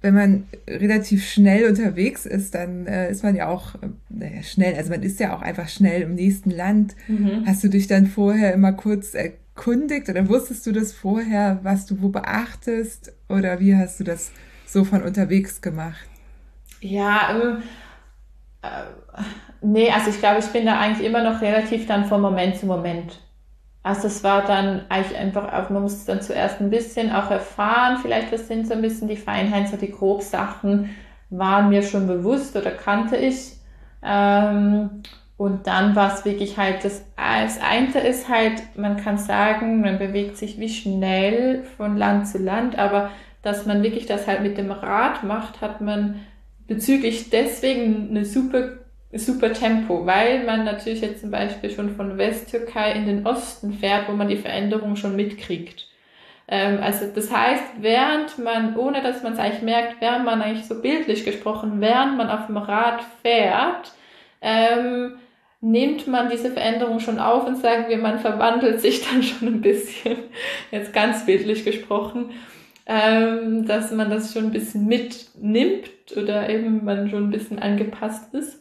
[0.00, 3.74] Wenn man relativ schnell unterwegs ist, dann äh, ist man ja auch
[4.18, 6.96] äh, schnell, also man ist ja auch einfach schnell im nächsten Land.
[7.08, 7.44] Mhm.
[7.46, 9.14] Hast du dich dann vorher immer kurz
[9.60, 14.32] erkundigt oder wusstest du das vorher, was du wo beachtest oder wie hast du das
[14.66, 16.08] so von unterwegs gemacht?
[16.80, 17.62] Ja, ähm,
[18.62, 18.84] äh,
[19.60, 22.66] nee, also ich glaube, ich bin da eigentlich immer noch relativ dann von Moment zu
[22.66, 23.20] Moment.
[23.82, 27.98] Also es war dann eigentlich einfach, auch, man muss dann zuerst ein bisschen auch erfahren,
[28.02, 30.90] vielleicht was sind so ein bisschen die Feinheiten, so die Grobsachen
[31.30, 33.56] waren mir schon bewusst oder kannte ich.
[34.02, 35.02] Ähm,
[35.40, 39.98] und dann war es wirklich halt, das, das eine ist halt, man kann sagen, man
[39.98, 43.10] bewegt sich wie schnell von Land zu Land, aber
[43.40, 46.20] dass man wirklich das halt mit dem Rad macht, hat man
[46.68, 48.80] bezüglich deswegen eine super,
[49.14, 54.10] super Tempo, weil man natürlich jetzt zum Beispiel schon von Westtürkei in den Osten fährt,
[54.10, 55.88] wo man die Veränderung schon mitkriegt.
[56.48, 60.66] Ähm, also das heißt, während man, ohne dass man es eigentlich merkt, während man eigentlich
[60.66, 63.94] so bildlich gesprochen, während man auf dem Rad fährt,
[64.42, 65.14] ähm,
[65.60, 69.60] nimmt man diese Veränderung schon auf und sagen wir, man verwandelt sich dann schon ein
[69.60, 70.16] bisschen,
[70.70, 72.30] jetzt ganz bildlich gesprochen,
[72.86, 78.34] ähm, dass man das schon ein bisschen mitnimmt oder eben man schon ein bisschen angepasst
[78.34, 78.58] ist.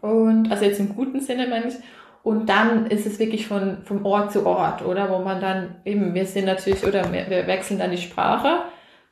[0.00, 1.74] Und also jetzt im guten Sinne meine ich.
[2.22, 5.10] Und dann ist es wirklich von, vom Ort zu Ort, oder?
[5.10, 8.62] Wo man dann eben, wir sind natürlich, oder wir, wir wechseln dann die Sprache.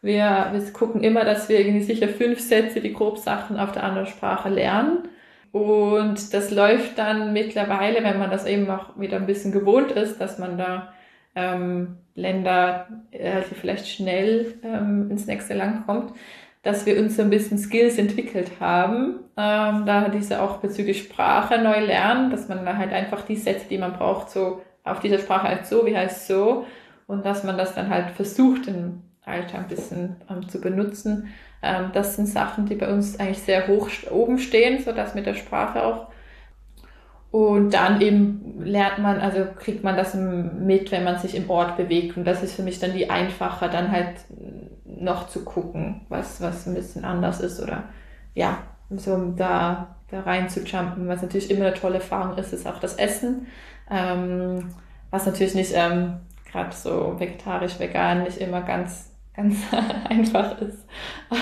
[0.00, 4.06] Wir, wir gucken immer, dass wir irgendwie sicher fünf Sätze, die Grobsachen auf der anderen
[4.06, 5.08] Sprache lernen.
[5.52, 10.20] Und das läuft dann mittlerweile, wenn man das eben auch wieder ein bisschen gewohnt ist,
[10.20, 10.92] dass man da
[11.34, 16.12] ähm, Länder äh, vielleicht schnell ähm, ins nächste Land kommt,
[16.62, 21.58] dass wir uns so ein bisschen Skills entwickelt haben, ähm, da diese auch bezüglich Sprache
[21.58, 25.18] neu lernen, dass man da halt einfach die Sätze, die man braucht, so auf dieser
[25.18, 26.66] Sprache halt so, wie heißt so,
[27.06, 31.28] und dass man das dann halt versucht im Alltag ein bisschen ähm, zu benutzen.
[31.62, 35.26] Ähm, das sind Sachen, die bei uns eigentlich sehr hoch oben stehen, so dass mit
[35.26, 36.08] der Sprache auch.
[37.30, 41.76] Und dann eben lernt man, also kriegt man das mit, wenn man sich im Ort
[41.76, 42.16] bewegt.
[42.16, 44.16] Und das ist für mich dann die einfacher, dann halt
[44.84, 47.84] noch zu gucken, was, was ein bisschen anders ist oder
[48.34, 48.58] ja,
[48.90, 51.06] so da, da rein zu jumpen.
[51.06, 53.46] Was natürlich immer eine tolle Erfahrung ist, ist auch das Essen.
[53.88, 54.74] Ähm,
[55.10, 56.16] was natürlich nicht ähm,
[56.50, 59.09] gerade so vegetarisch, vegan nicht immer ganz
[59.40, 59.56] ganz
[60.08, 60.86] einfach ist,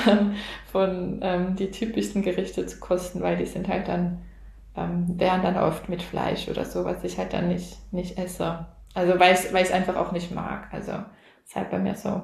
[0.07, 0.35] ähm,
[0.70, 4.23] von ähm, die typischsten Gerichte zu kosten, weil die sind halt dann,
[4.77, 8.66] ähm, wären dann oft mit Fleisch oder so, was ich halt dann nicht, nicht esse.
[8.95, 10.69] Also weil ich es einfach auch nicht mag.
[10.73, 10.93] Also
[11.45, 12.23] ist halt bei mir so.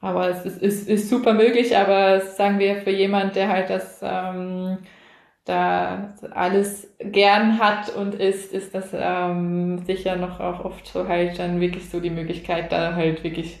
[0.00, 4.00] Aber es ist, ist, ist super möglich, aber sagen wir für jemand, der halt das
[4.02, 4.78] ähm,
[5.46, 11.38] da alles gern hat und isst, ist das ähm, sicher noch auch oft so halt
[11.38, 13.58] dann wirklich so die Möglichkeit, da halt wirklich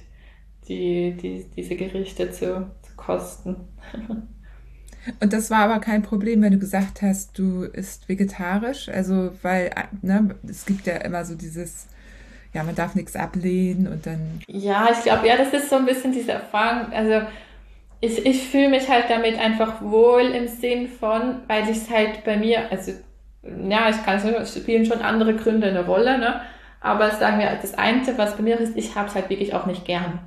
[0.68, 3.56] die, die, diese Gerichte zu, zu kosten.
[5.20, 8.88] Und das war aber kein Problem, wenn du gesagt hast, du isst vegetarisch.
[8.88, 9.70] Also, weil
[10.02, 11.86] ne, es gibt ja immer so dieses,
[12.52, 14.40] ja, man darf nichts ablehnen und dann.
[14.48, 16.92] Ja, ich glaube, ja, das ist so ein bisschen diese Erfahrung.
[16.92, 17.26] Also,
[18.00, 22.24] ich, ich fühle mich halt damit einfach wohl im Sinn von, weil ich es halt
[22.24, 22.92] bei mir, also,
[23.68, 26.40] ja, ich kann es spielen schon andere Gründe eine Rolle, ne?
[26.80, 29.66] Aber sagen wir, das eine, was bei mir ist, ich habe es halt wirklich auch
[29.66, 30.20] nicht gern.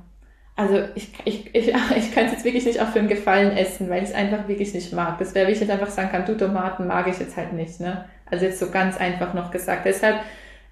[0.56, 3.88] Also ich, ich, ich, ich kann es jetzt wirklich nicht auch für einen Gefallen essen,
[3.88, 5.18] weil ich es einfach wirklich nicht mag.
[5.18, 7.80] Das wäre, wie ich jetzt einfach sagen kann, du Tomaten mag ich jetzt halt nicht.
[7.80, 8.04] Ne?
[8.30, 9.86] Also jetzt so ganz einfach noch gesagt.
[9.86, 10.20] Deshalb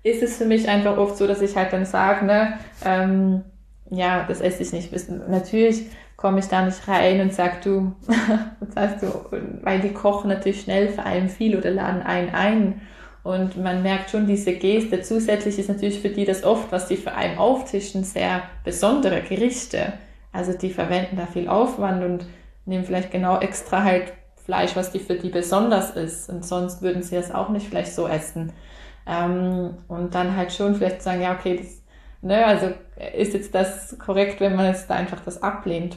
[0.03, 3.43] ist es für mich einfach oft so, dass ich halt dann sage, ne, ähm,
[3.91, 4.93] ja, das esse ich nicht.
[5.29, 5.87] Natürlich
[6.17, 7.93] komme ich da nicht rein und sag du,
[8.61, 9.07] was heißt du,
[9.63, 12.81] weil die kochen natürlich schnell vor allem viel oder laden einen ein.
[13.23, 15.03] Und man merkt schon diese Geste.
[15.03, 19.93] Zusätzlich ist natürlich für die das oft, was die für einen auftischen, sehr besondere Gerichte.
[20.33, 22.27] Also die verwenden da viel Aufwand und
[22.65, 24.13] nehmen vielleicht genau extra halt
[24.45, 26.31] Fleisch, was die für die besonders ist.
[26.31, 28.53] Und sonst würden sie es auch nicht vielleicht so essen.
[29.07, 31.83] Ähm, und dann halt schon vielleicht sagen, ja, okay, das,
[32.23, 32.73] ne, also
[33.15, 35.97] ist jetzt das korrekt, wenn man jetzt da einfach das ablehnt.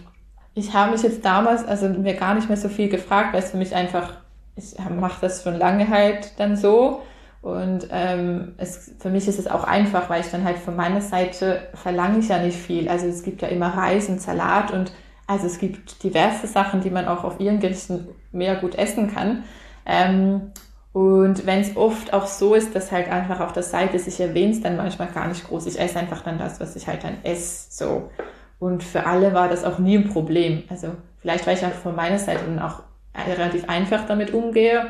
[0.54, 3.52] Ich habe mich jetzt damals, also mir gar nicht mehr so viel gefragt, weil es
[3.52, 4.16] für mich einfach,
[4.56, 7.02] ich mache das schon lange halt dann so.
[7.42, 11.02] Und ähm, es, für mich ist es auch einfach, weil ich dann halt von meiner
[11.02, 12.88] Seite verlange ich ja nicht viel.
[12.88, 14.92] Also es gibt ja immer Reis und Salat und
[15.26, 19.44] also es gibt diverse Sachen, die man auch auf ihren Gerichten mehr gut essen kann.
[19.86, 20.52] Ähm,
[20.94, 24.64] und wenn es oft auch so ist, dass halt einfach auf der Seite sich erwähnt,
[24.66, 25.66] dann manchmal gar nicht groß.
[25.68, 27.68] Ich esse einfach dann das, was ich halt dann esse.
[27.72, 28.12] So.
[28.60, 30.64] Und für alle war das auch nie ein Problem.
[30.70, 30.90] Also
[31.22, 32.84] vielleicht, weil ich halt von meiner Seite dann auch
[33.16, 34.88] relativ einfach damit umgehe.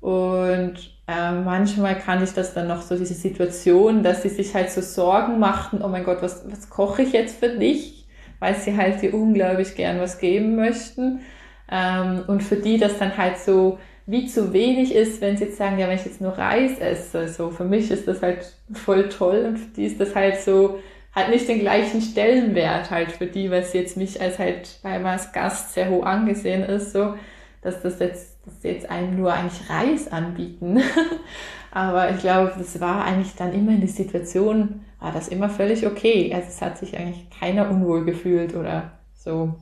[0.00, 4.70] Und äh, manchmal kann ich das dann noch so, diese Situation, dass sie sich halt
[4.70, 8.06] so Sorgen machten, oh mein Gott, was, was koche ich jetzt für dich?
[8.38, 11.20] Weil sie halt dir unglaublich gern was geben möchten.
[11.70, 15.56] Ähm, und für die das dann halt so wie zu wenig ist, wenn sie jetzt
[15.56, 19.08] sagen, ja, wenn ich jetzt nur Reis esse, so für mich ist das halt voll
[19.08, 20.78] toll und für die ist das halt so,
[21.12, 25.32] hat nicht den gleichen Stellenwert halt für die, was jetzt mich als halt bei als
[25.32, 27.14] Gast sehr hoch angesehen ist, so,
[27.62, 30.80] dass das jetzt, dass sie jetzt einem nur eigentlich Reis anbieten.
[31.70, 35.86] Aber ich glaube, das war eigentlich dann immer in die Situation, war das immer völlig
[35.86, 36.32] okay.
[36.34, 39.54] Also es hat sich eigentlich keiner unwohl gefühlt oder so.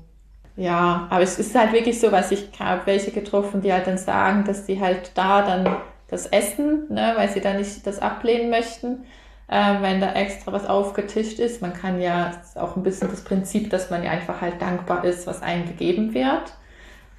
[0.57, 3.99] Ja, aber es ist halt wirklich so, was ich habe welche getroffen, die halt dann
[3.99, 5.77] sagen, dass die halt da dann
[6.09, 9.05] das essen, ne, weil sie dann nicht das ablehnen möchten,
[9.49, 11.61] äh, wenn da extra was aufgetischt ist.
[11.61, 15.27] Man kann ja, auch ein bisschen das Prinzip, dass man ja einfach halt dankbar ist,
[15.27, 16.53] was einem gegeben wird.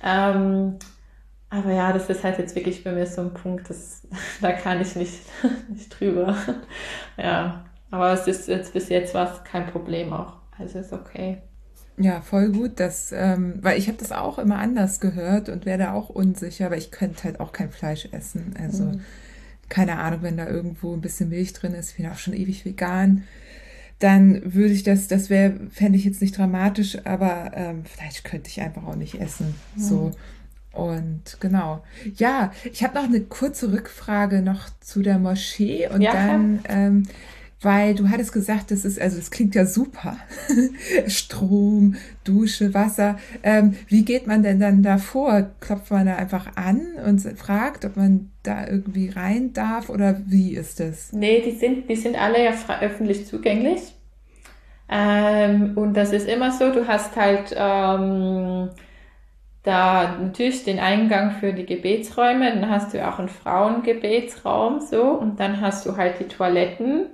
[0.02, 0.78] Ähm,
[1.50, 4.02] aber ja, das ist halt jetzt wirklich bei mir so ein Punkt, das,
[4.42, 5.20] da kann ich nicht,
[5.70, 6.36] nicht drüber.
[7.18, 10.38] ja, aber es ist jetzt bis jetzt was kein Problem auch.
[10.58, 11.40] Also ist okay.
[11.98, 15.94] Ja, voll gut, dass, ähm, weil ich habe das auch immer anders gehört und werde
[15.94, 18.54] auch unsicher, aber ich könnte halt auch kein Fleisch essen.
[18.60, 19.02] Also mhm.
[19.70, 22.66] keine Ahnung, wenn da irgendwo ein bisschen Milch drin ist, ich bin auch schon ewig
[22.66, 23.24] vegan,
[24.00, 28.50] dann würde ich das, das wäre, fände ich jetzt nicht dramatisch, aber ähm, Fleisch könnte
[28.50, 29.56] ich einfach auch nicht essen.
[29.76, 29.82] Mhm.
[29.82, 30.12] So.
[30.76, 31.84] Und genau.
[32.16, 37.04] Ja, ich habe noch eine kurze Rückfrage noch zu der Moschee und ja, dann ähm,
[37.66, 40.18] weil du hattest gesagt, das ist, also es klingt ja super.
[41.08, 43.18] Strom, Dusche, Wasser.
[43.42, 45.50] Ähm, wie geht man denn dann da vor?
[45.62, 50.56] Klopft man da einfach an und fragt, ob man da irgendwie rein darf oder wie
[50.56, 51.12] ist das?
[51.12, 53.82] Nee, die sind, die sind alle ja öffentlich zugänglich.
[54.88, 58.70] Ähm, und das ist immer so, du hast halt ähm,
[59.66, 65.40] da natürlich den Eingang für die Gebetsräume, dann hast du auch einen Frauengebetsraum so und
[65.40, 67.08] dann hast du halt die Toiletten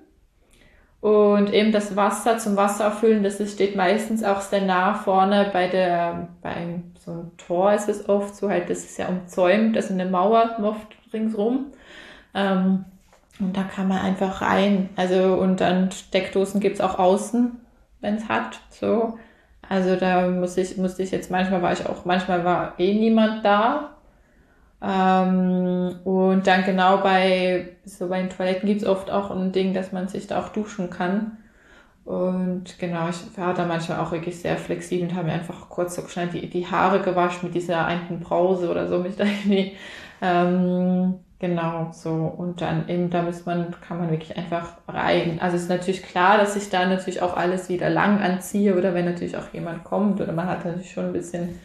[0.99, 5.67] und eben das Wasser zum Wasser auffüllen, das steht meistens auch sehr nah vorne bei
[5.67, 9.85] der, bei so einem Tor ist es oft so halt, das ist ja umzäumt, das
[9.85, 11.67] ist eine Mauer oft ringsrum.
[12.33, 12.85] Ähm,
[13.39, 14.89] und da kann man einfach rein.
[14.95, 17.59] Also, und dann Steckdosen gibt's auch außen,
[17.99, 18.59] wenn es hat.
[18.69, 19.17] So.
[19.71, 23.45] Also da muss ich, musste ich jetzt, manchmal war ich auch, manchmal war eh niemand
[23.45, 23.95] da.
[24.81, 29.93] Ähm, und dann genau bei, so bei den Toiletten gibt's oft auch ein Ding, dass
[29.93, 31.37] man sich da auch duschen kann.
[32.03, 35.95] Und genau, ich war da manchmal auch wirklich sehr flexibel und habe mir einfach kurz
[35.95, 39.77] so schnell die, die Haare gewaschen mit dieser einen Brause oder so, mich da irgendwie,
[40.21, 42.11] ähm, genau, so.
[42.13, 45.39] Und dann eben, da muss man, kann man wirklich einfach rein.
[45.41, 48.93] Also es ist natürlich klar, dass ich da natürlich auch alles wieder lang anziehe oder
[48.93, 51.59] wenn natürlich auch jemand kommt oder man hat natürlich schon ein bisschen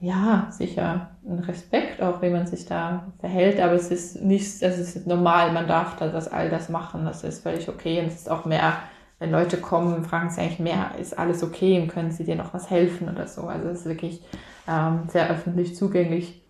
[0.00, 4.78] ja, sicher ein Respekt auch, wie man sich da verhält, aber es ist nicht, es
[4.78, 8.16] ist normal, man darf da das all das machen, das ist völlig okay und es
[8.16, 8.74] ist auch mehr,
[9.18, 12.52] wenn Leute kommen, fragen sie eigentlich mehr, ist alles okay und können sie dir noch
[12.52, 14.22] was helfen oder so, also es ist wirklich
[14.68, 16.43] ähm, sehr öffentlich zugänglich.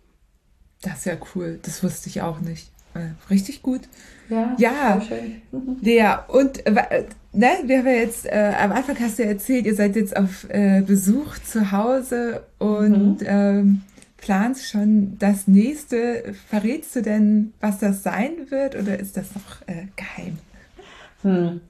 [0.85, 2.69] Das ist ja cool, das wusste ich auch nicht.
[2.93, 3.81] Äh, richtig gut.
[4.29, 5.01] Ja, ja.
[5.01, 5.41] schön.
[5.81, 9.65] Lea, und äh, ne, wir haben ja jetzt, äh, am Anfang hast du ja erzählt,
[9.65, 13.27] ihr seid jetzt auf äh, Besuch zu Hause und mhm.
[13.27, 13.81] ähm,
[14.17, 16.35] planst schon das nächste.
[16.49, 20.37] Verrätst du denn, was das sein wird oder ist das noch äh, geheim?
[21.23, 21.61] Hm.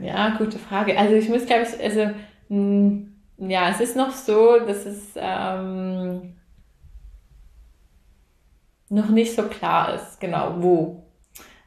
[0.00, 0.98] Ja, gute Frage.
[0.98, 2.10] Also ich muss, glaube ich, also
[2.48, 3.04] mh,
[3.38, 6.33] hm, ja, es ist noch so, dass es ähm,
[8.88, 11.00] noch nicht so klar ist, genau wo.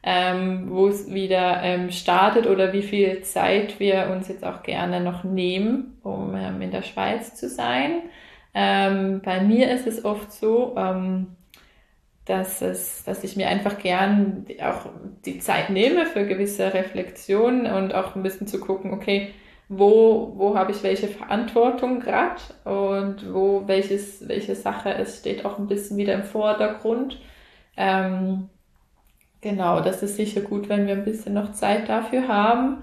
[0.02, 5.00] Ähm, wo es wieder ähm, startet oder wie viel Zeit wir uns jetzt auch gerne
[5.00, 8.02] noch nehmen, um ähm, in der Schweiz zu sein.
[8.54, 11.36] Ähm, bei mir ist es oft so, ähm,
[12.24, 14.90] dass, es, dass ich mir einfach gern auch
[15.24, 19.32] die Zeit nehme für gewisse Reflexionen und auch ein bisschen zu gucken, okay,
[19.68, 25.58] wo, wo habe ich welche Verantwortung gerade und wo welches, welche Sache es steht auch
[25.58, 27.18] ein bisschen wieder im Vordergrund.
[27.76, 28.48] Ähm,
[29.40, 32.82] genau, das ist sicher gut, wenn wir ein bisschen noch Zeit dafür haben.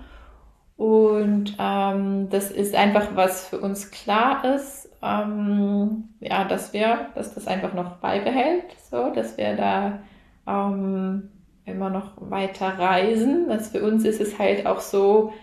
[0.78, 7.34] Und ähm, das ist einfach, was für uns klar ist, ähm, ja, dass wir, dass
[7.34, 10.00] das einfach noch beibehält, so, dass wir da
[10.48, 11.30] ähm,
[11.66, 13.48] immer noch weiter reisen.
[13.48, 15.34] Das für uns ist es halt auch so,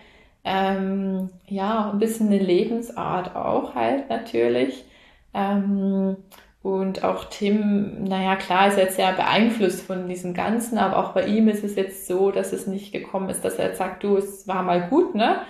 [0.43, 4.85] ähm, ja, ein bisschen eine Lebensart auch halt natürlich.
[5.33, 6.17] Ähm,
[6.61, 11.11] und auch Tim, naja, klar ist er jetzt sehr beeinflusst von diesem Ganzen, aber auch
[11.13, 14.03] bei ihm ist es jetzt so, dass es nicht gekommen ist, dass er jetzt sagt,
[14.03, 15.41] du, es war mal gut, ne?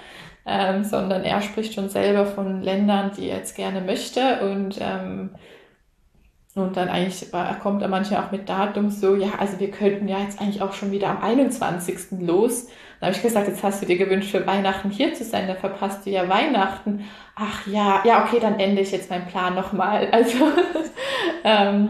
[0.45, 5.29] Ähm, sondern er spricht schon selber von Ländern, die er jetzt gerne möchte und ähm,
[6.55, 7.31] und dann eigentlich
[7.63, 10.73] kommt er manchmal auch mit Datum so, ja, also wir könnten ja jetzt eigentlich auch
[10.73, 12.19] schon wieder am 21.
[12.19, 12.67] los
[13.03, 15.57] Dann habe ich gesagt, jetzt hast du dir gewünscht, für Weihnachten hier zu sein, dann
[15.57, 17.03] verpasst du ja Weihnachten.
[17.35, 20.07] Ach ja, ja, okay, dann ende ich jetzt meinen Plan nochmal.
[20.13, 20.37] Also,
[21.43, 21.89] ähm,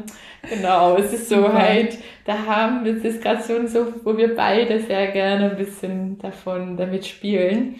[0.50, 1.54] genau, es ist so Super.
[1.54, 6.18] halt, da haben wir, es gerade so, so, wo wir beide sehr gerne ein bisschen
[6.18, 7.80] davon, damit spielen.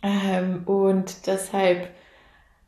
[0.00, 1.88] Ähm, und deshalb,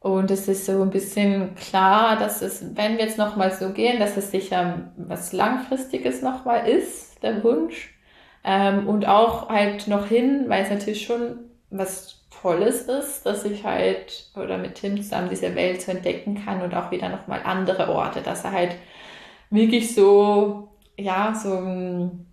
[0.00, 4.00] und es ist so ein bisschen klar, dass es, wenn wir jetzt nochmal so gehen,
[4.00, 7.93] dass es sicher was Langfristiges nochmal ist, der Wunsch.
[8.44, 11.38] Ähm, und auch halt noch hin, weil es natürlich schon
[11.70, 16.60] was Tolles ist, dass ich halt oder mit Tim zusammen diese Welt so entdecken kann
[16.60, 18.76] und auch wieder nochmal andere Orte, dass er halt
[19.48, 20.68] wirklich so,
[20.98, 22.26] ja, so ein,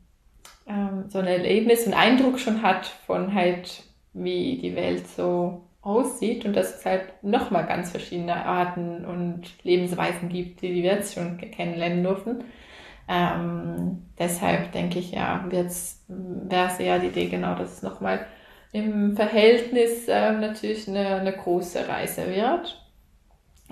[0.67, 3.83] ähm, so ein Erlebnis, einen Eindruck schon hat von halt,
[4.13, 10.27] wie die Welt so aussieht und dass es halt nochmal ganz verschiedene Arten und Lebensweisen
[10.27, 12.43] gibt, die wir jetzt schon kennenlernen durften.
[13.13, 18.25] Ähm, deshalb denke ich, ja, wäre es ja die Idee, genau, dass es nochmal
[18.71, 22.81] im Verhältnis äh, natürlich eine, eine, große Reise wird.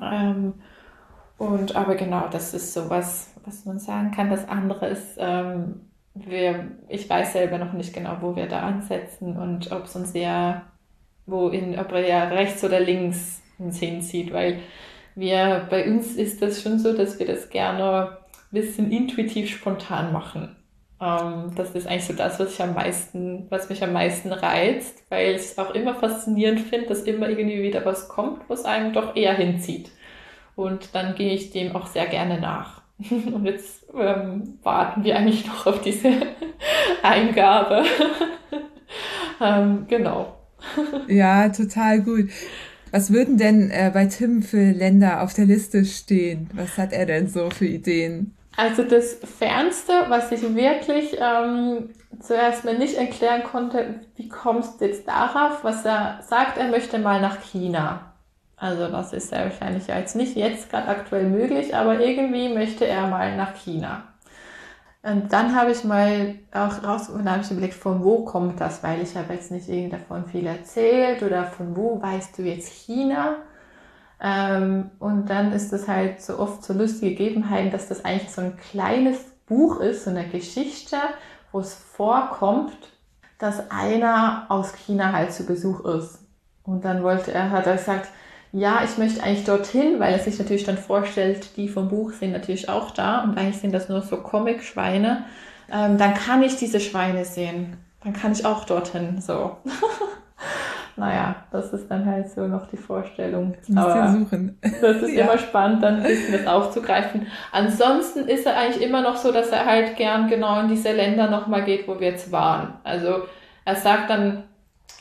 [0.01, 0.55] Ähm,
[1.37, 4.29] und aber genau, das ist sowas, was man sagen kann.
[4.29, 9.37] Das andere ist, ähm, wir, ich weiß selber noch nicht genau, wo wir da ansetzen
[9.37, 10.63] und ob es uns eher,
[11.25, 14.59] wo in, ob er ja rechts oder links uns hinzieht, weil
[15.15, 18.18] wir, bei uns ist das schon so, dass wir das gerne
[18.51, 20.55] bisschen intuitiv spontan machen.
[21.01, 25.03] Ähm, das ist eigentlich so das, was ich am meisten, was mich am meisten reizt,
[25.09, 28.93] weil ich es auch immer faszinierend finde, dass immer irgendwie wieder was kommt, was einem
[28.93, 29.91] doch eher hinzieht.
[30.55, 32.81] Und dann gehe ich dem auch sehr gerne nach.
[33.09, 36.11] Und jetzt ähm, warten wir eigentlich noch auf diese
[37.03, 37.85] Eingabe.
[39.41, 40.35] ähm, genau.
[41.07, 42.29] Ja, total gut.
[42.91, 46.49] Was würden denn äh, bei Tim für Länder auf der Liste stehen?
[46.53, 48.35] Was hat er denn so für Ideen?
[48.59, 54.85] Also das Fernste, was ich wirklich ähm, zuerst mal nicht erklären konnte, wie kommst du
[54.85, 58.11] jetzt darauf, was er sagt, er möchte mal nach China.
[58.57, 63.07] Also das ist ja wahrscheinlich jetzt nicht jetzt gerade aktuell möglich, aber irgendwie möchte er
[63.07, 64.03] mal nach China.
[65.03, 69.01] Und dann habe ich mal auch rausgefunden, habe ich überlegt, von wo kommt das, weil
[69.01, 73.37] ich habe jetzt nicht irgendwie davon viel erzählt oder von wo weißt du jetzt China.
[74.21, 78.41] Ähm, und dann ist es halt so oft so lustige Gegebenheiten, dass das eigentlich so
[78.41, 80.97] ein kleines Buch ist, so eine Geschichte,
[81.51, 82.77] wo es vorkommt,
[83.37, 86.19] dass einer aus China halt zu Besuch ist.
[86.63, 88.09] Und dann wollte er, hat er gesagt,
[88.51, 92.31] ja, ich möchte eigentlich dorthin, weil er sich natürlich dann vorstellt, die vom Buch sind
[92.31, 95.25] natürlich auch da und eigentlich sind das nur so Comic-Schweine.
[95.71, 97.77] Ähm, dann kann ich diese Schweine sehen.
[98.03, 99.57] Dann kann ich auch dorthin, so.
[100.99, 103.55] naja, das ist dann halt so noch die Vorstellung.
[103.75, 104.59] Aber suchen.
[104.81, 105.23] das ist ja.
[105.23, 107.27] immer spannend, dann ein bisschen das aufzugreifen.
[107.51, 111.29] Ansonsten ist er eigentlich immer noch so, dass er halt gern genau in diese Länder
[111.29, 112.73] nochmal geht, wo wir jetzt waren.
[112.83, 113.23] Also
[113.65, 114.43] er sagt dann,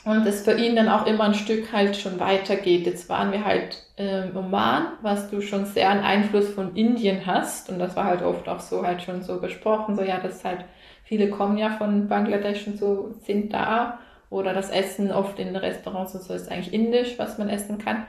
[0.05, 2.85] und es für ihn dann auch immer ein Stück halt schon weitergeht.
[2.85, 7.69] Jetzt waren wir halt im Oman, was du schon sehr einen Einfluss von Indien hast.
[7.69, 9.95] Und das war halt oft auch so halt schon so besprochen.
[9.97, 10.63] So, ja, das ist halt,
[11.03, 13.99] viele kommen ja von Bangladesch und so, sind da
[14.29, 18.05] oder das Essen oft in Restaurants und so ist eigentlich indisch, was man essen kann.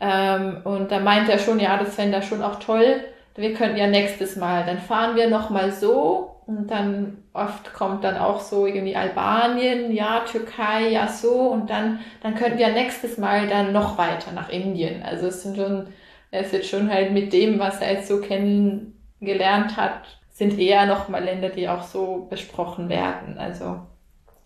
[0.00, 3.00] Ähm, und da meint er schon, ja, das fände er schon auch toll.
[3.34, 8.18] Wir könnten ja nächstes Mal, dann fahren wir nochmal so und dann oft kommt dann
[8.18, 13.48] auch so irgendwie Albanien, ja, Türkei, ja so und dann, dann könnten wir nächstes Mal
[13.48, 15.02] dann noch weiter nach Indien.
[15.02, 15.88] Also es sind schon,
[16.30, 20.86] er ist jetzt schon halt mit dem, was er jetzt so kennengelernt hat, sind eher
[20.86, 23.38] nochmal Länder, die auch so besprochen werden.
[23.38, 23.80] Also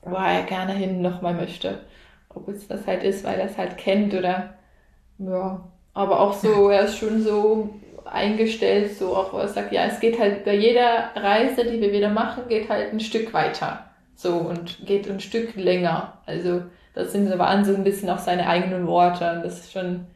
[0.07, 1.81] wo er gerne hin nochmal möchte.
[2.35, 4.55] Ob es das halt ist, weil er es halt kennt oder
[5.19, 5.65] ja.
[5.95, 7.71] Aber auch so, er ist schon so
[8.05, 11.93] eingestellt, so auch wo er sagt, ja, es geht halt bei jeder Reise, die wir
[11.93, 13.87] wieder machen, geht halt ein Stück weiter.
[14.15, 16.19] So und geht ein Stück länger.
[16.27, 16.63] Also
[16.95, 19.31] das sind waren so ein bisschen auch seine eigenen Worte.
[19.33, 20.07] Und das ist schon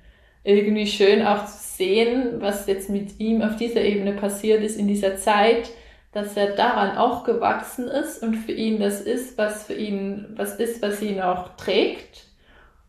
[0.44, 4.88] irgendwie schön auch zu sehen, was jetzt mit ihm auf dieser Ebene passiert ist in
[4.88, 5.70] dieser Zeit,
[6.12, 10.56] dass er daran auch gewachsen ist und für ihn das ist, was für ihn, was
[10.56, 12.26] ist, was ihn auch trägt.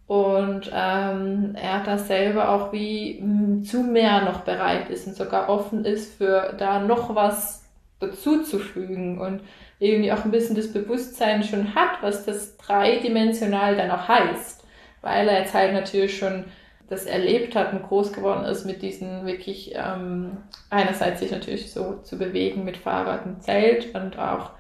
[0.07, 5.47] Und ähm, er da selber auch wie hm, zu mehr noch bereit ist und sogar
[5.49, 7.63] offen ist für da noch was
[7.99, 9.41] dazuzufügen und
[9.79, 14.65] irgendwie auch ein bisschen das Bewusstsein schon hat, was das dreidimensional dann auch heißt.
[15.01, 16.45] Weil er jetzt halt natürlich schon
[16.91, 20.37] das erlebt hat und groß geworden ist mit diesen wirklich ähm,
[20.69, 24.51] einerseits sich natürlich so zu bewegen mit Fahrrad und Zelt und auch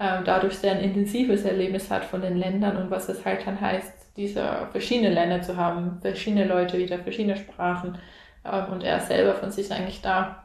[0.00, 3.60] ähm, dadurch sehr ein intensives Erlebnis hat von den Ländern und was es halt dann
[3.60, 7.98] heißt, diese verschiedene Länder zu haben, verschiedene Leute wieder, verschiedene Sprachen
[8.44, 10.42] ähm, und er selber von sich eigentlich da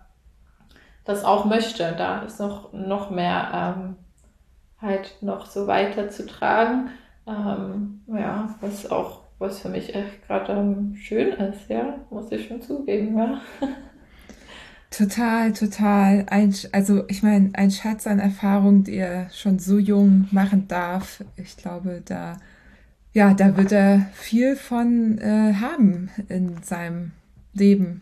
[1.05, 3.95] das auch möchte, da ist noch, noch mehr ähm,
[4.79, 6.91] halt noch so weiter zu tragen.
[7.25, 12.47] Ähm, ja, was auch, was für mich echt gerade ähm, schön ist, ja, muss ich
[12.47, 13.41] schon zugeben, ja.
[14.91, 16.25] Total, total.
[16.29, 21.23] Ein, also ich meine, ein Schatz an Erfahrung, die er schon so jung machen darf.
[21.37, 22.37] Ich glaube, da,
[23.13, 27.13] ja, da wird er viel von äh, haben in seinem
[27.53, 28.01] Leben.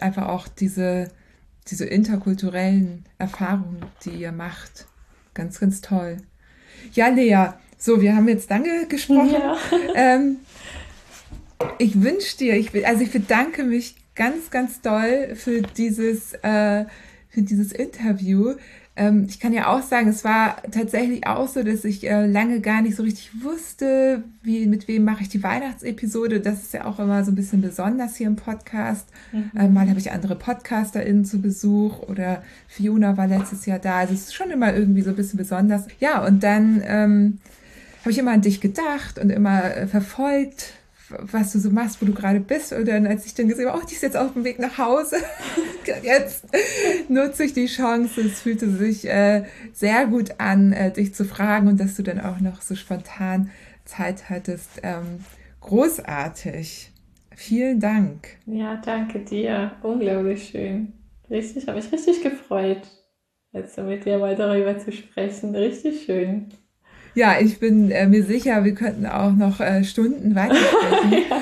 [0.00, 1.10] Einfach auch diese,
[1.70, 4.86] diese interkulturellen Erfahrungen, die ihr macht.
[5.34, 6.16] Ganz, ganz toll.
[6.94, 9.30] Ja, Lea, so, wir haben jetzt lange gesprochen.
[9.30, 9.56] Ja.
[9.94, 10.38] Ähm,
[11.78, 16.84] ich wünsche dir, ich, also ich bedanke mich ganz, ganz doll für dieses, äh,
[17.28, 18.54] für dieses Interview.
[18.96, 22.60] Ähm, ich kann ja auch sagen, es war tatsächlich auch so, dass ich äh, lange
[22.60, 26.40] gar nicht so richtig wusste, wie, mit wem mache ich die Weihnachtsepisode.
[26.40, 29.08] Das ist ja auch immer so ein bisschen besonders hier im Podcast.
[29.30, 29.52] Mhm.
[29.56, 33.98] Äh, mal habe ich andere PodcasterInnen zu Besuch oder Fiona war letztes Jahr da.
[33.98, 35.86] Also es ist schon immer irgendwie so ein bisschen besonders.
[36.00, 37.38] Ja, und dann ähm,
[38.00, 40.72] habe ich immer an dich gedacht und immer äh, verfolgt,
[41.10, 42.72] was du so machst, wo du gerade bist.
[42.72, 44.78] Und dann, als ich dann gesehen habe, oh, die ist jetzt auf dem Weg nach
[44.78, 45.16] Hause,
[46.02, 46.44] jetzt
[47.08, 48.20] nutze ich die Chance.
[48.20, 52.20] Es fühlte sich äh, sehr gut an, äh, dich zu fragen und dass du dann
[52.20, 53.50] auch noch so spontan
[53.84, 54.80] Zeit hattest.
[54.82, 55.20] Ähm,
[55.60, 56.92] großartig.
[57.34, 58.36] Vielen Dank.
[58.46, 59.72] Ja, danke dir.
[59.82, 60.92] Unglaublich schön.
[61.30, 62.82] Richtig, habe mich richtig gefreut,
[63.52, 65.54] jetzt mit dir mal darüber zu sprechen.
[65.54, 66.48] Richtig schön.
[67.18, 71.10] Ja, ich bin äh, mir sicher, wir könnten auch noch äh, Stunden weitersprechen.
[71.28, 71.40] ja,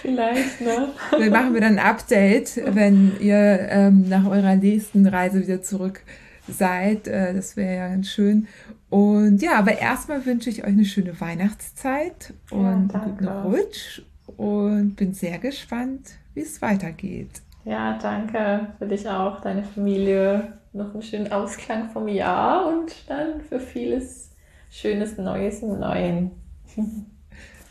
[0.00, 0.88] vielleicht, ne?
[1.10, 3.36] Dann machen wir dann ein Update, wenn ihr
[3.68, 6.00] ähm, nach eurer nächsten Reise wieder zurück
[6.48, 7.08] seid.
[7.08, 8.48] Äh, das wäre ja ganz schön.
[8.88, 14.00] Und ja, aber erstmal wünsche ich euch eine schöne Weihnachtszeit und ja, einen guten Rutsch
[14.38, 17.42] und bin sehr gespannt, wie es weitergeht.
[17.66, 20.54] Ja, danke für dich auch, deine Familie.
[20.72, 24.31] Noch einen schönen Ausklang vom Jahr und dann für vieles
[24.72, 26.30] schönes Neues im Neuen.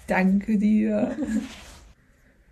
[0.07, 1.15] Danke dir.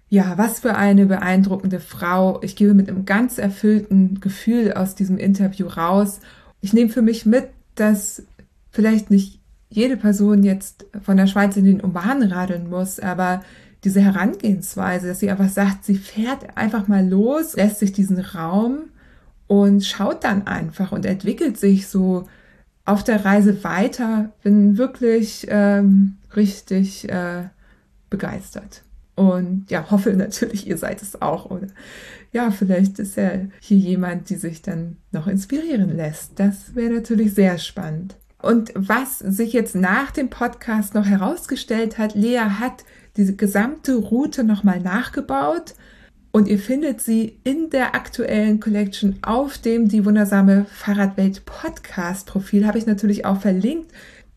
[0.09, 2.41] Ja, was für eine beeindruckende Frau.
[2.41, 6.19] Ich gebe mit einem ganz erfüllten Gefühl aus diesem Interview raus.
[6.61, 8.23] Ich nehme für mich mit, dass
[8.71, 9.39] vielleicht nicht
[9.69, 13.43] jede Person jetzt von der Schweiz in den Oman radeln muss, aber
[13.83, 18.85] diese Herangehensweise, dass sie einfach sagt, sie fährt einfach mal los, lässt sich diesen Raum
[19.45, 22.25] und schaut dann einfach und entwickelt sich so
[22.89, 27.43] auf der Reise weiter, bin wirklich ähm, richtig äh,
[28.09, 28.83] begeistert.
[29.15, 31.51] Und ja, hoffe natürlich, ihr seid es auch.
[31.51, 31.67] Oder
[32.31, 36.39] ja, vielleicht ist ja hier jemand, die sich dann noch inspirieren lässt.
[36.39, 38.15] Das wäre natürlich sehr spannend.
[38.41, 42.85] Und was sich jetzt nach dem Podcast noch herausgestellt hat, Lea hat
[43.17, 45.75] diese gesamte Route nochmal nachgebaut
[46.31, 52.67] und ihr findet sie in der aktuellen Collection auf dem Die Wundersame Fahrradwelt Podcast Profil.
[52.67, 53.91] Habe ich natürlich auch verlinkt.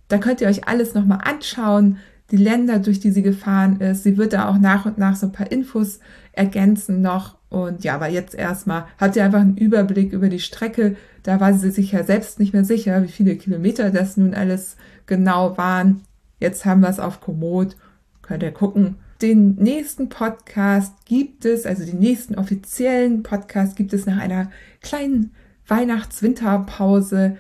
[0.09, 1.99] Da könnt ihr euch alles nochmal anschauen.
[2.31, 4.05] Die Länder, durch die sie gefahren ist.
[4.05, 6.01] Sie wird da auch nach und nach so ein paar Infos
[6.33, 7.37] ergänzen noch.
[7.51, 10.97] Und ja, aber jetzt erstmal hat sie einfach einen Überblick über die Strecke.
[11.23, 14.77] Da war sie sich ja selbst nicht mehr sicher, wie viele Kilometer das nun alles
[15.05, 16.01] genau waren.
[16.41, 17.77] Jetzt haben wir es auf Komoot.
[18.23, 18.97] Könnt ihr gucken.
[19.23, 24.51] Den nächsten Podcast gibt es, also den nächsten offiziellen Podcast gibt es nach einer
[24.81, 25.33] kleinen
[25.69, 27.37] Weihnachts-Winterpause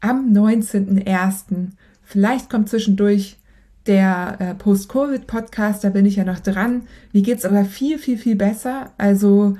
[0.00, 1.72] am 19.01.
[2.02, 3.36] Vielleicht kommt zwischendurch
[3.86, 6.84] der äh, Post-Covid-Podcast, da bin ich ja noch dran.
[7.12, 8.92] Mir geht's aber viel, viel, viel besser.
[8.96, 9.58] Also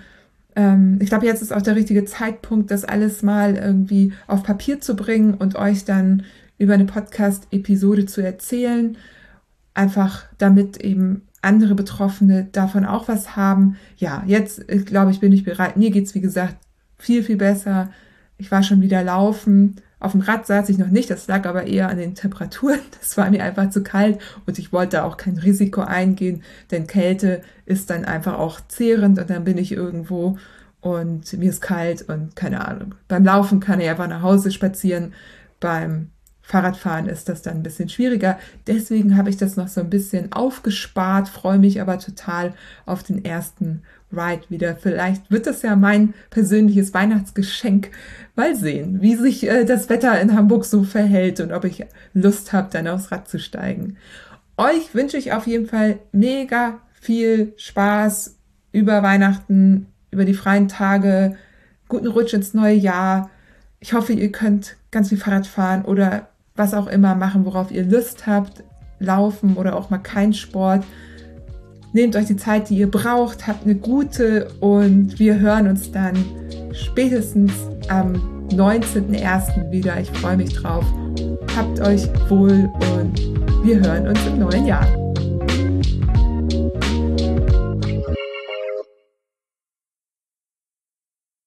[0.56, 4.80] ähm, ich glaube, jetzt ist auch der richtige Zeitpunkt, das alles mal irgendwie auf Papier
[4.80, 6.24] zu bringen und euch dann
[6.56, 8.96] über eine Podcast-Episode zu erzählen.
[9.74, 13.76] Einfach damit eben andere Betroffene davon auch was haben.
[13.96, 15.76] Ja, jetzt äh, glaube ich, bin ich bereit.
[15.76, 16.56] Mir geht's wie gesagt
[16.98, 17.90] viel, viel besser.
[18.36, 19.76] Ich war schon wieder laufen.
[19.98, 22.80] Auf dem Rad saß ich noch nicht, das lag aber eher an den Temperaturen.
[23.00, 27.40] Das war mir einfach zu kalt und ich wollte auch kein Risiko eingehen, denn Kälte
[27.64, 30.38] ist dann einfach auch zehrend und dann bin ich irgendwo
[30.80, 32.96] und mir ist kalt und keine Ahnung.
[33.08, 35.14] Beim Laufen kann ich einfach nach Hause spazieren.
[35.60, 36.10] Beim
[36.46, 38.38] Fahrradfahren ist das dann ein bisschen schwieriger.
[38.68, 42.54] Deswegen habe ich das noch so ein bisschen aufgespart, freue mich aber total
[42.84, 43.82] auf den ersten
[44.12, 44.76] Ride wieder.
[44.76, 47.90] Vielleicht wird das ja mein persönliches Weihnachtsgeschenk.
[48.36, 52.52] Mal sehen, wie sich äh, das Wetter in Hamburg so verhält und ob ich Lust
[52.52, 53.96] habe, dann aufs Rad zu steigen.
[54.56, 58.36] Euch wünsche ich auf jeden Fall mega viel Spaß
[58.70, 61.36] über Weihnachten, über die freien Tage,
[61.88, 63.30] guten Rutsch ins neue Jahr.
[63.80, 67.84] Ich hoffe, ihr könnt ganz viel Fahrrad fahren oder was auch immer machen, worauf ihr
[67.84, 68.64] Lust habt,
[68.98, 70.84] laufen oder auch mal kein Sport.
[71.92, 76.16] Nehmt euch die Zeit, die ihr braucht, habt eine gute und wir hören uns dann
[76.72, 77.52] spätestens
[77.88, 78.14] am
[78.50, 79.70] 19.01.
[79.70, 79.98] wieder.
[80.00, 80.84] Ich freue mich drauf.
[81.56, 83.20] Habt euch wohl und
[83.64, 85.05] Wir hören uns im neuen Jahr.